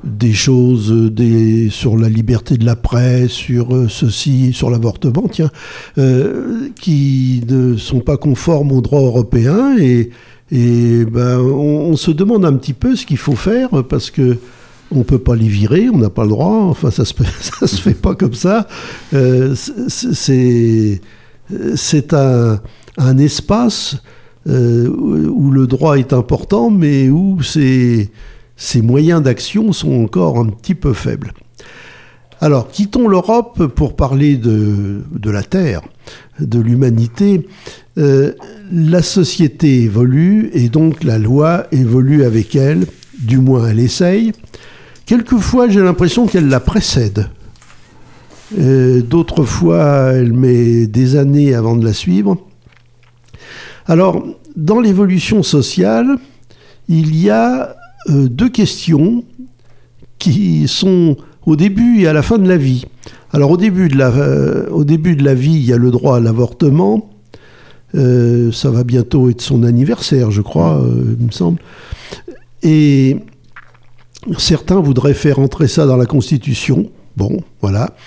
des 0.03 0.33
choses 0.33 1.11
sur 1.71 1.97
la 1.97 2.09
liberté 2.09 2.57
de 2.57 2.65
la 2.65 2.75
presse, 2.75 3.31
sur 3.31 3.75
euh, 3.75 3.87
ceci, 3.89 4.53
sur 4.53 4.69
l'avortement, 4.69 5.27
tiens, 5.29 5.49
euh, 5.97 6.69
qui 6.79 7.41
ne 7.47 7.75
sont 7.75 7.99
pas 7.99 8.17
conformes 8.17 8.71
au 8.71 8.81
droit 8.81 9.01
européen 9.01 9.75
et, 9.77 10.09
ben, 10.51 11.39
on, 11.39 11.95
se 11.95 12.11
demande 12.11 12.45
un 12.45 12.53
petit 12.53 12.73
peu 12.73 12.95
ce 12.95 13.05
qu'il 13.05 13.17
faut 13.17 13.35
faire 13.35 13.83
parce 13.87 14.09
que 14.09 14.37
on 14.91 15.03
peut 15.03 15.19
pas 15.19 15.35
les 15.35 15.47
virer, 15.47 15.87
on 15.93 15.99
n'a 15.99 16.09
pas 16.09 16.23
le 16.23 16.29
droit, 16.29 16.63
enfin 16.63 16.89
ça 16.89 17.05
se, 17.05 17.13
ça 17.39 17.67
se 17.67 17.79
fait 17.79 17.93
pas 17.93 18.15
comme 18.15 18.33
ça. 18.33 18.67
Euh, 19.13 19.53
c'est 19.55 21.01
c'est 21.75 22.13
un, 22.13 22.59
espace 23.17 23.97
où 24.45 25.51
le 25.51 25.67
droit 25.67 25.97
est 25.97 26.13
important, 26.13 26.69
mais 26.69 27.09
où 27.09 27.41
ses 27.41 28.11
moyens 28.81 29.21
d'action 29.21 29.73
sont 29.73 30.03
encore 30.03 30.39
un 30.39 30.47
petit 30.47 30.75
peu 30.75 30.93
faibles. 30.93 31.33
Alors, 32.41 32.69
quittons 32.71 33.07
l'Europe 33.09 33.67
pour 33.67 33.95
parler 33.97 34.37
de, 34.37 35.03
la 35.25 35.43
Terre, 35.43 35.81
de 36.39 36.59
l'humanité. 36.59 37.45
Euh, 37.97 38.33
la 38.71 39.01
société 39.01 39.83
évolue 39.83 40.49
et 40.53 40.69
donc 40.69 41.03
la 41.03 41.17
loi 41.17 41.65
évolue 41.73 42.23
avec 42.23 42.55
elle, 42.55 42.85
du 43.19 43.39
moins 43.39 43.67
elle 43.67 43.79
essaye. 43.79 44.31
Quelquefois, 45.05 45.67
j'ai 45.67 45.81
l'impression 45.81 46.27
qu'elle 46.27 46.47
la 46.47 46.61
précède. 46.61 47.27
Euh, 48.57 49.01
d'autres 49.01 49.43
fois, 49.43 50.11
elle 50.13 50.33
met 50.33 50.87
des 50.87 51.15
années 51.15 51.53
avant 51.53 51.75
de 51.75 51.85
la 51.85 51.93
suivre. 51.93 52.37
Alors, 53.85 54.23
dans 54.55 54.79
l'évolution 54.79 55.43
sociale, 55.43 56.17
il 56.87 57.15
y 57.15 57.29
a 57.29 57.75
euh, 58.09 58.27
deux 58.27 58.49
questions 58.49 59.23
qui 60.17 60.67
sont 60.67 61.17
au 61.45 61.55
début 61.55 62.01
et 62.01 62.07
à 62.07 62.13
la 62.13 62.21
fin 62.21 62.37
de 62.37 62.47
la 62.47 62.57
vie. 62.57 62.85
Alors 63.31 63.51
au 63.51 63.57
début 63.57 63.87
de 63.89 63.97
la, 63.97 64.09
euh, 64.09 65.33
vie, 65.33 65.53
il 65.53 65.65
y 65.65 65.73
a 65.73 65.77
le 65.77 65.91
droit 65.91 66.17
à 66.17 66.19
l'avortement. 66.19 67.09
Ça 67.93 68.69
va 68.69 68.83
bientôt 68.83 69.29
être 69.29 69.41
son 69.41 69.63
anniversaire, 69.63 70.29
je 70.29 70.41
crois, 70.41 70.83
il 71.19 71.25
me 71.25 71.31
semble. 71.31 71.59
Et 72.61 73.17
certains 74.37 74.79
voudraient 74.79 75.15
faire 75.15 75.39
entrer 75.39 75.67
ça 75.67 75.87
dans 75.87 75.97
la 75.97 76.05
Constitution. 76.05 76.91
Bon, 77.19 77.43
voilà. 77.61 77.97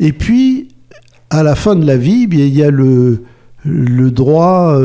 Et 0.00 0.12
puis, 0.12 0.68
à 1.30 1.44
la 1.44 1.54
fin 1.54 1.76
de 1.76 1.86
la 1.86 1.96
vie, 1.96 2.26
bien, 2.26 2.44
il 2.44 2.54
y 2.54 2.64
a 2.64 2.70
le, 2.72 3.22
droit 3.64 4.76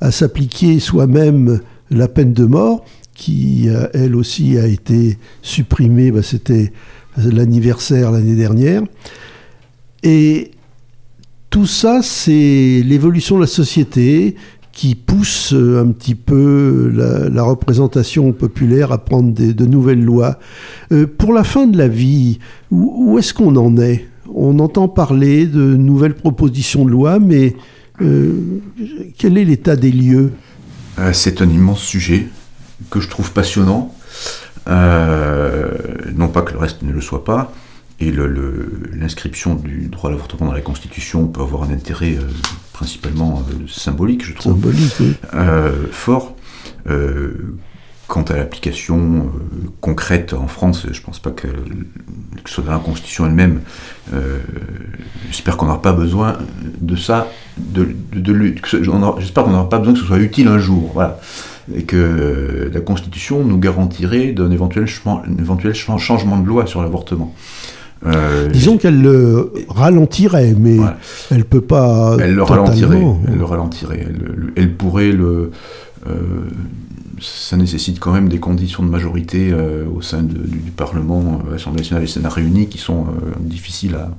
à 0.00 0.10
s'appliquer 0.10 0.80
soi-même 0.80 1.60
la 1.90 2.08
peine 2.08 2.32
de 2.32 2.46
mort 2.46 2.86
qui, 3.14 3.68
euh, 3.68 3.86
elle 3.92 4.16
aussi, 4.16 4.56
a 4.56 4.66
été 4.66 5.18
supprimée. 5.42 6.10
Bah, 6.10 6.22
c'était 6.22 6.72
l'anniversaire 7.18 8.10
l'année 8.10 8.34
dernière. 8.34 8.82
Et 10.02 10.52
tout 11.50 11.66
ça, 11.66 12.00
c'est 12.02 12.82
l'évolution 12.82 13.36
de 13.36 13.42
la 13.42 13.46
société 13.46 14.36
qui 14.72 14.94
pousse 14.94 15.52
euh, 15.52 15.82
un 15.82 15.92
petit 15.92 16.14
peu 16.14 16.90
la, 16.94 17.42
représentation 17.42 18.32
populaire 18.32 18.92
à 18.92 18.98
prendre 18.98 19.32
de 19.32 19.66
nouvelles 19.66 20.02
lois. 20.02 20.38
Euh, 20.92 21.06
pour 21.06 21.32
la 21.32 21.44
fin 21.44 21.66
de 21.66 21.76
la 21.76 21.88
vie, 21.88 22.38
où, 22.70 23.18
est-ce 23.18 23.34
qu'on 23.34 23.56
en 23.56 23.76
est? 23.78 24.08
On 24.34 24.58
entend 24.58 24.88
parler 24.88 25.46
de 25.46 25.76
nouvelles 25.76 26.14
propositions 26.14 26.84
de 26.84 26.90
loi, 26.90 27.18
mais 27.18 27.54
quel 29.18 29.38
est 29.38 29.44
l'état 29.44 29.76
des 29.76 29.92
lieux? 29.92 30.32
C'est 31.12 31.42
un 31.42 31.48
immense 31.48 31.80
sujet 31.80 32.26
que 32.90 32.98
je 32.98 33.08
trouve 33.08 33.32
passionnant. 33.32 33.94
Euh, 34.68 35.70
non 36.14 36.28
pas 36.28 36.42
que 36.42 36.52
le 36.52 36.58
reste 36.58 36.82
ne 36.82 36.92
le 36.92 37.00
soit 37.00 37.24
pas, 37.24 37.52
et 38.00 38.12
l'inscription 38.92 39.54
du 39.54 39.88
droit 39.88 40.10
à 40.10 40.12
l'avortement 40.12 40.46
dans 40.46 40.54
la 40.54 40.60
Constitution 40.60 41.26
peut 41.26 41.40
avoir 41.40 41.64
un 41.64 41.70
intérêt 41.70 42.16
euh, 42.16 42.28
principalement 42.82 43.42
euh, 43.48 43.68
symbolique, 43.68 44.24
je 44.24 44.34
trouve, 44.34 44.54
symbolique, 44.54 44.92
fort. 45.92 46.34
quant 48.08 48.22
à 48.22 48.36
l'application 48.36 49.30
concrète 49.80 50.34
en 50.34 50.48
France, 50.48 50.86
je 50.90 50.98
ne 50.98 51.04
pense 51.04 51.20
pas 51.20 51.30
que, 51.30 51.46
ce 52.44 52.54
soit 52.54 52.64
dans 52.64 52.72
la 52.72 52.78
Constitution 52.78 53.26
elle-même. 53.26 53.60
J'espère 55.30 55.56
qu'on 55.56 55.66
n'aura 55.66 55.80
pas 55.80 55.92
besoin 55.92 56.38
de 56.80 56.96
ça. 56.96 57.28
De, 57.56 57.94
J'espère 59.18 59.44
qu'on 59.44 59.50
n'aura 59.50 59.68
pas 59.68 59.78
besoin 59.78 59.94
que 59.94 60.00
ce 60.00 60.06
soit 60.06 60.18
utile 60.18 60.48
un 60.48 60.58
jour. 60.58 60.90
Voilà 60.92 61.20
et 61.76 61.84
que 61.84 62.70
la 62.74 62.80
Constitution 62.80 63.44
nous 63.44 63.58
garantirait 63.58 64.32
d'un 64.32 64.50
éventuel, 64.50 64.86
éventuel 65.38 65.74
changement 65.74 66.38
de 66.38 66.46
loi 66.46 66.66
sur 66.66 66.82
l'avortement. 66.82 67.32
Euh, 68.06 68.48
Disons 68.48 68.78
qu'elle 68.78 69.00
le 69.00 69.52
ralentirait, 69.68 70.54
mais 70.58 70.76
elle 71.30 71.38
ne 71.38 71.42
peut 71.42 71.60
pas. 71.60 72.16
Elle 72.20 72.34
le 72.34 72.42
ralentirait. 72.42 73.02
Elle 73.28 73.38
le 73.38 73.44
ralentirait. 73.44 74.06
Elle, 74.56 74.74
pourrait 74.74 75.12
le. 75.12 75.50
Euh, 76.08 76.12
ça 77.20 77.56
nécessite 77.56 78.00
quand 78.00 78.12
même 78.12 78.28
des 78.28 78.38
conditions 78.38 78.82
de 78.82 78.88
majorité 78.88 79.50
euh, 79.52 79.84
au 79.94 80.02
sein 80.02 80.22
du, 80.22 80.72
Parlement, 80.76 81.40
Assemblée 81.54 81.82
nationale 81.82 82.02
et 82.02 82.08
Sénat 82.08 82.28
réunis 82.28 82.68
qui 82.68 82.78
sont 82.78 83.06
difficiles 83.40 83.94
à, 83.94 84.10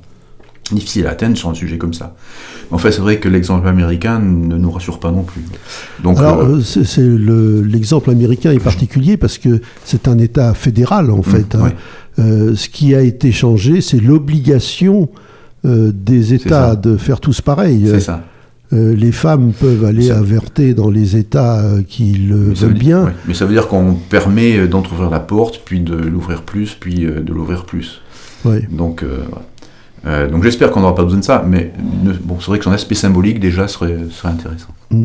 difficile 0.72 1.08
à 1.08 1.12
atteindre 1.12 1.38
sur 1.38 1.50
un 1.50 1.54
sujet 1.54 1.78
comme 1.78 1.94
ça. 1.94 2.16
En 2.72 2.78
fait, 2.78 2.92
c'est 2.92 3.02
vrai 3.02 3.20
que 3.20 3.28
l'exemple 3.28 3.68
américain 3.68 4.20
ne 4.20 4.56
nous 4.56 4.72
rassure 4.72 5.00
pas 5.00 5.12
non 5.12 5.24
plus. 5.24 5.44
Donc, 6.02 6.18
Alors, 6.20 6.42
euh, 6.42 6.62
c'est 6.62 7.02
l'exemple 7.02 8.10
américain 8.10 8.52
est 8.52 8.64
particulier 8.64 9.18
parce 9.18 9.38
que 9.38 9.62
c'est 9.84 10.08
un 10.08 10.18
État 10.18 10.54
fédéral, 10.54 11.12
en 11.12 11.20
mmh, 11.20 11.24
fait. 11.24 11.56
Hein. 11.56 11.72
Ce 12.18 12.70
qui 12.70 12.96
a 12.96 13.02
été 13.02 13.32
changé, 13.32 13.82
c'est 13.82 14.00
l'obligation 14.00 15.10
euh, 15.66 15.92
des 15.94 16.34
États 16.34 16.76
de 16.76 16.98
faire 16.98 17.20
tous 17.20 17.42
pareil. 17.42 17.88
C'est 17.90 18.00
ça. 18.00 18.24
les 18.72 19.12
femmes 19.12 19.54
peuvent 19.54 19.86
aller 19.86 20.12
averter 20.12 20.74
dans 20.74 20.90
les 20.90 21.16
États 21.16 21.64
qui 21.88 22.14
le 22.14 22.54
veulent 22.54 22.74
bien. 22.74 23.14
Mais 23.28 23.34
ça 23.34 23.46
veut 23.46 23.54
dire 23.54 23.68
qu'on 23.68 23.94
permet 23.94 24.68
d'entrouvrir 24.68 25.10
la 25.10 25.20
porte, 25.20 25.62
puis 25.66 25.80
de 25.80 25.96
l'ouvrir 25.96 26.42
plus, 26.44 26.76
puis 26.80 27.02
de 27.02 27.34
l'ouvrir 27.34 27.66
plus. 27.66 28.02
Donc, 28.72 29.04
euh, 30.06 30.30
donc 30.30 30.44
j'espère 30.44 30.72
qu'on 30.72 30.82
n'aura 30.82 30.96
pas 30.96 31.04
besoin 31.04 31.20
de 31.20 31.24
ça, 31.24 31.44
mais 31.48 31.72
bon, 32.24 32.38
c'est 32.40 32.48
vrai 32.48 32.58
que 32.58 32.66
son 32.66 32.72
aspect 32.72 32.96
symbolique 32.96 33.40
déjà 33.40 33.68
serait, 33.68 33.98
serait 34.12 34.34
intéressant 34.34 34.74
mm. 34.92 35.04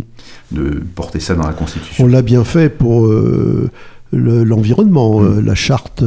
de 0.53 0.83
porter 0.95 1.21
ça 1.21 1.35
dans 1.35 1.47
la 1.47 1.53
Constitution. 1.53 2.05
On 2.05 2.09
l'a 2.09 2.23
bien 2.23 2.43
fait 2.43 2.69
pour 2.69 3.07
euh, 3.07 3.71
l'environnement, 4.13 5.23
euh, 5.23 5.41
mm. 5.41 5.47
la 5.47 5.55
charte 5.55 6.03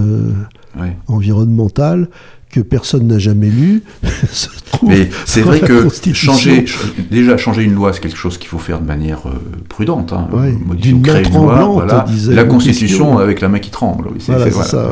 environnementale 1.08 2.10
que 2.50 2.60
personne 2.60 3.08
n'a 3.08 3.20
jamais 3.20 3.50
lue. 3.50 3.84
mais 4.84 5.10
c'est 5.26 5.42
vrai 5.42 5.62
que 5.62 5.88
changer, 6.14 6.66
déjà 7.10 7.38
changer 7.38 7.64
une 7.64 7.76
loi, 7.76 7.94
c'est 7.94 8.02
quelque 8.02 8.18
chose 8.18 8.38
qu'il 8.38 8.50
faut 8.50 8.60
faire 8.60 8.82
de 8.82 8.86
manière 8.86 9.22
prudente. 9.70 10.12
Hein. 10.12 10.28
Modifier 10.66 11.02
créer 11.02 11.28
une 11.28 11.34
loi, 11.34 11.64
voilà. 11.66 12.06
la 12.30 12.44
Constitution 12.44 13.20
avec 13.20 13.42
la 13.42 13.48
main 13.50 13.60
qui 13.60 13.72
tremble. 13.72 14.10
voilà, 14.28 14.52
c'est 14.52 14.64
ça, 14.64 14.92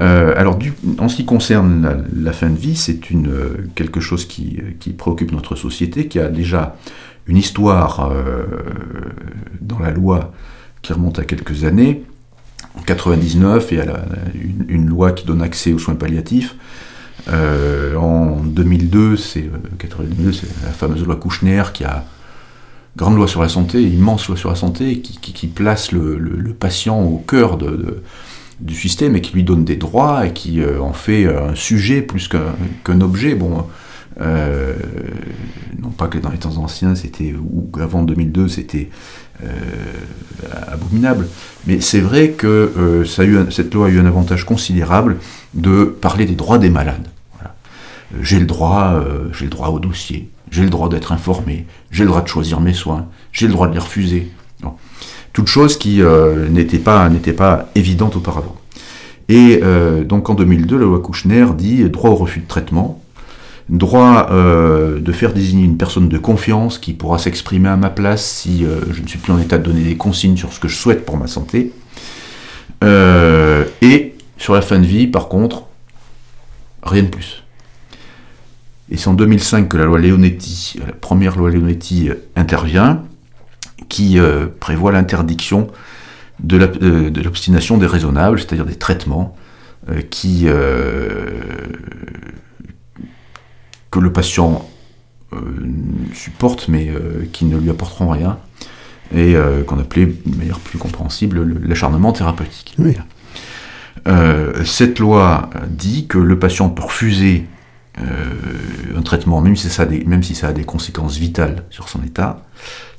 euh, 0.00 0.32
alors, 0.36 0.58
en 0.98 1.08
ce 1.08 1.16
qui 1.16 1.24
concerne 1.24 2.04
la, 2.16 2.32
fin 2.32 2.50
de 2.50 2.56
vie, 2.56 2.76
c'est 2.76 3.00
euh, 3.12 3.66
quelque 3.74 4.00
chose 4.00 4.26
qui, 4.26 4.60
préoccupe 4.96 5.32
notre 5.32 5.56
société, 5.56 6.06
qui 6.06 6.20
a 6.20 6.28
déjà 6.28 6.76
une 7.26 7.36
histoire 7.36 8.10
euh, 8.10 8.44
dans 9.60 9.78
la 9.78 9.90
loi 9.90 10.32
qui 10.82 10.92
remonte 10.92 11.18
à 11.18 11.24
quelques 11.24 11.64
années. 11.64 12.04
En 12.78 12.82
99, 12.82 13.68
il 13.70 13.78
y 13.78 13.80
a 13.80 14.04
une, 14.68 14.86
loi 14.86 15.12
qui 15.12 15.26
donne 15.26 15.42
accès 15.42 15.72
aux 15.72 15.78
soins 15.78 15.96
palliatifs. 15.96 16.54
en 17.28 18.36
2002, 18.44 19.16
c'est 19.16 19.50
la 20.64 20.70
fameuse 20.70 21.04
loi 21.04 21.16
Kouchner 21.16 21.64
qui 21.74 21.84
a 21.84 22.04
grande 22.98 23.16
loi 23.16 23.28
sur 23.28 23.40
la 23.40 23.48
santé, 23.48 23.80
immense 23.82 24.26
loi 24.28 24.36
sur 24.36 24.50
la 24.50 24.56
santé, 24.56 25.00
qui, 25.00 25.46
place 25.46 25.92
le, 25.92 26.54
patient 26.58 27.00
au 27.00 27.18
cœur 27.18 27.56
du 28.60 28.74
système 28.74 29.14
et 29.16 29.20
qui 29.20 29.32
lui 29.32 29.44
donne 29.44 29.64
des 29.64 29.76
droits 29.76 30.26
et 30.26 30.32
qui 30.32 30.60
euh, 30.60 30.80
en 30.80 30.92
fait 30.92 31.26
euh, 31.26 31.50
un 31.50 31.54
sujet 31.54 32.02
plus 32.02 32.28
qu'un 32.28 33.00
objet. 33.00 33.36
Bon, 33.36 33.64
euh, 34.20 34.74
non 35.80 35.90
pas 35.90 36.08
que 36.08 36.18
dans 36.18 36.30
les 36.30 36.38
temps 36.38 36.56
anciens, 36.56 36.94
c'était 36.94 37.34
ou 37.34 37.70
avant 37.80 38.02
2002, 38.02 38.48
c'était 38.48 38.90
abominable, 40.66 41.28
mais 41.68 41.80
c'est 41.80 42.00
vrai 42.00 42.30
que 42.30 43.04
ça 43.06 43.22
a 43.22 43.24
eu 43.24 43.38
cette 43.52 43.72
loi 43.72 43.86
a 43.86 43.88
eu 43.88 44.00
un 44.00 44.06
avantage 44.06 44.44
considérable 44.44 45.18
de 45.54 45.84
parler 45.84 46.26
des 46.26 46.34
droits 46.34 46.58
des 46.58 46.70
malades. 46.70 47.06
J'ai 48.20 48.40
le 48.40 48.46
droit, 48.46 49.00
j'ai 49.32 49.44
le 49.44 49.50
droit 49.52 49.68
au 49.68 49.78
dossier, 49.78 50.28
j'ai 50.50 50.64
le 50.64 50.70
droit 50.70 50.88
d'être 50.88 51.12
informé, 51.12 51.66
j'ai 51.92 52.02
le 52.02 52.08
droit 52.08 52.22
de 52.22 52.26
choisir 52.26 52.60
mes 52.60 52.72
soins, 52.72 53.06
j'ai 53.30 53.46
le 53.46 53.52
droit 53.52 53.68
de 53.68 53.74
les 53.74 53.78
refuser 53.78 54.32
toute 55.38 55.46
chose 55.46 55.78
qui 55.78 56.02
euh, 56.02 56.48
n'était 56.48 56.78
pas, 56.80 57.08
pas 57.36 57.70
évidente 57.76 58.16
auparavant. 58.16 58.56
Et 59.28 59.60
euh, 59.62 60.02
donc 60.02 60.28
en 60.30 60.34
2002, 60.34 60.76
la 60.76 60.84
loi 60.84 61.00
Kouchner 61.00 61.46
dit 61.56 61.84
droit 61.90 62.10
au 62.10 62.16
refus 62.16 62.40
de 62.40 62.48
traitement. 62.48 63.00
Droit 63.68 64.28
euh, 64.30 64.98
de 65.00 65.12
faire 65.12 65.32
désigner 65.32 65.64
une 65.64 65.76
personne 65.76 66.08
de 66.08 66.18
confiance 66.18 66.78
qui 66.78 66.94
pourra 66.94 67.18
s'exprimer 67.18 67.68
à 67.68 67.76
ma 67.76 67.90
place 67.90 68.24
si 68.24 68.64
euh, 68.64 68.80
je 68.92 69.02
ne 69.02 69.06
suis 69.06 69.18
plus 69.18 69.32
en 69.32 69.38
état 69.38 69.58
de 69.58 69.64
donner 69.64 69.82
des 69.82 69.96
consignes 69.96 70.36
sur 70.36 70.52
ce 70.52 70.60
que 70.60 70.68
je 70.68 70.76
souhaite 70.76 71.04
pour 71.04 71.16
ma 71.16 71.26
santé. 71.26 71.72
Euh, 72.82 73.64
et 73.82 74.14
sur 74.38 74.54
la 74.54 74.62
fin 74.62 74.78
de 74.78 74.86
vie, 74.86 75.06
par 75.06 75.28
contre, 75.28 75.64
rien 76.82 77.02
de 77.02 77.08
plus. 77.08 77.44
Et 78.90 78.96
c'est 78.96 79.08
en 79.08 79.14
2005 79.14 79.68
que 79.68 79.76
la 79.76 79.84
loi 79.84 79.98
Leonetti, 79.98 80.80
la 80.86 80.92
première 80.92 81.36
loi 81.36 81.50
Leonetti 81.50 82.08
intervient, 82.36 83.02
qui 83.90 84.18
prévoit 84.60 84.92
l'interdiction 84.92 85.68
de 86.40 86.56
l'obstination 87.22 87.76
déraisonnable, 87.76 88.38
c'est-à-dire 88.38 88.64
des 88.64 88.76
traitements 88.76 89.36
qui 90.10 90.46
que 93.90 93.98
le 93.98 94.12
patient 94.12 94.68
euh, 95.34 95.38
supporte 96.14 96.68
mais 96.68 96.88
euh, 96.88 97.26
qui 97.34 97.44
ne 97.44 97.58
lui 97.58 97.68
apporteront 97.68 98.08
rien 98.08 98.38
et 99.14 99.36
euh, 99.36 99.62
qu'on 99.62 99.78
appelait 99.78 100.06
de 100.06 100.36
manière 100.36 100.58
plus 100.58 100.78
compréhensible 100.78 101.42
l'acharnement 101.66 102.12
thérapeutique. 102.12 102.78
cette 104.64 104.98
loi 104.98 105.50
dit 105.68 106.06
que 106.06 106.16
le 106.16 106.38
patient 106.38 106.70
peut 106.70 106.84
refuser 106.84 107.44
un 108.96 109.02
traitement, 109.02 109.40
même 109.42 109.56
si, 109.56 109.68
ça 109.68 109.82
a 109.82 109.86
des, 109.86 110.04
même 110.04 110.22
si 110.22 110.34
ça 110.34 110.48
a 110.48 110.52
des 110.52 110.64
conséquences 110.64 111.18
vitales 111.18 111.64
sur 111.68 111.90
son 111.90 112.02
état. 112.04 112.46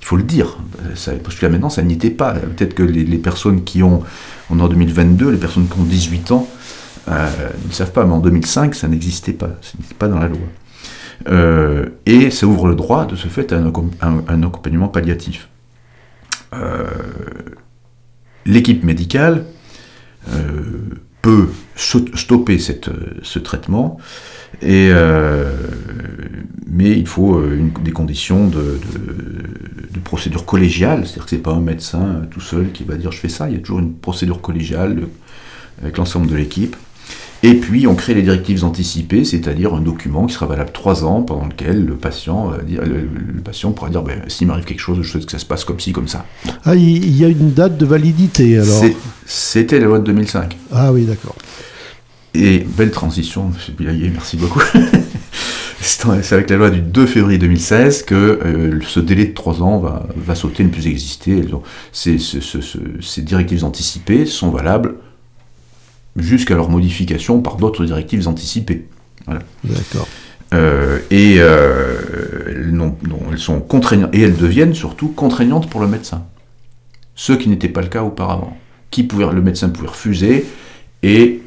Il 0.02 0.06
faut 0.06 0.18
le 0.18 0.24
dire, 0.24 0.58
ça, 0.94 1.14
parce 1.24 1.36
que 1.36 1.46
là 1.46 1.50
maintenant 1.50 1.70
ça 1.70 1.82
n'y 1.82 1.94
était 1.94 2.12
pas. 2.12 2.34
Peut-être 2.34 2.76
que 2.76 2.84
les, 2.84 3.18
personnes 3.18 3.64
qui 3.64 3.82
ont, 3.82 4.04
en 4.52 4.56
2022, 4.68 5.32
les 5.32 5.38
personnes 5.38 5.68
qui 5.68 5.80
ont 5.80 5.84
18 5.84 6.32
ans, 6.32 6.48
ne 7.08 7.72
savent 7.72 7.92
pas, 7.92 8.06
mais 8.06 8.14
en 8.14 8.20
2005 8.20 8.76
ça 8.76 8.88
n'existait 8.88 9.34
pas, 9.34 9.50
ça 9.62 9.72
n'était 9.80 9.96
pas 9.96 10.10
dans 10.10 10.20
la 10.20 10.28
loi. 10.28 10.40
Euh, 11.28 11.88
et 12.06 12.30
ça 12.32 12.48
ouvre 12.48 12.68
le 12.68 12.76
droit 12.76 13.06
de 13.06 13.16
ce 13.16 13.28
fait 13.28 13.52
à 13.52 13.58
un, 13.58 14.44
accompagnement 14.44 14.88
palliatif. 14.88 15.50
Euh, 16.54 16.88
l'équipe 18.46 18.84
médicale 18.84 19.46
euh, 20.30 20.42
peut 21.22 21.50
stopper 21.76 22.58
ce 22.60 23.40
traitement, 23.40 23.98
et, 24.62 24.90
mais 26.66 26.92
il 26.92 27.08
faut 27.08 27.42
des 27.84 27.92
conditions 27.92 28.48
de, 28.48 28.80
procédure 30.06 30.46
collégiale, 30.46 31.06
c'est-à-dire 31.06 31.26
que 31.26 31.30
ce 31.30 31.36
n'est 31.36 31.42
pas 31.42 31.52
un 31.52 31.60
médecin 31.60 32.22
tout 32.32 32.40
seul 32.40 32.72
qui 32.72 32.84
va 32.84 32.96
dire 32.96 33.12
je 33.12 33.20
fais 33.20 33.30
ça, 33.30 33.48
il 33.50 33.56
y 33.56 33.58
a 33.58 33.60
toujours 33.60 33.80
une 33.80 33.94
procédure 33.94 34.42
collégiale 34.42 35.08
avec 35.82 35.98
l'ensemble 35.98 36.28
de 36.28 36.36
l'équipe. 36.36 36.76
Et 37.42 37.54
puis 37.54 37.88
on 37.88 37.96
crée 37.96 38.14
les 38.14 38.22
directives 38.22 38.66
anticipées, 38.66 39.24
c'est-à-dire 39.24 39.74
un 39.74 39.82
document 39.82 40.26
qui 40.26 40.34
sera 40.34 40.46
valable 40.46 40.72
trois 40.74 41.06
ans, 41.06 41.22
pendant 41.22 41.46
lequel 41.46 41.86
le 41.86 41.96
patient, 41.96 42.52
le, 42.68 43.42
patient 43.42 43.72
pourra 43.72 43.90
dire 43.90 44.04
ben, 44.04 44.22
s'il 44.28 44.48
m'arrive 44.48 44.66
quelque 44.66 44.82
chose, 44.82 44.98
je 45.02 45.10
souhaite 45.10 45.26
que 45.26 45.32
ça 45.32 45.40
se 45.40 45.46
passe 45.46 45.64
comme 45.64 45.80
ci, 45.80 45.94
comme 45.94 46.08
ça. 46.08 46.26
Ah, 46.66 46.76
il 46.76 47.16
y 47.16 47.24
a 47.24 47.30
une 47.30 47.52
date 47.52 47.78
de 47.78 47.86
validité 47.86 48.58
alors 48.58 48.84
C'était 49.26 49.80
la 49.80 49.86
loi 49.86 50.00
de 50.00 50.06
2005. 50.06 50.58
Ah 50.74 50.92
oui, 50.92 51.06
d'accord. 51.06 51.36
Et 52.34 52.60
belle 52.60 52.92
transition, 52.92 53.46
M. 53.46 53.76
Bilayer, 53.78 54.10
merci 54.10 54.38
beaucoup. 54.38 54.62
C'est 55.82 56.34
avec 56.34 56.50
la 56.50 56.58
loi 56.58 56.70
du 56.70 56.82
2 56.82 57.06
février 57.06 57.38
2016 57.38 58.04
que 58.04 58.16
euh, 58.16 58.80
ce 58.86 59.00
délai 59.00 59.26
de 59.26 59.34
trois 59.34 59.64
ans 59.64 59.80
va, 59.80 60.08
va 60.16 60.36
sauter, 60.36 60.64
ne 60.64 60.70
plus 60.70 60.88
exister. 60.88 61.42
Ces, 61.94 62.18
ces 62.20 63.22
directives 63.22 63.64
anticipées 63.64 64.26
sont 64.26 64.50
valables 64.50 64.96
jusqu'à 66.22 66.56
leur 66.56 66.70
modification 66.70 67.42
par 67.42 67.58
d'autres 67.58 67.86
directives 67.86 68.28
anticipées. 68.28 68.88
D'accord. 69.64 70.08
Euh, 70.54 71.00
et 71.12 71.36
euh, 71.38 72.72
elles, 73.32 73.38
sont 73.38 73.60
contraignantes, 73.60 74.10
et 74.14 74.22
elles 74.22 74.36
deviennent 74.36 74.74
surtout 74.74 75.10
contraignantes 75.10 75.70
pour 75.70 75.82
le 75.82 75.88
médecin. 75.88 76.24
Ce 77.16 77.34
qui 77.34 77.50
n'était 77.50 77.70
pas 77.70 77.82
le 77.82 77.88
cas 77.88 78.04
auparavant. 78.04 78.58
Qui 78.90 79.04
pouvait, 79.04 79.32
le 79.32 79.42
médecin 79.42 79.70
pouvait 79.70 79.90
refuser 79.90 80.46
et 81.04 81.42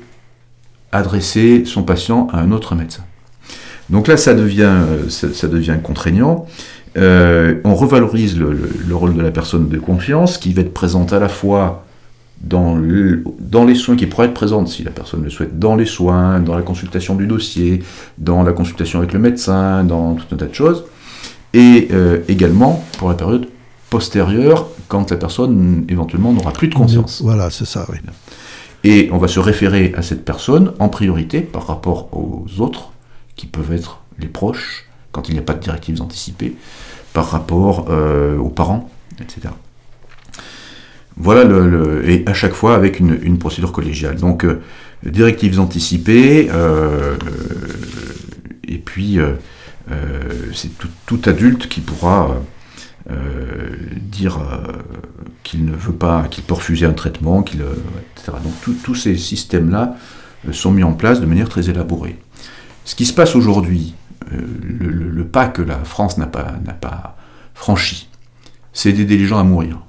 adresser 0.93 1.65
son 1.65 1.83
patient 1.83 2.29
à 2.33 2.39
un 2.39 2.53
autre 2.53 2.75
médecin. 2.75 3.05
Donc 3.91 4.07
là, 4.07 4.17
ça 4.17 4.35
devient, 4.35 4.79
ça, 5.09 5.49
devient 5.49 5.77
contraignant. 5.83 6.47
Euh, 6.97 7.61
on 7.65 7.75
revalorise 7.75 8.39
le, 8.39 8.53
le, 8.87 8.95
rôle 8.95 9.15
de 9.15 9.23
la 9.23 9.31
personne 9.31 9.69
de 9.69 9.79
confiance, 9.79 10.39
qui 10.39 10.53
va 10.53 10.61
être 10.61 10.73
présente 10.73 11.13
à 11.13 11.19
la 11.19 11.29
fois 11.29 11.85
dans, 12.43 12.77
dans 13.39 13.65
les 13.65 13.75
soins 13.75 13.97
qui 13.97 14.07
pourraient 14.07 14.27
être 14.27 14.35
présentes, 14.35 14.69
si 14.69 14.83
la 14.83 14.91
personne 14.91 15.23
le 15.23 15.31
souhaite, 15.31 15.59
dans 15.59 15.77
les 15.77 15.87
soins, 15.87 16.41
dans 16.41 16.57
la 16.57 16.63
consultation 16.63 17.15
du 17.15 17.27
dossier, 17.27 17.83
dans 18.19 18.43
la 18.43 18.53
consultation 18.53 18.99
avec 18.99 19.13
le 19.13 19.21
médecin, 19.21 19.85
dans 19.85 20.15
tout 20.15 20.27
un 20.33 20.37
tas 20.37 20.47
de 20.47 20.55
choses, 20.55 20.85
et 21.55 21.89
euh, 21.93 22.21
également 22.29 22.85
pour 22.99 23.09
la 23.09 23.15
période 23.15 23.47
postérieure, 23.91 24.69
quand 24.89 25.11
la 25.11 25.17
personne 25.17 25.85
éventuellement 25.89 26.33
n'aura 26.33 26.53
plus 26.53 26.69
de 26.69 26.75
conscience. 26.75 27.21
Voilà, 27.23 27.51
c'est 27.51 27.67
ça, 27.67 27.87
oui. 27.91 27.99
Et 28.85 29.09
on 29.13 29.19
va 29.19 29.29
se 29.29 29.39
référer 29.39 29.93
à 29.97 30.03
cette 30.03 30.25
personne 30.25 30.73
en 30.79 30.89
priorité 30.89 31.41
par 31.41 31.67
rapport 31.67 32.09
aux 32.13 32.47
autres, 32.59 32.91
qui 33.37 33.47
peuvent 33.47 33.73
être 33.73 34.01
les 34.19 34.29
proches, 34.29 34.87
quand 35.13 35.29
il 35.29 35.35
n'y 35.35 35.39
a 35.39 35.43
pas 35.43 35.55
de 35.55 35.61
directives 35.61 36.01
anticipées, 36.03 36.57
par 37.13 37.31
rapport 37.31 37.87
euh, 37.91 38.39
aux 38.39 38.49
parents, 38.49 38.91
etc. 39.21 39.51
Voilà, 41.17 41.45
et 42.05 42.25
à 42.27 42.35
chaque 42.35 42.55
fois 42.55 42.75
avec 42.75 42.99
une, 43.01 43.39
procédure 43.39 43.73
collégiale. 43.73 44.17
Donc, 44.17 44.45
euh, 44.45 44.61
directives 45.05 45.61
anticipées, 45.61 46.49
euh, 46.51 47.17
et 48.67 48.79
puis 48.79 49.19
euh, 49.19 49.35
c'est 50.55 50.71
tout, 51.07 51.21
adulte 51.27 51.69
qui 51.69 51.81
pourra 51.81 52.37
dire 54.01 54.41
qu'il 55.43 55.65
ne 55.65 55.75
veut 55.75 55.93
pas, 55.93 56.29
qu'il 56.31 56.45
peut 56.45 56.55
refuser 56.55 56.87
un 56.87 56.93
traitement, 56.93 57.43
qu'il, 57.43 57.61
etc. 57.61 58.39
Donc, 58.43 58.77
tous 58.83 58.95
ces 58.95 59.17
systèmes-là 59.17 59.97
sont 60.53 60.71
mis 60.71 60.85
en 60.85 60.93
place 60.93 61.21
de 61.21 61.27
manière 61.27 61.49
très 61.49 61.69
élaborée. 61.69 62.17
Ce 62.85 62.95
qui 62.95 63.05
se 63.05 63.13
passe 63.13 63.35
aujourd'hui, 63.35 63.95
le, 64.31 65.25
pas 65.25 65.47
que 65.47 65.63
la 65.63 65.79
France 65.79 66.17
n'a 66.17 66.27
pas, 66.27 66.55
n'a 66.65 66.73
pas 66.73 67.17
franchi, 67.55 68.09
c'est 68.73 68.93
d'aider 68.93 69.19
les 69.19 69.27
gens 69.27 69.39
à 69.39 69.45
mourir. 69.45 69.81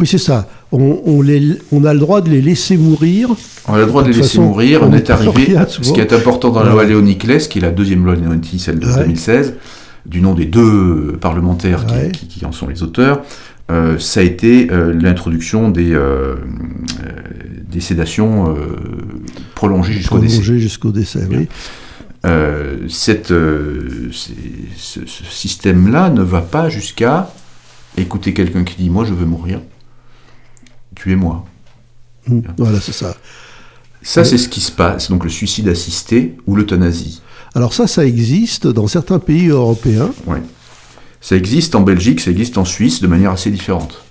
Oui, 0.00 0.06
c'est 0.06 0.16
ça. 0.16 0.48
On, 0.72 1.20
a 1.20 1.92
le 1.92 1.98
droit 1.98 2.22
de 2.22 2.30
les 2.30 2.40
laisser 2.40 2.78
mourir. 2.78 3.28
On 3.68 3.74
a 3.74 3.80
le 3.80 3.86
droit 3.86 4.02
de, 4.02 4.08
les 4.08 4.16
laisser 4.16 4.40
mourir. 4.40 4.80
On, 4.82 4.94
est 4.94 5.10
arrivé. 5.10 5.58
Ce 5.68 5.92
qui 5.92 6.00
est 6.00 6.14
important 6.14 6.48
dans 6.48 6.62
la 6.62 6.70
loi 6.70 6.84
Léoniclès, 6.84 7.46
qui 7.48 7.58
est 7.58 7.60
la 7.60 7.70
deuxième 7.70 8.06
loi 8.06 8.14
Léoniclès, 8.14 8.58
celle 8.58 8.78
de 8.78 8.86
2016, 8.86 9.56
du 10.06 10.22
nom 10.22 10.32
des 10.32 10.46
deux 10.46 11.18
parlementaires 11.20 11.84
qui, 12.12 12.46
en 12.46 12.52
sont 12.52 12.66
les 12.66 12.82
auteurs, 12.82 13.20
euh, 13.70 13.98
ça 13.98 14.20
a 14.20 14.22
été 14.22 14.68
euh, 14.72 14.94
l'introduction 14.98 15.68
des, 15.68 15.92
euh, 15.92 16.36
des 17.70 17.80
sédations 17.80 18.56
prolongées 19.54 19.92
jusqu'au 19.92 20.18
décès. 20.18 20.36
Prolongées 20.36 20.60
jusqu'au 20.60 20.92
décès, 20.92 21.28
oui. 21.30 21.46
Cette, 22.88 23.28
ce, 23.28 24.10
ce 25.06 25.24
système-là 25.28 26.08
ne 26.08 26.22
va 26.22 26.40
pas 26.40 26.70
jusqu'à 26.70 27.30
écouter 27.98 28.32
quelqu'un 28.32 28.64
qui 28.64 28.76
dit 28.76 28.88
Moi, 28.88 29.04
je 29.04 29.12
veux 29.12 29.26
mourir 29.26 29.60
tuez-moi. 30.94 31.44
Mmh. 32.26 32.40
voilà, 32.58 32.80
c'est 32.80 32.92
ça. 32.92 33.16
Ça, 34.02 34.24
c'est 34.24 34.38
ce 34.38 34.48
qui 34.48 34.60
se 34.60 34.72
passe, 34.72 35.10
donc 35.10 35.24
le 35.24 35.30
suicide 35.30 35.68
assisté 35.68 36.36
ou 36.46 36.56
l'euthanasie. 36.56 37.22
Alors 37.54 37.74
ça, 37.74 37.86
ça 37.86 38.04
existe 38.06 38.66
dans 38.66 38.86
certains 38.86 39.18
pays 39.18 39.48
européens. 39.48 40.10
Oui. 40.26 40.38
Ça 41.20 41.36
existe 41.36 41.74
en 41.74 41.82
Belgique, 41.82 42.20
ça 42.20 42.30
existe 42.30 42.56
en 42.56 42.64
Suisse 42.64 43.02
de 43.02 43.06
manière 43.06 43.32
assez 43.32 43.50
différente. 43.50 44.04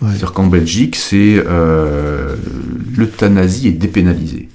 C'est-à-dire 0.00 0.32
qu'en 0.32 0.48
Belgique, 0.48 0.96
c'est 0.96 1.42
euh, 1.46 2.34
l'euthanasie 2.96 3.68
est 3.68 3.72
dépénalisée. 3.72 4.48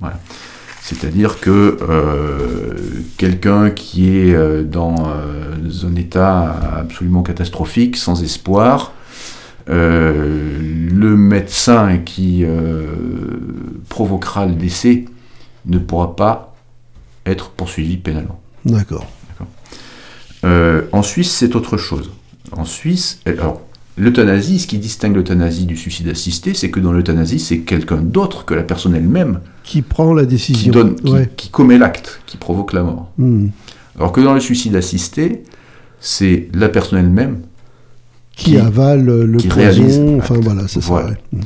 Voilà. 0.00 0.18
C'est-à-dire 0.80 1.38
que 1.38 1.76
euh, 1.82 2.72
quelqu'un 3.18 3.68
qui 3.68 4.08
est 4.08 4.34
euh, 4.34 4.62
dans 4.62 5.12
un 5.84 5.96
état 5.96 6.78
absolument 6.78 7.22
catastrophique, 7.22 7.98
sans 7.98 8.22
espoir, 8.22 8.92
euh, 8.92 9.07
le 9.68 11.16
médecin 11.16 11.98
qui 11.98 12.44
euh, 12.44 12.86
provoquera 13.88 14.46
le 14.46 14.54
décès 14.54 15.04
ne 15.66 15.78
pourra 15.78 16.16
pas 16.16 16.54
être 17.26 17.50
poursuivi 17.50 17.96
pénalement. 17.96 18.40
D'accord. 18.64 19.06
Euh, 20.44 20.82
en 20.92 21.02
Suisse, 21.02 21.30
c'est 21.30 21.54
autre 21.56 21.76
chose. 21.76 22.10
En 22.52 22.64
Suisse, 22.64 23.20
alors, 23.26 23.60
l'euthanasie, 23.96 24.60
ce 24.60 24.66
qui 24.66 24.78
distingue 24.78 25.16
l'euthanasie 25.16 25.66
du 25.66 25.76
suicide 25.76 26.08
assisté, 26.08 26.54
c'est 26.54 26.70
que 26.70 26.80
dans 26.80 26.92
l'euthanasie, 26.92 27.40
c'est 27.40 27.58
quelqu'un 27.60 27.96
d'autre 27.96 28.44
que 28.44 28.54
la 28.54 28.62
personne 28.62 28.94
elle-même 28.94 29.40
qui 29.64 29.82
prend 29.82 30.14
la 30.14 30.24
décision, 30.24 30.72
qui, 30.72 30.78
donne, 30.78 31.26
qui, 31.36 31.50
commet 31.50 31.76
l'acte, 31.76 32.20
qui 32.26 32.36
provoque 32.36 32.72
la 32.72 32.84
mort. 32.84 33.10
Hmm. 33.18 33.48
Alors 33.96 34.12
que 34.12 34.20
dans 34.20 34.32
le 34.32 34.40
suicide 34.40 34.76
assisté, 34.76 35.42
c'est 36.00 36.48
la 36.54 36.68
personne 36.68 37.00
elle-même 37.00 37.42
qui, 38.38 38.56
avale 38.56 39.04
le 39.04 39.38
poison, 39.38 40.18
enfin 40.18 40.36
voilà, 40.40 40.68
c'est 40.68 40.80
ça. 40.80 41.06
Mm. 41.32 41.40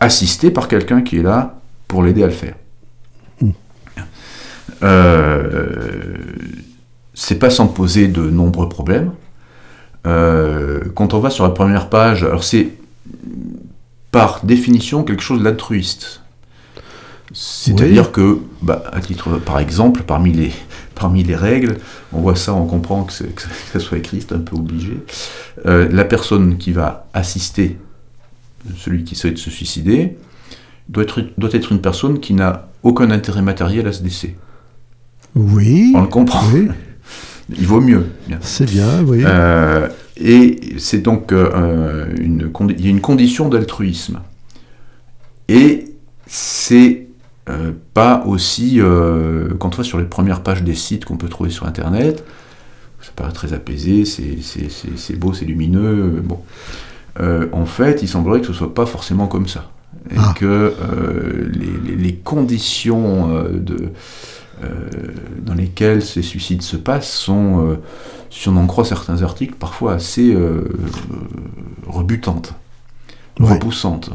Assisté 0.00 0.50
par 0.50 0.68
quelqu'un 0.68 1.02
qui 1.02 1.18
est 1.18 1.22
là 1.22 1.58
pour 1.88 2.02
l'aider 2.02 2.22
à 2.22 2.26
le 2.26 2.32
faire. 2.32 2.54
Mm. 3.40 3.50
c'est 7.14 7.38
pas 7.38 7.50
sans 7.50 7.66
poser 7.66 8.08
de 8.08 8.22
nombreux 8.22 8.68
problèmes. 8.68 9.12
quand 10.04 11.14
on 11.14 11.18
va 11.18 11.30
sur 11.30 11.44
la 11.44 11.50
première 11.50 11.88
page, 11.88 12.22
alors 12.22 12.44
c'est 12.44 12.68
par 14.10 14.44
définition 14.44 15.02
quelque 15.02 15.22
chose 15.22 15.42
d'altruiste. 15.42 16.20
C'est-à-dire 17.32 18.12
que, 18.12 18.38
bah, 18.62 18.84
à 18.92 19.00
titre, 19.00 19.38
par 19.38 19.58
exemple, 19.58 20.02
parmi 20.06 20.32
les, 20.32 20.52
parmi 20.94 21.22
les 21.22 21.36
règles, 21.36 21.76
on 22.12 22.20
voit 22.20 22.36
ça, 22.36 22.54
on 22.54 22.66
comprend 22.66 23.04
que, 23.04 23.12
ça 23.12 23.80
soit 23.80 23.98
écrit, 23.98 24.20
c'est 24.20 24.34
un 24.34 24.40
peu 24.40 24.56
obligé. 24.56 24.98
Euh, 25.66 25.88
la 25.90 26.04
personne 26.04 26.56
qui 26.58 26.72
va 26.72 27.06
assister 27.12 27.78
celui 28.76 29.04
qui 29.04 29.14
souhaite 29.14 29.38
se 29.38 29.50
suicider 29.50 30.16
doit 30.88 31.04
être, 31.04 31.22
doit 31.38 31.50
être 31.52 31.72
une 31.72 31.80
personne 31.80 32.20
qui 32.20 32.34
n'a 32.34 32.68
aucun 32.82 33.10
intérêt 33.10 33.42
matériel 33.42 33.86
à 33.86 33.92
ce 33.92 34.02
décès. 34.02 34.34
Oui. 35.34 35.92
On 35.94 36.02
le 36.02 36.08
comprend. 36.08 36.44
Il 37.50 37.66
vaut 37.66 37.80
mieux. 37.80 38.06
C'est 38.40 38.70
bien, 38.70 39.02
oui. 39.06 39.22
Euh, 39.24 39.88
et 40.16 40.78
c'est 40.78 41.00
donc 41.00 41.32
euh, 41.32 42.06
une, 42.18 42.50
il 42.70 42.84
y 42.84 42.86
a 42.86 42.90
une 42.90 43.02
condition 43.02 43.48
d'altruisme. 43.50 44.20
Et 45.48 45.92
c'est 46.26 47.03
euh, 47.50 47.72
pas 47.92 48.22
aussi, 48.26 48.80
euh, 48.80 49.50
quand 49.58 49.74
on 49.74 49.76
va 49.76 49.84
sur 49.84 49.98
les 49.98 50.04
premières 50.04 50.42
pages 50.42 50.62
des 50.62 50.74
sites 50.74 51.04
qu'on 51.04 51.18
peut 51.18 51.28
trouver 51.28 51.50
sur 51.50 51.66
Internet, 51.66 52.24
ça 53.02 53.10
paraît 53.14 53.32
très 53.32 53.52
apaisé, 53.52 54.04
c'est 54.06 55.16
beau, 55.16 55.34
c'est 55.34 55.44
lumineux. 55.44 56.22
Bon. 56.24 56.40
Euh, 57.20 57.48
en 57.52 57.66
fait, 57.66 58.02
il 58.02 58.08
semblerait 58.08 58.40
que 58.40 58.46
ce 58.46 58.54
soit 58.54 58.72
pas 58.72 58.86
forcément 58.86 59.26
comme 59.26 59.46
ça. 59.46 59.70
Et 60.10 60.16
ah. 60.18 60.34
que 60.36 60.74
les, 61.52 62.14
conditions 62.14 63.42
de, 63.52 63.90
dans 65.40 65.54
lesquelles 65.54 66.02
ces 66.02 66.20
suicides 66.22 66.62
se 66.62 66.76
passent 66.76 67.10
sont, 67.10 67.78
si 68.28 68.48
on 68.48 68.56
en 68.56 68.66
croit 68.66 68.84
certains 68.84 69.22
articles, 69.22 69.54
parfois 69.58 69.94
assez 69.94 70.36
rebutantes, 71.86 72.54
repoussantes. 73.38 74.10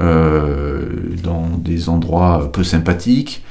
Euh, 0.00 0.84
dans 1.22 1.48
des 1.58 1.88
endroits 1.88 2.50
peu 2.52 2.62
sympathiques. 2.62 3.42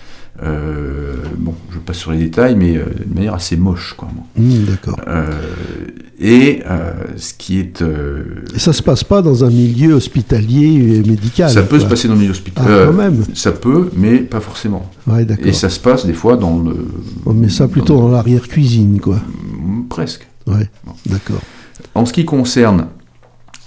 Euh, 0.43 1.15
bon, 1.37 1.55
je 1.71 1.79
passe 1.79 1.97
sur 1.97 2.11
les 2.11 2.19
détails, 2.19 2.55
mais 2.55 2.77
euh, 2.77 2.85
de 3.05 3.13
manière 3.13 3.33
assez 3.33 3.57
moche, 3.57 3.95
quoi. 3.97 4.07
Mmh, 4.37 4.63
d'accord. 4.65 4.99
et 6.19 6.61
ce 7.17 7.33
qui 7.33 7.59
est. 7.59 7.83
Et 8.55 8.59
ça 8.59 8.71
se 8.71 8.83
passe 8.83 9.03
pas 9.03 9.21
dans 9.21 9.43
un 9.43 9.49
milieu 9.49 9.93
hospitalier 9.93 10.97
et 10.97 11.09
médical. 11.09 11.49
Ça 11.49 11.63
peut 11.63 11.79
se 11.79 11.85
passer 11.85 12.07
dans 12.07 12.13
le 12.13 12.19
milieu 12.19 12.31
hospitalier. 12.31 12.69
Ah, 12.69 12.85
quand 12.85 12.93
même. 12.93 13.23
Ça 13.33 13.51
peut, 13.51 13.89
mais 13.95 14.19
pas 14.19 14.39
forcément. 14.39 14.89
Ouais. 15.07 15.25
Et 15.43 15.53
ça 15.53 15.69
se 15.69 15.79
passe 15.79 16.05
des 16.05 16.13
fois 16.13 16.37
dans 16.37 16.59
le. 16.59 16.87
On 17.25 17.33
met 17.33 17.49
ça 17.49 17.67
plutôt 17.67 17.97
dans, 17.97 18.09
l'arrière 18.09 18.47
cuisine, 18.47 18.99
quoi. 19.01 19.15
Mmh, 19.15 19.87
presque. 19.89 20.27
Ouais. 20.45 20.69
D'accord. 21.07 21.41
En 21.95 22.05
ce 22.05 22.13
qui 22.13 22.25
concerne 22.25 22.87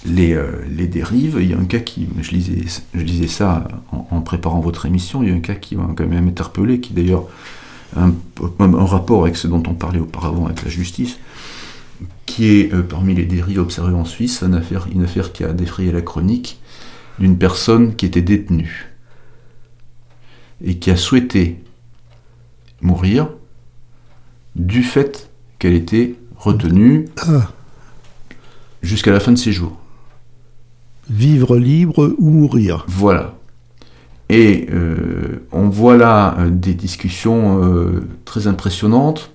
les, 0.06 0.34
euh, 0.34 0.64
les, 0.68 0.86
dérives. 0.86 1.38
Il 1.40 1.50
y 1.50 1.54
a 1.54 1.58
un 1.58 1.64
cas 1.64 1.78
qui, 1.78 2.08
je 2.20 2.30
lisais, 2.30 2.64
je 2.94 3.00
lisais 3.00 3.28
ça 3.28 3.68
en, 3.90 4.20
préparant 4.20 4.60
votre 4.60 4.86
émission, 4.86 5.22
il 5.22 5.28
y 5.28 5.32
a 5.32 5.34
un 5.34 5.40
cas 5.40 5.54
qui 5.54 5.76
m'a 5.76 5.88
quand 5.96 6.06
même 6.06 6.28
interpellé, 6.28 6.80
qui 6.80 6.92
d'ailleurs 6.92 7.26
a 7.96 8.04
un, 8.04 8.14
un, 8.60 8.84
rapport 8.84 9.22
avec 9.22 9.36
ce 9.36 9.46
dont 9.46 9.62
on 9.66 9.74
parlait 9.74 10.00
auparavant 10.00 10.46
avec 10.46 10.62
la 10.62 10.70
justice, 10.70 11.18
qui 12.26 12.46
est 12.46 12.72
euh, 12.72 12.82
parmi 12.82 13.14
les 13.14 13.26
dérives 13.26 13.58
observées 13.58 13.94
en 13.94 14.04
Suisse, 14.04 14.42
une 14.42 14.54
affaire, 14.54 14.86
une 14.92 15.04
affaire 15.04 15.32
qui 15.32 15.44
a 15.44 15.52
défrayé 15.52 15.92
la 15.92 16.02
chronique 16.02 16.60
d'une 17.18 17.36
personne 17.36 17.94
qui 17.96 18.06
était 18.06 18.22
détenue 18.22 18.86
et 20.64 20.78
qui 20.78 20.90
a 20.90 20.96
souhaité 20.96 21.62
mourir 22.80 23.28
du 24.56 24.82
fait 24.82 25.30
qu'elle 25.58 25.74
était 25.74 26.14
retenue 26.36 27.06
ah. 27.18 27.52
jusqu'à 28.82 29.12
la 29.12 29.20
fin 29.20 29.32
de 29.32 29.38
ses 29.38 29.52
jours. 29.52 29.79
Vivre 31.10 31.56
libre 31.56 32.14
ou 32.18 32.30
mourir. 32.30 32.86
Voilà. 32.88 33.34
Et 34.30 34.68
euh, 34.72 35.44
on 35.50 35.68
voit 35.68 35.96
là 35.96 36.36
euh, 36.38 36.50
des 36.50 36.72
discussions 36.72 37.64
euh, 37.64 38.08
très 38.24 38.46
impressionnantes. 38.46 39.32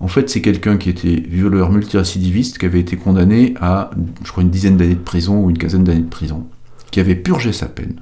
En 0.00 0.06
fait, 0.06 0.28
c'est 0.28 0.42
quelqu'un 0.42 0.76
qui 0.76 0.90
était 0.90 1.16
violeur 1.16 1.70
multirécidiviste, 1.70 2.58
qui 2.58 2.66
avait 2.66 2.78
été 2.78 2.96
condamné 2.96 3.54
à, 3.58 3.90
je 4.22 4.30
crois, 4.30 4.42
une 4.42 4.50
dizaine 4.50 4.76
d'années 4.76 4.94
de 4.94 5.00
prison 5.00 5.42
ou 5.42 5.50
une 5.50 5.56
quinzaine 5.56 5.82
d'années 5.82 6.00
de 6.00 6.10
prison, 6.10 6.46
qui 6.90 7.00
avait 7.00 7.16
purgé 7.16 7.54
sa 7.54 7.66
peine, 7.66 7.94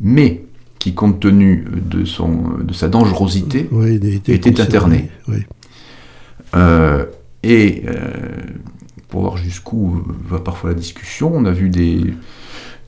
mais 0.00 0.44
qui, 0.78 0.94
compte 0.94 1.18
tenu 1.18 1.64
de, 1.90 2.04
son, 2.04 2.58
de 2.62 2.72
sa 2.72 2.88
dangerosité, 2.88 3.68
était, 4.28 4.60
interné. 4.60 5.10
et 7.42 7.82
voir 9.34 9.42
jusqu'où 9.42 10.02
va 10.28 10.38
parfois 10.38 10.70
la 10.70 10.76
discussion. 10.76 11.32
On 11.34 11.44
a 11.44 11.50
vu 11.50 11.68
des, 11.68 12.14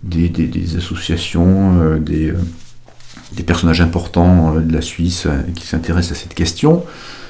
des, 0.02 0.76
associations, 0.76 1.80
euh, 1.80 1.98
des, 1.98 2.30
euh, 2.30 2.36
des, 3.32 3.42
personnages 3.42 3.80
importants 3.80 4.56
euh, 4.56 4.60
de 4.60 4.72
la 4.72 4.82
Suisse 4.82 5.26
qui 5.54 5.66
s'intéressent 5.66 6.18
à 6.18 6.20
cette 6.20 6.34
question 6.34 6.84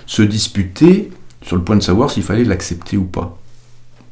se 0.07 0.23
disputer 0.23 1.11
sur 1.43 1.57
le 1.57 1.63
point 1.63 1.77
de 1.77 1.83
savoir 1.83 2.11
s'il 2.11 2.23
fallait 2.23 2.45
l'accepter 2.45 2.97
ou 2.97 3.05
pas. 3.05 3.39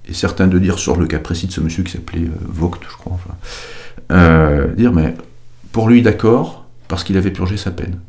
Et 0.09 0.15
certains 0.15 0.47
de 0.47 0.59
dire 0.59 0.79
sur 0.79 0.97
le 0.97 1.07
cas 1.07 1.19
précis 1.19 1.47
de 1.47 1.53
ce 1.53 1.61
monsieur 1.61 1.83
qui 1.83 1.93
s'appelait 1.93 2.29
Vogt, 2.47 2.79
je 2.83 2.97
crois, 2.97 3.13
enfin, 3.15 4.67
dire 4.77 4.93
mais 4.93 5.15
pour 5.73 5.89
lui 5.89 6.03
d'accord 6.03 6.67
parce 6.89 7.05
qu'il 7.05 7.17
avait 7.17 7.31
purgé 7.31 7.57
sa 7.57 7.71
peine. 7.71 8.01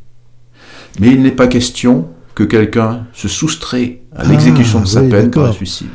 Mais 0.99 1.09
il 1.09 1.21
n'est 1.21 1.31
pas 1.31 1.47
question 1.47 2.09
que 2.33 2.43
quelqu'un 2.43 3.05
se 3.13 3.27
soustrait 3.27 4.01
à 4.13 4.21
ah, 4.21 4.27
l'exécution 4.27 4.81
de 4.81 4.87
sa 4.87 5.01
peine 5.03 5.31
par 5.31 5.47
le 5.47 5.53
suicide. 5.53 5.87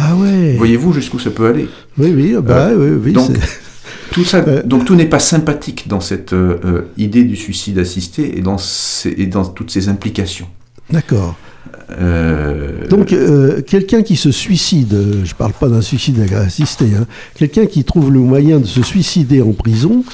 Ah 0.00 0.14
ouais. 0.14 0.54
Voyez-vous 0.56 0.92
jusqu'où 0.92 1.18
ça 1.18 1.30
peut 1.30 1.46
aller 1.46 1.68
Oui, 1.98 2.12
oui, 2.14 2.34
ah 2.38 2.40
bah, 2.40 2.68
euh, 2.68 2.96
oui, 3.02 3.12
donc, 3.12 3.30
tout 4.12 4.22
ça, 4.22 4.38
euh. 4.38 4.62
donc 4.62 4.84
tout 4.84 4.94
n'est 4.94 5.06
pas 5.06 5.18
sympathique 5.18 5.88
dans 5.88 5.98
cette 5.98 6.32
euh, 6.32 6.82
idée 6.96 7.24
du 7.24 7.34
suicide 7.34 7.80
assisté 7.80 8.38
et 8.38 8.40
dans, 8.40 8.58
et 9.04 9.26
dans 9.26 9.44
toutes 9.44 9.72
ses 9.72 9.88
implications. 9.88 10.46
D'accord. 10.90 11.36
Donc, 12.90 13.14
quelqu'un 13.66 14.02
qui 14.02 14.16
se 14.16 14.30
suicide, 14.30 14.94
je 15.24 15.30
ne 15.30 15.36
parle 15.36 15.54
pas 15.54 15.68
d'un 15.68 15.80
suicide 15.80 16.20
assisté, 16.32 16.84
hein, 16.96 17.06
quelqu'un 17.34 17.66
qui 17.66 17.82
trouve 17.82 18.12
le 18.12 18.20
moyen 18.20 18.60
de 18.60 18.66
se 18.66 18.82
suicider 18.82 19.40
en 19.42 19.52
prison, 19.52 20.04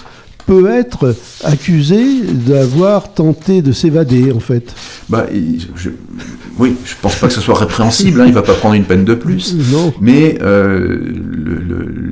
peut 0.47 0.71
être 0.71 1.15
accusé 1.43 2.23
d'avoir 2.23 3.15
tenté 3.15 3.63
de 3.63 3.73
s'évader, 3.73 4.33
en 4.33 4.41
fait. 4.41 4.75
Bah, 5.09 5.27
je, 5.77 5.91
oui, 6.59 6.77
je 6.85 6.95
pense 7.01 7.17
pas 7.17 7.27
que 7.27 7.33
ce 7.33 7.41
soit 7.41 7.59
répréhensible, 7.59 8.21
hein, 8.21 8.27
il 8.27 8.33
va 8.33 8.43
pas 8.43 8.55
prendre 8.55 8.75
une 8.75 8.85
peine 8.85 9.05
de 9.05 9.15
plus. 9.15 9.55
Non. 9.73 9.93
Mais 10.01 10.39
euh, 10.41 11.13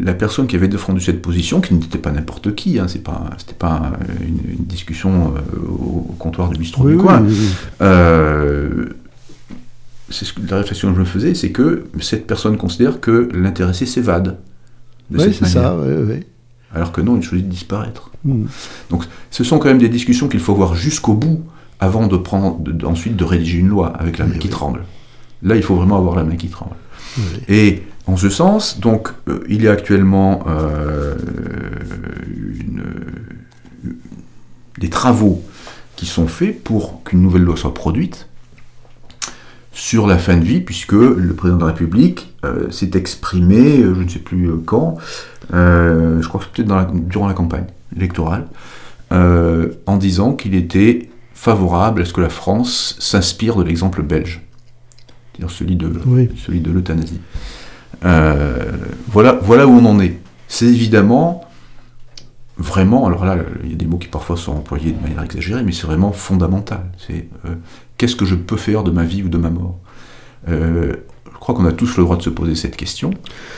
la 0.03 0.15
personne 0.15 0.47
qui 0.47 0.57
avait 0.57 0.69
défendu 0.69 1.01
cette 1.01 1.23
position, 1.23 1.61
qui 1.61 1.75
n'était 1.75 1.99
pas 1.99 2.11
n'importe 2.11 2.55
qui, 2.55 2.79
hein, 2.79 2.87
c'est 2.89 3.03
pas, 3.03 3.31
c'était 3.39 3.55
pas 3.55 3.93
une, 4.21 4.65
discussion 4.65 5.35
euh, 5.37 5.69
au, 5.69 6.15
comptoir 6.19 6.49
du 6.49 6.59
bistrot 6.59 6.89
du 6.89 6.97
coin. 6.97 7.25
Euh, 7.83 8.87
c'est 10.11 10.25
ce 10.25 10.33
que, 10.33 10.41
la 10.51 10.59
réflexion 10.59 10.89
que 10.89 10.95
je 10.97 11.01
me 11.01 11.05
faisais, 11.05 11.35
c'est 11.35 11.51
que 11.51 11.85
cette 12.01 12.27
personne 12.27 12.57
considère 12.57 13.01
que 13.01 13.29
l'intéressé 13.35 13.87
s'évade. 13.87 14.39
Oui, 15.11 15.33
c'est 15.33 15.47
ça, 15.47 15.77
oui, 15.79 15.95
oui. 16.09 16.21
Alors 16.75 16.93
que 16.93 17.01
non, 17.01 17.17
il 17.17 17.23
choisit 17.23 17.47
de 17.47 17.51
disparaître. 17.51 18.11
Hmm. 18.25 18.45
Donc 18.91 19.05
ce 19.31 19.45
sont 19.45 19.59
quand 19.59 19.69
même 19.69 19.79
des 19.79 19.89
discussions 19.89 20.29
qu'il 20.29 20.41
faut 20.41 20.55
voir 20.55 20.75
jusqu'au 20.75 21.15
bout 21.15 21.43
avant 21.81 22.07
de 22.07 22.17
prendre, 22.17 22.59
ensuite 22.85 23.17
de 23.17 23.25
rédiger 23.25 23.59
une 23.59 23.69
loi 23.69 23.89
avec 23.89 24.19
la 24.19 24.27
main 24.27 24.39
qui 24.39 24.49
tremble. 24.49 24.85
Là, 25.43 25.57
il 25.57 25.63
faut 25.63 25.75
vraiment 25.75 25.99
avoir 25.99 26.15
la 26.15 26.23
main 26.23 26.37
qui 26.37 26.49
tremble. 26.49 26.77
Et 27.49 27.83
en 28.07 28.17
ce 28.17 28.31
sens, 28.31 28.79
donc, 28.79 29.09
euh, 29.29 29.45
il 29.49 29.63
y 29.63 29.69
a 29.69 29.73
actuellement 29.73 30.45
euh, 30.47 31.17
des 34.79 34.91
travaux 34.91 35.43
qui 35.97 36.07
sont 36.07 36.29
faits 36.29 36.63
pour 36.63 37.03
qu'une 37.03 37.21
nouvelle 37.21 37.43
loi 37.43 37.57
soit 37.57 37.75
produite 37.75 38.29
sur 39.73 40.07
la 40.07 40.19
fin 40.19 40.37
de 40.37 40.45
vie, 40.45 40.61
puisque 40.61 40.93
le 40.93 41.35
président 41.35 41.59
de 41.59 41.63
la 41.63 41.73
République 41.73 42.35
euh, 42.45 42.71
s'est 42.71 42.91
exprimé, 42.95 43.83
je 43.83 44.03
ne 44.03 44.09
sais 44.09 44.19
plus 44.19 44.51
quand, 44.65 44.97
je 45.51 46.27
crois 46.29 46.41
que 46.41 46.47
c'est 46.47 46.65
peut-être 46.65 46.93
durant 47.09 47.27
la 47.27 47.35
campagne 47.35 47.67
électorale, 47.97 48.47
en 49.11 49.97
disant 49.99 50.33
qu'il 50.33 50.55
était 50.55 51.11
favorable 51.43 52.03
à 52.03 52.05
ce 52.05 52.13
que 52.13 52.21
la 52.21 52.29
France 52.29 52.97
s'inspire 53.01 53.57
de 53.57 53.65
l'exemple 53.65 54.03
belge, 54.03 54.43
c'est-à-dire 55.33 55.53
celui 55.53 55.75
de, 55.75 55.93
celui 56.37 56.61
de 56.61 56.71
l'euthanasie. 56.71 57.21
Euh, 58.05 58.73
voilà, 59.09 59.39
voilà 59.43 59.67
où 59.67 59.73
on 59.73 59.85
en 59.85 60.01
est. 60.01 60.21
C'est 60.49 60.67
évidemment 60.67 61.45
vraiment, 62.59 63.07
alors 63.07 63.25
là, 63.25 63.39
il 63.65 63.71
y 63.71 63.73
a 63.73 63.77
des 63.77 63.87
mots 63.87 63.99
qui 63.99 64.09
parfois 64.09 64.37
sont 64.37 64.53
employés 64.53 64.93
de 64.93 65.03
manière 65.03 65.23
exagérée, 65.23 65.63
mais 65.65 65.73
c'est 65.73 65.87
vraiment 65.87 66.13
fondamental. 66.13 66.85
C'est 66.97 67.27
euh, 67.47 67.55
qu'est-ce 67.99 68.17
que 68.17 68.25
je 68.25 68.35
peux 68.35 68.57
faire 68.57 68.83
de 68.83 68.91
ma 68.91 69.05
vie 69.05 69.23
ou 69.23 69.29
de 69.29 69.39
ma 69.39 69.51
mort 69.51 69.79
euh, 70.49 70.93
Je 71.33 71.39
crois 71.39 71.55
qu'on 71.55 71.65
a 71.67 71.73
tous 71.73 71.97
le 71.97 72.05
droit 72.05 72.17
de 72.17 72.23
se 72.23 72.31
poser 72.31 72.55
cette 72.55 72.77
question, 72.77 73.11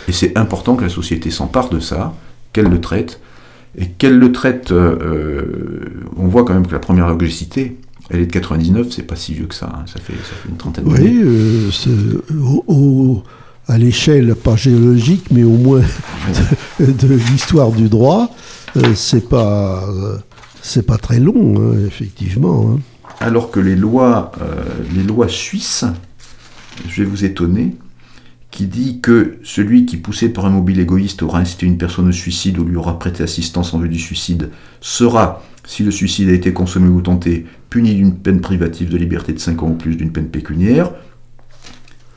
et 0.08 0.12
c'est 0.12 0.36
important 0.38 0.76
que 0.76 0.82
la 0.84 0.90
société 0.90 1.30
s'empare 1.30 1.68
de 1.70 1.80
ça, 1.80 2.14
qu'elle 2.52 2.68
le 2.68 2.80
traite, 2.80 3.20
et 3.76 3.86
qu'elle 3.88 4.18
le 4.18 4.30
traite, 4.32 4.70
euh, 4.72 4.96
euh, 5.02 6.04
on 6.16 6.28
voit 6.28 6.44
quand 6.44 6.54
même 6.54 6.66
que 6.66 6.72
la 6.72 6.78
première 6.78 7.08
loi 7.08 7.16
que 7.16 7.24
j'ai 7.26 7.32
citée 7.32 7.76
Elle 8.10 8.20
est 8.20 8.26
de 8.26 8.32
99, 8.32 8.88
c'est 8.90 9.02
pas 9.02 9.16
si 9.16 9.32
vieux 9.34 9.46
que 9.46 9.54
ça, 9.54 9.66
hein, 9.74 9.84
ça, 9.86 9.98
fait, 9.98 10.12
ça 10.12 10.34
fait 10.42 10.48
une 10.50 10.56
trentaine 10.56 10.84
Oui, 10.86 10.92
d'années. 10.98 11.22
euh, 11.24 11.70
au- 12.40 12.64
au- 12.68 13.22
à 13.66 13.78
l'échelle, 13.78 14.34
pas 14.34 14.56
géologique, 14.56 15.24
mais 15.30 15.42
au 15.42 15.56
moins 15.56 15.80
de, 16.80 16.84
de 16.92 17.14
l'histoire 17.14 17.72
du 17.72 17.88
droit, 17.88 18.30
euh, 18.76 18.92
c'est 18.94 19.26
pas, 19.28 19.84
euh, 19.88 20.18
c'est 20.62 20.84
pas 20.86 20.98
très 20.98 21.18
long, 21.18 21.54
hein, 21.58 21.74
effectivement. 21.86 22.72
hein. 22.76 22.80
Alors 23.24 23.50
que 23.50 23.58
les 23.58 23.74
lois, 23.74 24.32
euh, 24.42 24.62
les 24.94 25.02
lois 25.02 25.28
suisses, 25.28 25.86
je 26.86 27.02
vais 27.02 27.08
vous 27.08 27.24
étonner, 27.24 27.74
qui 28.50 28.66
dit 28.66 29.00
que 29.00 29.38
celui 29.42 29.86
qui, 29.86 29.96
poussé 29.96 30.28
par 30.28 30.44
un 30.44 30.50
mobile 30.50 30.78
égoïste, 30.78 31.22
aura 31.22 31.38
incité 31.38 31.64
une 31.64 31.78
personne 31.78 32.06
au 32.06 32.12
suicide 32.12 32.58
ou 32.58 32.64
lui 32.64 32.76
aura 32.76 32.98
prêté 32.98 33.22
assistance 33.22 33.72
en 33.72 33.78
vue 33.78 33.88
du 33.88 33.98
suicide, 33.98 34.50
sera, 34.82 35.42
si 35.64 35.84
le 35.84 35.90
suicide 35.90 36.28
a 36.28 36.32
été 36.32 36.52
consommé 36.52 36.90
ou 36.90 37.00
tenté, 37.00 37.46
puni 37.70 37.94
d'une 37.94 38.14
peine 38.14 38.42
privative 38.42 38.90
de 38.90 38.98
liberté 38.98 39.32
de 39.32 39.38
5 39.38 39.62
ans 39.62 39.68
ou 39.68 39.74
plus 39.74 39.96
d'une 39.96 40.12
peine 40.12 40.28
pécuniaire. 40.28 40.90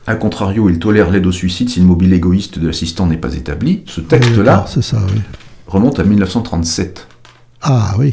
A 0.06 0.14
contrario, 0.14 0.68
il 0.68 0.78
tolère 0.78 1.10
l'aide 1.10 1.26
au 1.26 1.32
suicide 1.32 1.70
si 1.70 1.80
le 1.80 1.86
mobile 1.86 2.12
égoïste 2.12 2.58
de 2.58 2.66
l'assistant 2.66 3.06
n'est 3.06 3.16
pas 3.16 3.34
établi. 3.34 3.82
Ce 3.86 4.02
texte-là 4.02 4.66
oui. 4.76 5.22
remonte 5.66 6.00
à 6.00 6.04
1937. 6.04 7.08
Ah 7.62 7.94
oui. 7.98 8.12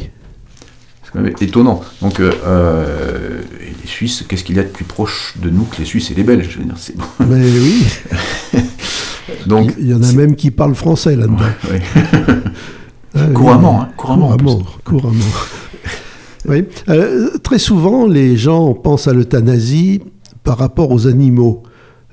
Étonnant. 1.41 1.81
Donc, 2.01 2.19
euh, 2.19 2.31
euh, 2.45 3.41
les 3.59 3.87
Suisses, 3.87 4.23
qu'est-ce 4.27 4.43
qu'il 4.43 4.55
y 4.55 4.59
a 4.59 4.63
de 4.63 4.69
plus 4.69 4.85
proche 4.85 5.33
de 5.41 5.49
nous 5.49 5.63
que 5.63 5.77
les 5.79 5.85
Suisses 5.85 6.11
et 6.11 6.13
les 6.13 6.23
Belges? 6.23 6.47
Je 6.49 6.59
veux 6.59 6.65
dire, 6.65 6.75
c'est 6.77 6.95
bon. 6.97 7.03
Mais 7.29 7.41
oui, 7.43 7.83
Donc, 9.47 9.73
il 9.79 9.87
y 9.89 9.93
en 9.93 10.03
a 10.03 10.11
même 10.13 10.35
qui 10.35 10.51
parlent 10.51 10.75
français 10.75 11.15
là-dedans. 11.15 11.37
ouais. 11.71 11.81
Ah 13.15 13.21
oui. 13.27 13.33
couramment, 13.33 13.81
hein, 13.81 13.89
couramment. 13.97 14.29
Couramment, 14.37 14.65
couramment. 14.83 15.25
Oui. 16.47 16.65
Euh, 16.89 17.37
très 17.43 17.59
souvent, 17.59 18.05
les 18.07 18.37
gens 18.37 18.73
pensent 18.73 19.07
à 19.07 19.13
l'euthanasie 19.13 20.01
par 20.43 20.57
rapport 20.57 20.91
aux 20.91 21.07
animaux. 21.07 21.63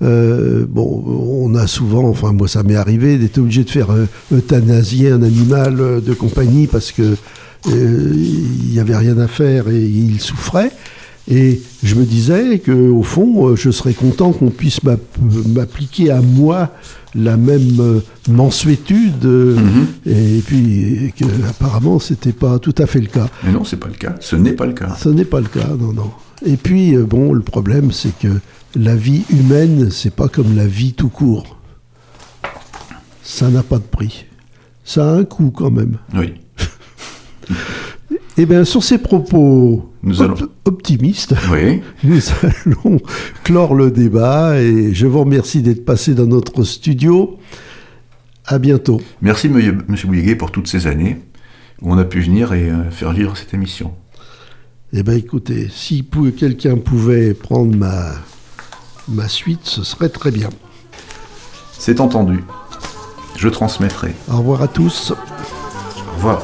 Euh, 0.03 0.67
bon, 0.69 1.05
on 1.07 1.55
a 1.55 1.67
souvent, 1.69 2.09
enfin 2.09 2.33
moi 2.33 2.49
ça 2.49 2.63
m'est 2.65 2.75
arrivé 2.75 3.19
d'être 3.19 3.39
obligé 3.39 3.63
de 3.63 3.71
faire 3.71 3.93
euh, 3.93 4.07
euthanasier 4.35 5.11
un 5.11 5.23
animal 5.23 5.81
euh, 5.81 6.01
de 6.01 6.13
compagnie 6.13 6.67
parce 6.67 6.91
que 6.91 7.03
euh, 7.03 7.15
il 7.67 8.71
n'y 8.73 8.79
avait 8.79 8.97
rien 8.97 9.19
à 9.19 9.29
faire 9.29 9.69
et 9.69 9.83
il 9.85 10.21
souffrait. 10.21 10.73
Et 11.31 11.63
je 11.85 11.95
me 11.95 12.05
disais 12.05 12.59
que 12.59 12.73
au 12.73 13.05
fond, 13.05 13.47
euh, 13.49 13.57
je 13.57 13.71
serais 13.71 13.95
content 13.95 14.33
qu'on 14.33 14.51
puisse 14.51 14.83
m'app- 14.83 15.01
m'appliquer 15.55 16.11
à 16.11 16.21
moi 16.21 16.71
la 17.15 17.37
même 17.37 17.79
euh, 17.81 18.01
mansuétude. 18.29 19.25
euh, 19.25 19.57
Mhm. 19.57 19.87
et 20.07 20.41
puis, 20.45 21.13
que, 21.17 21.25
apparemment, 21.49 22.01
c'était 22.01 22.33
pas 22.33 22.59
tout 22.59 22.75
à 22.79 22.87
fait 22.87 23.01
le 23.01 23.07
cas. 23.07 23.29
Mais 23.45 23.53
non, 23.53 23.63
c'est 23.65 23.77
pas 23.77 23.87
le 23.87 23.95
cas. 23.95 24.17
Ce 24.21 24.35
n'est 24.35 24.55
pas 24.55 24.67
le 24.67 24.73
cas. 24.73 24.97
Ce 25.01 25.09
n'est 25.09 25.25
pas 25.25 25.39
le 25.41 25.47
cas, 25.47 25.69
non, 25.79 25.93
non. 25.93 26.11
Et 26.45 26.57
puis, 26.57 26.97
euh, 26.97 27.05
bon, 27.05 27.33
le 27.33 27.43
problème, 27.43 27.93
c'est 27.93 28.19
que 28.19 28.41
la 28.75 28.97
vie 28.97 29.23
humaine, 29.31 29.91
c'est 29.93 30.13
pas 30.15 30.27
comme 30.27 30.57
la 30.57 30.67
vie 30.67 30.93
tout 30.95 31.09
court. 31.11 31.57
Ça 33.23 33.49
n'a 33.49 33.63
pas 33.63 33.77
de 33.79 33.85
prix. 33.85 34.25
Ça 34.85 35.09
a 35.09 35.15
un 35.15 35.25
coût 35.25 35.53
quand 35.53 35.71
même. 35.71 35.99
Oui. 36.15 36.33
Eh 38.39 38.47
bien, 38.47 38.65
sur 38.65 38.83
ces 38.83 38.99
propos 38.99 39.93
Nous 40.03 40.23
allons- 40.23 40.35
op- 40.35 40.51
optimistes, 40.65 41.35
Oui. 41.51 41.83
nous 42.05 42.21
allons 42.43 42.99
clore 43.45 43.75
le 43.75 43.91
débat 43.91 44.59
et 44.59 44.95
je 44.95 45.07
vous 45.07 45.21
remercie 45.21 45.63
d'être 45.63 45.85
passé 45.85 46.15
dans 46.15 46.27
notre 46.27 46.63
studio. 46.65 47.39
À 48.47 48.59
bientôt. 48.59 49.01
Merci, 49.21 49.49
monsieur 49.49 49.79
monsieur 49.87 50.09
Bouyguet, 50.09 50.35
pour 50.35 50.51
toutes 50.51 50.67
ces 50.67 50.87
années 50.87 51.19
où 51.81 51.93
on 51.93 51.99
a 51.99 52.05
pu 52.05 52.21
venir 52.21 52.53
et 52.53 52.71
euh, 52.71 52.91
faire 52.91 53.13
vivre 53.13 53.37
cette 53.37 53.55
émission. 53.55 53.93
Eh 54.93 55.03
bien, 55.03 55.15
écoutez, 55.15 55.69
si 55.73 56.05
quelqu'un 56.37 56.77
pouvait 56.77 57.35
prendre 57.35 57.75
ma, 57.77 58.13
ma 59.09 59.29
suite, 59.29 59.61
ce 59.65 59.85
serait 59.85 60.09
très 60.11 60.31
bien. 60.31 60.49
C'est 61.79 62.01
entendu. 62.01 62.45
Je 63.37 63.49
transmettrai. 63.49 64.15
Au 64.31 64.39
revoir 64.39 64.63
à 64.63 64.69
tous. 64.69 65.13
Au 65.13 66.17
revoir. 66.17 66.43